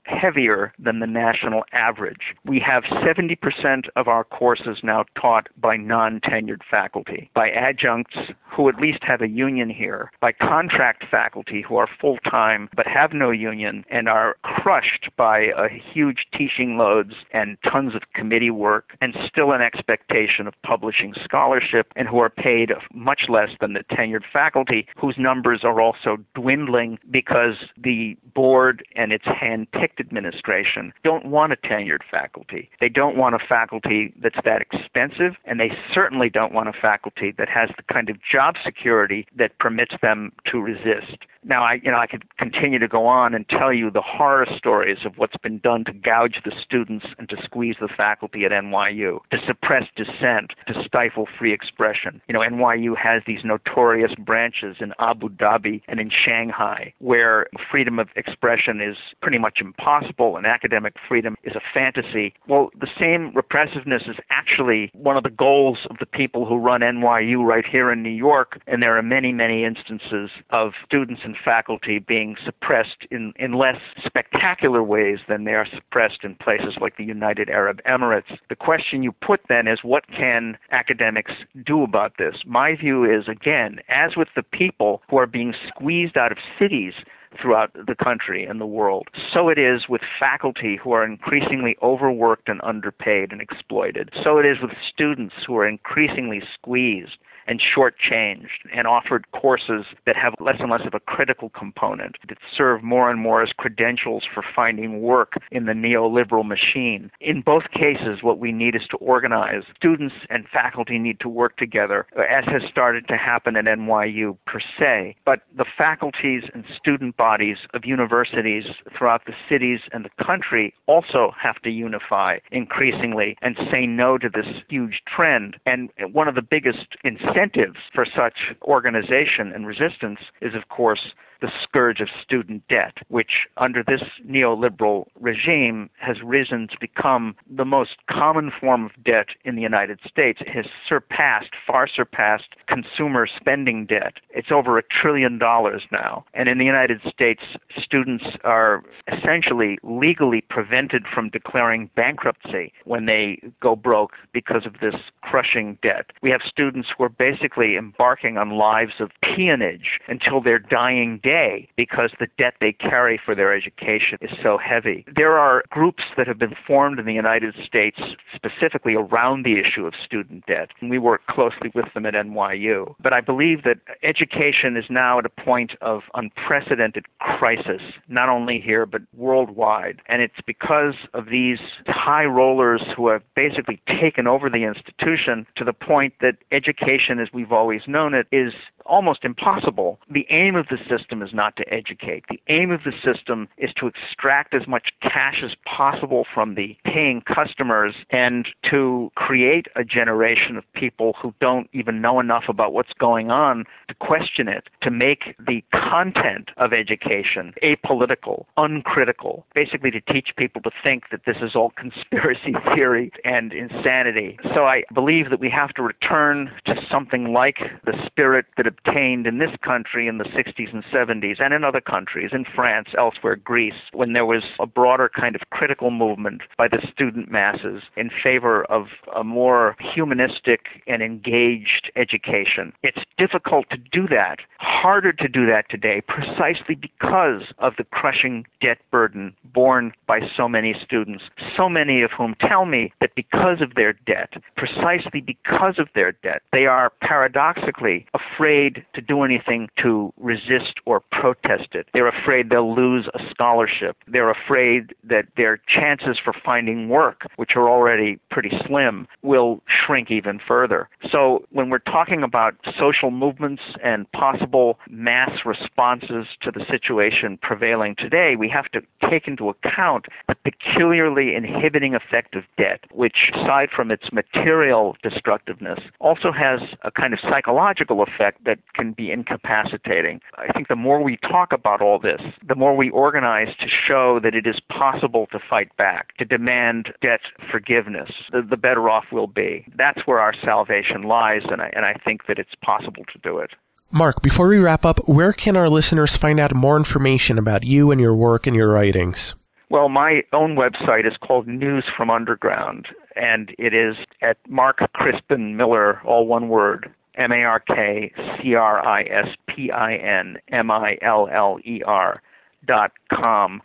heavier 0.03 0.73
than 0.79 0.99
the 0.99 1.07
national 1.07 1.63
average. 1.73 2.35
We 2.45 2.59
have 2.65 2.83
70% 2.83 3.89
of 3.95 4.07
our 4.07 4.23
courses 4.23 4.79
now 4.83 5.05
taught 5.19 5.47
by 5.59 5.77
non 5.77 6.19
tenured 6.21 6.61
faculty, 6.69 7.29
by 7.33 7.49
adjuncts 7.49 8.17
who 8.55 8.69
at 8.69 8.79
least 8.79 8.99
have 9.01 9.21
a 9.21 9.27
union 9.27 9.69
here, 9.69 10.11
by 10.19 10.31
contract 10.31 11.05
faculty 11.09 11.63
who 11.67 11.77
are 11.77 11.86
full 11.99 12.17
time 12.29 12.69
but 12.75 12.85
have 12.87 13.11
no 13.13 13.31
union 13.31 13.83
and 13.89 14.07
are 14.07 14.35
crushed 14.43 15.09
by 15.17 15.47
uh, 15.49 15.67
huge 15.93 16.25
teaching 16.37 16.77
loads 16.77 17.13
and 17.31 17.57
tons 17.69 17.95
of 17.95 18.01
committee 18.13 18.49
work 18.49 18.91
and 19.01 19.15
still 19.27 19.51
an 19.51 19.61
expectation 19.61 20.47
of 20.47 20.53
publishing 20.63 21.13
scholarship 21.23 21.87
and 21.95 22.07
who 22.07 22.19
are 22.19 22.29
paid 22.29 22.71
much 22.93 23.23
less 23.29 23.49
than 23.59 23.73
the 23.73 23.83
tenured 23.91 24.23
faculty 24.31 24.87
whose 24.99 25.15
numbers 25.17 25.61
are 25.63 25.81
also 25.81 26.17
dwindling 26.35 26.97
because 27.09 27.55
the 27.81 28.15
board 28.33 28.83
and 28.95 29.11
its 29.11 29.25
hand-picked 29.25 29.99
administration 29.99 30.93
don't 31.03 31.25
want 31.25 31.53
a 31.53 31.55
tenured 31.55 32.01
faculty. 32.09 32.69
They 32.79 32.89
don't 32.89 33.17
want 33.17 33.35
a 33.35 33.39
faculty 33.39 34.13
that's 34.21 34.39
that 34.45 34.61
expensive 34.61 35.33
and 35.45 35.59
they 35.59 35.71
certainly 35.93 36.29
don't 36.29 36.53
want 36.53 36.69
a 36.69 36.73
faculty 36.73 37.33
that 37.37 37.49
has 37.49 37.69
the 37.77 37.93
kind 37.93 38.09
of 38.09 38.17
job 38.31 38.55
security 38.63 39.27
that 39.35 39.57
permits 39.59 39.95
them 40.01 40.31
to 40.51 40.59
resist. 40.59 41.17
Now, 41.43 41.63
I, 41.63 41.76
you 41.83 41.91
know, 41.91 41.97
I 41.97 42.07
could 42.07 42.25
continue 42.37 42.79
to 42.79 42.87
go 42.87 43.05
on 43.05 43.33
and 43.33 43.47
tell 43.49 43.73
you 43.73 43.91
the 43.91 44.01
horror 44.01 44.47
stories 44.57 44.99
of 45.05 45.17
what's 45.17 45.37
been 45.37 45.59
done 45.59 45.85
to 45.85 45.93
gouge 45.93 46.41
the 46.43 46.51
students 46.63 47.05
and 47.17 47.27
to 47.29 47.37
squeeze 47.43 47.75
the 47.79 47.87
faculty 47.87 48.45
at 48.45 48.51
NYU, 48.51 49.19
to 49.31 49.37
suppress 49.45 49.83
dissent, 49.95 50.53
to 50.67 50.83
stifle 50.85 51.27
free 51.37 51.53
expression. 51.53 52.21
You 52.27 52.33
know, 52.33 52.41
NYU 52.41 52.95
has 52.97 53.21
these 53.25 53.43
notorious 53.43 54.13
branches 54.15 54.77
in 54.79 54.93
Abu 54.99 55.29
Dhabi 55.29 55.81
and 55.87 55.99
in 55.99 56.09
Shanghai 56.09 56.93
where 56.99 57.47
freedom 57.71 57.99
of 57.99 58.09
expression 58.15 58.81
is 58.81 58.97
pretty 59.21 59.37
much 59.37 59.59
impossible 59.61 60.37
and 60.37 60.45
academic 60.45 60.95
freedom 61.07 61.35
is 61.43 61.55
a 61.55 61.61
fantasy. 61.73 62.33
Well, 62.47 62.69
the 62.79 62.87
same 62.99 63.31
repressiveness 63.35 64.03
is 64.07 64.15
actually 64.29 64.91
one 64.93 65.17
of 65.17 65.23
the 65.23 65.29
goals 65.29 65.79
of 65.89 65.97
the 65.99 66.05
people 66.05 66.45
who 66.45 66.57
run 66.57 66.81
NYU 66.81 67.45
right 67.45 67.65
here 67.65 67.91
in 67.91 68.03
New 68.03 68.09
York, 68.09 68.59
and 68.67 68.81
there 68.81 68.97
are 68.97 69.03
many, 69.03 69.31
many 69.31 69.63
instances 69.63 70.29
of 70.49 70.71
students 70.85 71.21
and 71.23 71.35
faculty 71.43 71.66
being 72.07 72.35
suppressed 72.45 73.05
in, 73.11 73.33
in 73.37 73.53
less 73.53 73.79
spectacular 74.05 74.83
ways 74.83 75.19
than 75.27 75.43
they 75.43 75.53
are 75.53 75.67
suppressed 75.73 76.23
in 76.23 76.35
places 76.35 76.75
like 76.79 76.97
the 76.97 77.03
United 77.03 77.49
Arab 77.49 77.81
Emirates. 77.83 78.37
The 78.49 78.55
question 78.55 79.03
you 79.03 79.11
put 79.11 79.41
then 79.49 79.67
is 79.67 79.79
what 79.83 80.07
can 80.07 80.57
academics 80.71 81.31
do 81.65 81.83
about 81.83 82.13
this? 82.17 82.35
My 82.45 82.75
view 82.75 83.03
is, 83.03 83.27
again, 83.27 83.79
as 83.89 84.15
with 84.15 84.29
the 84.35 84.43
people 84.43 85.01
who 85.09 85.17
are 85.17 85.27
being 85.27 85.53
squeezed 85.67 86.17
out 86.17 86.31
of 86.31 86.37
cities 86.59 86.93
throughout 87.41 87.71
the 87.73 87.95
country 87.95 88.45
and 88.45 88.59
the 88.59 88.65
world. 88.65 89.07
So 89.33 89.49
it 89.49 89.57
is 89.57 89.83
with 89.89 90.01
faculty 90.19 90.77
who 90.81 90.91
are 90.91 91.05
increasingly 91.05 91.75
overworked 91.83 92.49
and 92.49 92.61
underpaid 92.63 93.31
and 93.31 93.41
exploited. 93.41 94.09
So 94.23 94.37
it 94.37 94.45
is 94.45 94.57
with 94.61 94.71
students 94.91 95.35
who 95.45 95.57
are 95.57 95.67
increasingly 95.67 96.41
squeezed 96.53 97.17
and 97.47 97.61
shortchanged 97.61 98.67
and 98.73 98.87
offered 98.87 99.25
courses 99.31 99.85
that 100.05 100.15
have 100.15 100.33
less 100.39 100.57
and 100.59 100.69
less 100.69 100.85
of 100.85 100.93
a 100.93 100.99
critical 100.99 101.49
component, 101.49 102.17
that 102.27 102.37
serve 102.55 102.83
more 102.83 103.09
and 103.09 103.19
more 103.19 103.41
as 103.41 103.49
credentials 103.57 104.23
for 104.33 104.43
finding 104.55 105.01
work 105.01 105.33
in 105.51 105.65
the 105.65 105.73
neoliberal 105.73 106.45
machine. 106.45 107.09
In 107.21 107.41
both 107.41 107.63
cases, 107.71 108.19
what 108.21 108.39
we 108.39 108.51
need 108.51 108.75
is 108.75 108.83
to 108.91 108.97
organize. 108.97 109.63
Students 109.75 110.15
and 110.29 110.45
faculty 110.51 110.99
need 110.99 111.19
to 111.21 111.29
work 111.29 111.57
together, 111.57 112.05
as 112.17 112.45
has 112.45 112.63
started 112.69 113.07
to 113.07 113.17
happen 113.17 113.55
at 113.55 113.65
NYU 113.65 114.37
per 114.45 114.59
se. 114.77 115.15
But 115.25 115.41
the 115.55 115.65
faculties 115.77 116.43
and 116.53 116.63
student 116.77 117.17
bodies 117.17 117.57
of 117.73 117.85
universities 117.85 118.65
throughout 118.97 119.25
the 119.25 119.33
cities 119.49 119.79
and 119.93 120.05
the 120.05 120.23
country 120.23 120.73
also 120.87 121.31
have 121.41 121.61
to 121.61 121.69
unify 121.69 122.37
increasingly 122.51 123.37
and 123.41 123.57
say 123.71 123.85
no 123.85 124.17
to 124.17 124.29
this 124.29 124.47
huge 124.69 125.01
trend. 125.07 125.57
And 125.65 125.89
one 126.11 126.27
of 126.27 126.35
the 126.35 126.41
biggest 126.41 126.97
incentives 127.03 127.36
incentives 127.37 127.77
for 127.93 128.05
such 128.05 128.55
organization 128.63 129.51
and 129.53 129.67
resistance 129.67 130.19
is, 130.41 130.53
of 130.55 130.69
course, 130.69 131.13
the 131.41 131.51
scourge 131.61 131.99
of 131.99 132.09
student 132.23 132.63
debt, 132.67 132.97
which 133.07 133.47
under 133.57 133.83
this 133.83 134.01
neoliberal 134.27 135.05
regime 135.19 135.89
has 135.99 136.17
risen 136.23 136.67
to 136.67 136.77
become 136.79 137.35
the 137.49 137.65
most 137.65 137.97
common 138.09 138.51
form 138.59 138.85
of 138.85 138.91
debt 139.03 139.27
in 139.45 139.55
the 139.55 139.61
United 139.61 139.99
States. 140.07 140.39
It 140.41 140.49
has 140.49 140.65
surpassed, 140.87 141.51
far 141.65 141.87
surpassed 141.87 142.55
consumer 142.67 143.27
spending 143.27 143.85
debt. 143.85 144.13
It's 144.29 144.51
over 144.51 144.77
a 144.77 144.83
trillion 144.83 145.37
dollars 145.37 145.83
now. 145.91 146.25
And 146.33 146.47
in 146.49 146.57
the 146.57 146.65
United 146.65 147.01
States, 147.07 147.41
students 147.79 148.25
are 148.43 148.83
essentially 149.11 149.77
legally 149.83 150.41
prevented 150.49 151.03
from 151.13 151.29
declaring 151.29 151.89
bankruptcy 151.95 152.73
when 152.85 153.05
they 153.05 153.41
go 153.61 153.75
broke 153.75 154.13
because 154.33 154.65
of 154.65 154.75
this 154.81 154.95
crushing 155.21 155.77
debt. 155.81 156.11
We 156.21 156.29
have 156.31 156.41
students 156.45 156.89
who 156.95 157.03
are 157.03 157.09
basically 157.09 157.75
embarking 157.75 158.37
on 158.37 158.51
lives 158.51 158.93
of 158.99 159.11
peonage 159.21 159.99
until 160.07 160.41
their 160.41 160.59
dying 160.59 161.19
day 161.27 161.67
because 161.75 162.11
the 162.19 162.27
debt 162.37 162.53
they 162.61 162.71
carry 162.71 163.19
for 163.23 163.35
their 163.35 163.53
education 163.53 164.17
is 164.21 164.31
so 164.41 164.57
heavy. 164.57 165.05
There 165.13 165.37
are 165.37 165.63
groups 165.69 166.03
that 166.15 166.25
have 166.25 166.39
been 166.39 166.55
formed 166.65 166.99
in 166.99 167.05
the 167.05 167.13
United 167.13 167.53
States 167.65 167.99
specifically 168.33 168.95
around 168.95 169.43
the 169.43 169.59
issue 169.59 169.85
of 169.85 169.93
student 170.05 170.45
debt, 170.45 170.69
and 170.79 170.89
we 170.89 170.97
work 170.97 171.25
closely 171.27 171.69
with 171.75 171.85
them 171.93 172.05
at 172.05 172.13
NYU. 172.13 172.95
But 173.01 173.11
I 173.11 173.19
believe 173.19 173.63
that 173.63 173.79
education 174.03 174.77
is 174.77 174.85
now 174.89 175.19
at 175.19 175.25
a 175.25 175.29
point 175.29 175.73
of 175.81 176.03
unprecedented 176.13 177.05
crisis, 177.19 177.81
not 178.07 178.29
only 178.29 178.61
here, 178.63 178.85
but 178.85 179.01
worldwide. 179.13 180.01
And 180.07 180.21
it's 180.21 180.41
because 180.45 180.95
of 181.13 181.25
these 181.29 181.59
high 181.87 182.25
rollers 182.25 182.83
who 182.95 183.09
have 183.09 183.23
basically 183.35 183.81
taken 184.01 184.27
over 184.27 184.49
the 184.49 184.63
institution 184.63 185.45
to 185.57 185.65
the 185.65 185.73
point 185.73 186.13
that 186.21 186.37
education, 186.53 187.19
as 187.19 187.27
we've 187.33 187.51
always 187.51 187.81
known 187.85 188.13
it, 188.13 188.27
is 188.31 188.53
almost 188.85 189.25
impossible. 189.25 189.99
The 190.09 190.25
aim 190.29 190.55
of 190.55 190.67
the 190.67 190.77
system 190.89 191.16
is 191.21 191.33
not 191.33 191.55
to 191.57 191.73
educate. 191.73 192.25
The 192.29 192.41
aim 192.47 192.71
of 192.71 192.81
the 192.83 192.93
system 193.03 193.47
is 193.57 193.71
to 193.79 193.87
extract 193.87 194.53
as 194.53 194.67
much 194.67 194.89
cash 195.01 195.41
as 195.43 195.51
possible 195.65 196.25
from 196.33 196.55
the 196.55 196.75
paying 196.83 197.21
customers 197.21 197.95
and 198.09 198.47
to 198.69 199.11
create 199.15 199.67
a 199.75 199.83
generation 199.83 200.57
of 200.57 200.63
people 200.73 201.13
who 201.21 201.33
don't 201.39 201.69
even 201.73 202.01
know 202.01 202.19
enough 202.19 202.43
about 202.47 202.73
what's 202.73 202.93
going 202.99 203.31
on 203.31 203.65
to 203.87 203.95
question 203.95 204.47
it, 204.47 204.67
to 204.81 204.91
make 204.91 205.35
the 205.39 205.63
content 205.71 206.49
of 206.57 206.73
education 206.73 207.53
apolitical, 207.63 208.45
uncritical, 208.57 209.45
basically 209.53 209.91
to 209.91 210.01
teach 210.01 210.29
people 210.37 210.61
to 210.61 210.71
think 210.83 211.05
that 211.11 211.21
this 211.25 211.37
is 211.41 211.55
all 211.55 211.71
conspiracy 211.77 212.53
theory 212.75 213.11
and 213.23 213.53
insanity. 213.53 214.37
So 214.53 214.65
I 214.65 214.83
believe 214.93 215.29
that 215.29 215.39
we 215.39 215.49
have 215.49 215.69
to 215.75 215.81
return 215.81 216.51
to 216.65 216.75
something 216.91 217.33
like 217.33 217.57
the 217.85 217.93
spirit 218.05 218.45
that 218.57 218.67
obtained 218.67 219.27
in 219.27 219.37
this 219.37 219.51
country 219.63 220.07
in 220.07 220.17
the 220.17 220.25
60s 220.25 220.73
and 220.73 220.83
70s 220.85 221.06
and 221.09 221.53
in 221.53 221.63
other 221.63 221.81
countries, 221.81 222.31
in 222.33 222.45
France, 222.55 222.89
elsewhere, 222.97 223.35
Greece, 223.35 223.73
when 223.93 224.13
there 224.13 224.25
was 224.25 224.43
a 224.59 224.65
broader 224.65 225.09
kind 225.09 225.35
of 225.35 225.41
critical 225.51 225.91
movement 225.91 226.41
by 226.57 226.67
the 226.67 226.85
student 226.91 227.31
masses 227.31 227.83
in 227.95 228.09
favor 228.23 228.65
of 228.65 228.87
a 229.15 229.23
more 229.23 229.75
humanistic 229.93 230.61
and 230.87 231.01
engaged 231.01 231.91
education. 231.95 232.73
It's 232.83 232.99
difficult 233.17 233.69
to 233.71 233.77
do 233.77 234.07
that, 234.09 234.37
harder 234.59 235.11
to 235.13 235.27
do 235.27 235.45
that 235.47 235.69
today, 235.69 236.01
precisely 236.07 236.75
because 236.75 237.43
of 237.59 237.73
the 237.77 237.83
crushing 237.83 238.45
debt 238.61 238.77
burden 238.91 239.33
borne 239.53 239.93
by 240.07 240.19
so 240.35 240.47
many 240.47 240.75
students, 240.83 241.23
so 241.55 241.69
many 241.69 242.01
of 242.01 242.11
whom 242.11 242.35
tell 242.41 242.65
me 242.65 242.93
that 243.01 243.15
because 243.15 243.61
of 243.61 243.75
their 243.75 243.93
debt, 243.93 244.33
precisely 244.55 245.21
because 245.21 245.75
of 245.79 245.87
their 245.95 246.11
debt, 246.23 246.41
they 246.51 246.65
are 246.65 246.91
paradoxically 247.01 248.05
afraid 248.13 248.85
to 248.93 249.01
do 249.01 249.23
anything 249.23 249.69
to 249.81 250.13
resist 250.17 250.79
or 250.85 250.96
protest 250.99 251.69
it. 251.73 251.87
They're 251.93 252.07
afraid 252.07 252.49
they'll 252.49 252.75
lose 252.75 253.07
a 253.13 253.19
scholarship. 253.29 253.97
They're 254.07 254.31
afraid 254.31 254.93
that 255.03 255.25
their 255.35 255.59
chances 255.67 256.17
for 256.23 256.33
finding 256.45 256.89
work, 256.89 257.27
which 257.35 257.51
are 257.55 257.69
already 257.69 258.19
pretty 258.31 258.51
slim, 258.65 259.07
will 259.21 259.61
shrink 259.85 260.11
even 260.11 260.39
further. 260.45 260.89
So 261.11 261.45
when 261.51 261.69
we're 261.69 261.79
talking 261.79 262.23
about 262.23 262.55
social 262.79 263.11
movements 263.11 263.61
and 263.83 264.11
possible 264.11 264.79
mass 264.89 265.31
responses 265.45 266.27
to 266.41 266.51
the 266.51 266.65
situation 266.69 267.37
prevailing 267.41 267.95
today, 267.97 268.35
we 268.37 268.49
have 268.49 268.65
to 268.71 268.81
take 269.09 269.27
into 269.27 269.49
account 269.49 270.05
the 270.27 270.35
peculiarly 270.43 271.35
inhibiting 271.35 271.95
effect 271.95 272.35
of 272.35 272.43
debt, 272.57 272.81
which, 272.91 273.31
aside 273.33 273.69
from 273.75 273.91
its 273.91 274.11
material 274.11 274.95
destructiveness, 275.03 275.79
also 275.99 276.31
has 276.31 276.59
a 276.83 276.91
kind 276.91 277.13
of 277.13 277.19
psychological 277.21 278.01
effect 278.03 278.43
that 278.45 278.59
can 278.73 278.93
be 278.93 279.11
incapacitating. 279.11 280.19
I 280.37 280.51
think 280.53 280.67
the 280.67 280.75
more 280.87 281.03
we 281.03 281.17
talk 281.17 281.51
about 281.51 281.81
all 281.81 281.99
this, 281.99 282.21
the 282.47 282.55
more 282.55 282.73
we 282.77 282.89
organize 282.91 283.49
to 283.59 283.67
show 283.67 284.21
that 284.23 284.33
it 284.33 284.47
is 284.47 284.57
possible 284.69 285.27
to 285.33 285.39
fight 285.49 285.75
back, 285.75 286.15
to 286.15 286.23
demand 286.23 286.93
debt 287.01 287.19
forgiveness, 287.51 288.09
the, 288.31 288.41
the 288.41 288.55
better 288.55 288.89
off 288.89 289.03
we'll 289.11 289.27
be. 289.27 289.65
That's 289.75 290.07
where 290.07 290.19
our 290.19 290.33
salvation 290.45 291.03
lies, 291.03 291.41
and 291.51 291.61
I, 291.61 291.71
and 291.75 291.83
I 291.83 291.95
think 292.05 292.27
that 292.27 292.39
it's 292.39 292.55
possible 292.63 293.03
to 293.11 293.19
do 293.19 293.39
it. 293.39 293.51
Mark, 293.91 294.21
before 294.21 294.47
we 294.47 294.59
wrap 294.59 294.85
up, 294.85 294.99
where 295.09 295.33
can 295.33 295.57
our 295.57 295.69
listeners 295.69 296.15
find 296.15 296.39
out 296.39 296.55
more 296.55 296.77
information 296.77 297.37
about 297.37 297.65
you 297.65 297.91
and 297.91 297.99
your 297.99 298.15
work 298.15 298.47
and 298.47 298.55
your 298.55 298.71
writings? 298.71 299.35
Well, 299.69 299.89
my 299.89 300.21
own 300.31 300.55
website 300.55 301.05
is 301.05 301.17
called 301.21 301.49
News 301.49 301.83
from 301.97 302.09
Underground, 302.09 302.87
and 303.17 303.53
it 303.59 303.73
is 303.73 303.97
at 304.21 304.37
Mark 304.47 304.79
Crispin 304.93 305.57
Miller, 305.57 306.01
all 306.05 306.27
one 306.27 306.47
word, 306.47 306.89
M 307.15 307.33
A 307.33 307.43
R 307.43 307.59
K 307.59 308.13
C 308.41 308.55
R 308.55 308.85
I 308.85 309.01
S 309.03 309.27
P 309.57 309.71
I 309.71 309.95
N 309.95 310.37
M 310.51 310.71
I 310.71 310.97
L 311.01 311.27
L 311.33 311.59
E 311.65 311.81
R 311.85 312.21
dot 312.65 312.91
com. 313.11 313.61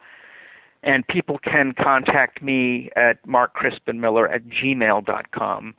And 0.83 1.07
people 1.07 1.39
can 1.39 1.75
contact 1.81 2.43
me 2.43 2.91
at 2.97 3.25
markcrispinmiller 3.25 4.35
at 4.35 4.43
gmail 4.49 5.05
dot 5.07 5.31
com 5.31 5.75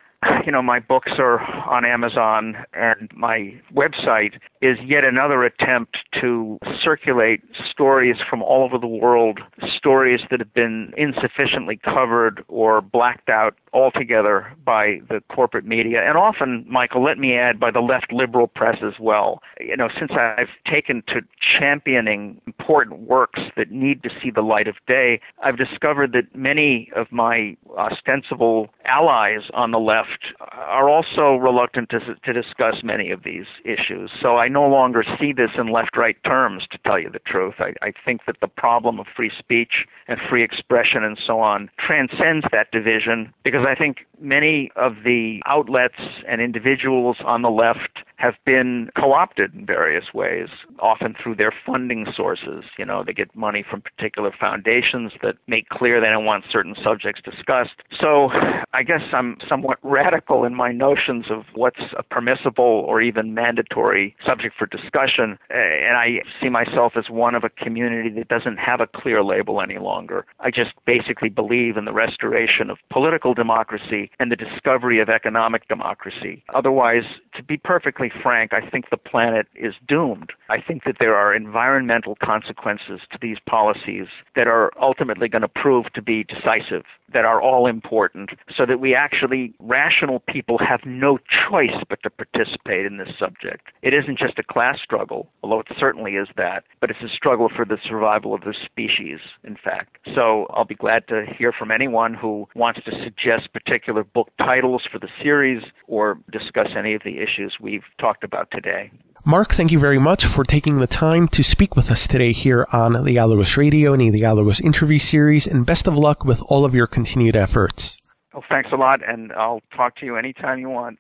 you 0.46 0.52
know, 0.52 0.62
my 0.62 0.80
books 0.80 1.12
are 1.18 1.40
on 1.42 1.86
Amazon, 1.86 2.56
and 2.74 3.10
my 3.16 3.54
website 3.74 4.36
is 4.62 4.78
yet 4.86 5.04
another 5.04 5.44
attempt 5.44 5.98
to 6.22 6.60
circulate 6.82 7.42
stories 7.70 8.16
from 8.30 8.42
all 8.42 8.64
over 8.64 8.78
the 8.78 8.88
world, 8.88 9.40
stories 9.76 10.22
that 10.32 10.40
have 10.40 10.54
been 10.54 10.94
insufficiently 10.98 11.80
covered 11.84 12.44
or 12.48 12.82
blacked 12.82 13.30
out 13.30 13.56
altogether 13.74 14.54
by 14.66 15.00
the 15.10 15.22
corporate 15.30 15.66
media, 15.66 16.02
and 16.06 16.18
often, 16.18 16.66
Michael, 16.70 17.04
let 17.04 17.18
me 17.18 17.36
add, 17.36 17.60
by 17.60 17.72
the 17.72 17.80
left 17.80 18.12
liberal 18.12 18.48
press 18.48 18.78
as 18.84 18.94
well. 19.00 19.42
You 19.60 19.76
know, 19.76 19.90
since 20.00 20.12
I've 20.12 20.50
taken 20.70 21.04
to 21.08 21.22
championing 21.60 22.40
important 22.46 23.02
works 23.02 23.42
that 23.58 23.72
need 23.72 24.04
to 24.04 24.10
see 24.22 24.30
the 24.30 24.42
light 24.42 24.68
of 24.68 24.76
day, 24.88 25.20
I've 25.44 25.58
discovered 25.58 26.14
that 26.14 26.36
many 26.36 26.92
of 26.96 27.12
my 27.12 27.58
ostensible 27.78 28.70
allies 28.86 29.42
on 29.54 29.72
the 29.72 29.80
left 29.80 30.34
are 30.52 30.90
also 30.90 31.36
reluctant 31.36 31.90
to, 31.90 32.00
to 32.00 32.34
discuss 32.34 32.84
many 32.84 33.12
of 33.12 33.24
these 33.24 33.46
issues. 33.66 34.12
So 34.22 34.38
I 34.38 34.48
no 34.48 34.68
longer 34.68 35.04
see 35.20 35.34
this 35.34 35.52
in 35.58 35.72
left 35.72 35.98
right 35.98 36.18
terms, 36.24 36.64
to 36.72 36.78
tell 36.86 37.00
you 37.00 37.10
the 37.10 37.20
truth. 37.20 37.56
I, 37.60 37.74
I 37.82 37.94
think 38.06 38.22
that 38.28 38.38
the 38.42 38.48
problem 38.48 39.00
of 39.00 39.08
free 39.16 39.32
speech 39.38 39.86
and 40.08 40.20
free 40.30 40.44
expression 40.44 41.04
and 41.04 41.18
so 41.26 41.40
on 41.40 41.70
transcends 41.80 42.46
that 42.52 42.72
division 42.72 43.34
because 43.44 43.63
I 43.68 43.76
think 43.76 44.06
many 44.20 44.72
of 44.76 45.04
the 45.04 45.42
outlets 45.46 46.00
and 46.28 46.42
individuals 46.42 47.18
on 47.26 47.42
the 47.42 47.50
left 47.50 48.03
have 48.18 48.36
been 48.46 48.90
co-opted 48.98 49.54
in 49.54 49.66
various 49.66 50.14
ways, 50.14 50.48
often 50.80 51.16
through 51.22 51.36
their 51.36 51.54
funding 51.66 52.06
sources. 52.16 52.64
You 52.78 52.86
know, 52.86 53.04
they 53.06 53.14
get 53.14 53.36
money 53.36 53.64
from 53.70 53.82
particular 53.82 54.32
foundations 54.40 55.12
that 55.22 55.36
make 55.48 55.70
clear 55.70 56.00
they 56.00 56.08
don't 56.08 56.26
want 56.26 56.46
certain 56.52 56.76
subjects 56.84 57.22
discussed. 57.24 57.82
So 58.00 58.30
I 58.74 58.84
guess 58.84 59.02
I'm 59.14 59.38
somewhat 59.48 59.80
radical 59.84 60.46
in 60.46 60.56
my 60.56 60.72
notions 60.72 61.26
of 61.30 61.44
what's 61.54 61.82
a 61.98 62.04
permissible 62.04 62.86
or 62.88 63.02
even 63.02 63.34
mandatory 63.34 64.16
subject 64.26 64.56
for 64.58 64.66
discussion. 64.66 65.38
Eh, 65.50 65.56
and 65.56 65.98
I 65.98 66.20
see 66.42 66.50
myself 66.50 66.94
as 66.96 67.10
one 67.10 67.36
of 67.36 67.44
a 67.44 67.50
community 67.50 68.10
that 68.10 68.28
doesn't 68.28 68.58
have 68.58 68.80
a 68.80 68.88
clear 68.88 69.24
label 69.24 69.62
any 69.62 69.78
longer. 69.78 70.26
I 70.40 70.50
just 70.50 70.72
basically 70.86 71.30
believe 71.30 71.78
in 71.78 71.86
the 71.86 71.94
restoration 71.94 72.70
of 72.70 72.78
political 72.92 73.34
democracy 73.34 74.12
and 74.20 74.32
the 74.32 74.36
discovery 74.36 75.00
of 75.00 75.10
economic 75.10 75.68
democracy. 75.68 76.44
Otherwise, 76.54 77.04
to 77.36 77.44
be 77.44 77.58
perfectly 77.58 78.12
frank, 78.22 78.54
I 78.54 78.68
think 78.70 78.90
the 78.90 78.98
planet 78.98 79.48
is 79.56 79.74
doomed. 79.88 80.32
I 80.50 80.62
think 80.62 80.84
that 80.86 80.98
there 81.00 81.16
are 81.16 81.34
environmental 81.34 82.16
consequences 82.24 83.02
to 83.12 83.18
these 83.22 83.38
policies 83.48 84.08
that 84.36 84.48
are 84.48 84.72
ultimately 84.82 85.28
going 85.28 85.42
to 85.42 85.48
prove 85.48 85.92
to 85.94 86.02
be 86.02 86.24
decisive, 86.24 86.84
that 87.14 87.26
are 87.26 87.42
all 87.42 87.68
important, 87.68 88.32
so 88.56 88.66
that 88.66 88.80
we 88.80 88.96
actually, 88.96 89.54
rational 89.60 90.20
people, 90.20 90.58
have 90.58 90.82
no 90.86 91.18
choice 91.50 91.84
but 91.90 92.02
to 92.04 92.10
participate 92.10 92.86
in 92.86 92.98
this 92.98 93.10
subject. 93.20 93.68
It 93.82 93.94
isn't 93.94 94.18
just 94.20 94.40
a 94.40 94.44
class 94.44 94.80
struggle, 94.84 95.30
although 95.42 95.60
it 95.60 95.68
certainly 95.80 96.14
is 96.14 96.28
that, 96.38 96.64
but 96.82 96.90
it's 96.90 97.02
a 97.04 97.16
struggle 97.16 97.50
for 97.54 97.66
the 97.66 97.78
survival 97.88 98.34
of 98.34 98.42
the 98.42 98.54
species, 98.66 99.20
in 99.44 99.56
fact. 99.56 99.98
So 100.16 100.48
I'll 100.50 100.66
be 100.66 100.76
glad 100.76 101.08
to 101.08 101.26
hear 101.38 101.52
from 101.52 101.72
anyone 101.72 102.14
who 102.14 102.48
wants 102.56 102.82
to 102.86 102.92
suggest 103.04 103.54
particular 103.54 104.04
book 104.04 104.30
titles 104.38 104.84
for 104.92 105.00
the 105.00 105.10
series 105.22 105.64
or 105.88 106.18
discuss 106.32 106.70
any 106.76 106.94
of 106.94 107.02
the 107.04 107.20
issues 107.20 107.58
we've 107.60 107.84
talked 108.00 108.24
about 108.24 108.50
today. 108.52 108.92
Mark, 109.26 109.54
thank 109.54 109.72
you 109.72 109.80
very 109.80 110.00
much 110.00 110.26
for 110.26 110.44
taking 110.44 110.80
the 110.80 110.88
time 110.88 111.30
to 111.30 111.44
speak 111.44 111.78
with 111.78 111.90
us 111.90 112.08
today 112.08 112.34
here 112.34 112.68
on 112.74 112.92
the 112.92 113.14
Dialogos 113.14 113.56
Radio 113.56 113.94
and 113.94 114.02
the 114.02 114.20
Dialogos 114.20 114.60
interview 114.60 115.00
series, 115.00 115.48
and 115.48 115.66
best 115.66 115.88
of 115.88 115.98
luck 115.98 116.26
with 116.26 116.42
all 116.50 116.66
of 116.66 116.76
your 116.76 116.88
continued 116.88 117.36
efforts. 117.36 118.02
Well, 118.34 118.44
thanks 118.50 118.70
a 118.74 118.76
lot, 118.76 119.00
and 119.08 119.32
I'll 119.32 119.62
talk 119.76 119.96
to 119.98 120.06
you 120.06 120.18
anytime 120.18 120.60
you 120.60 120.70
want. 120.70 121.00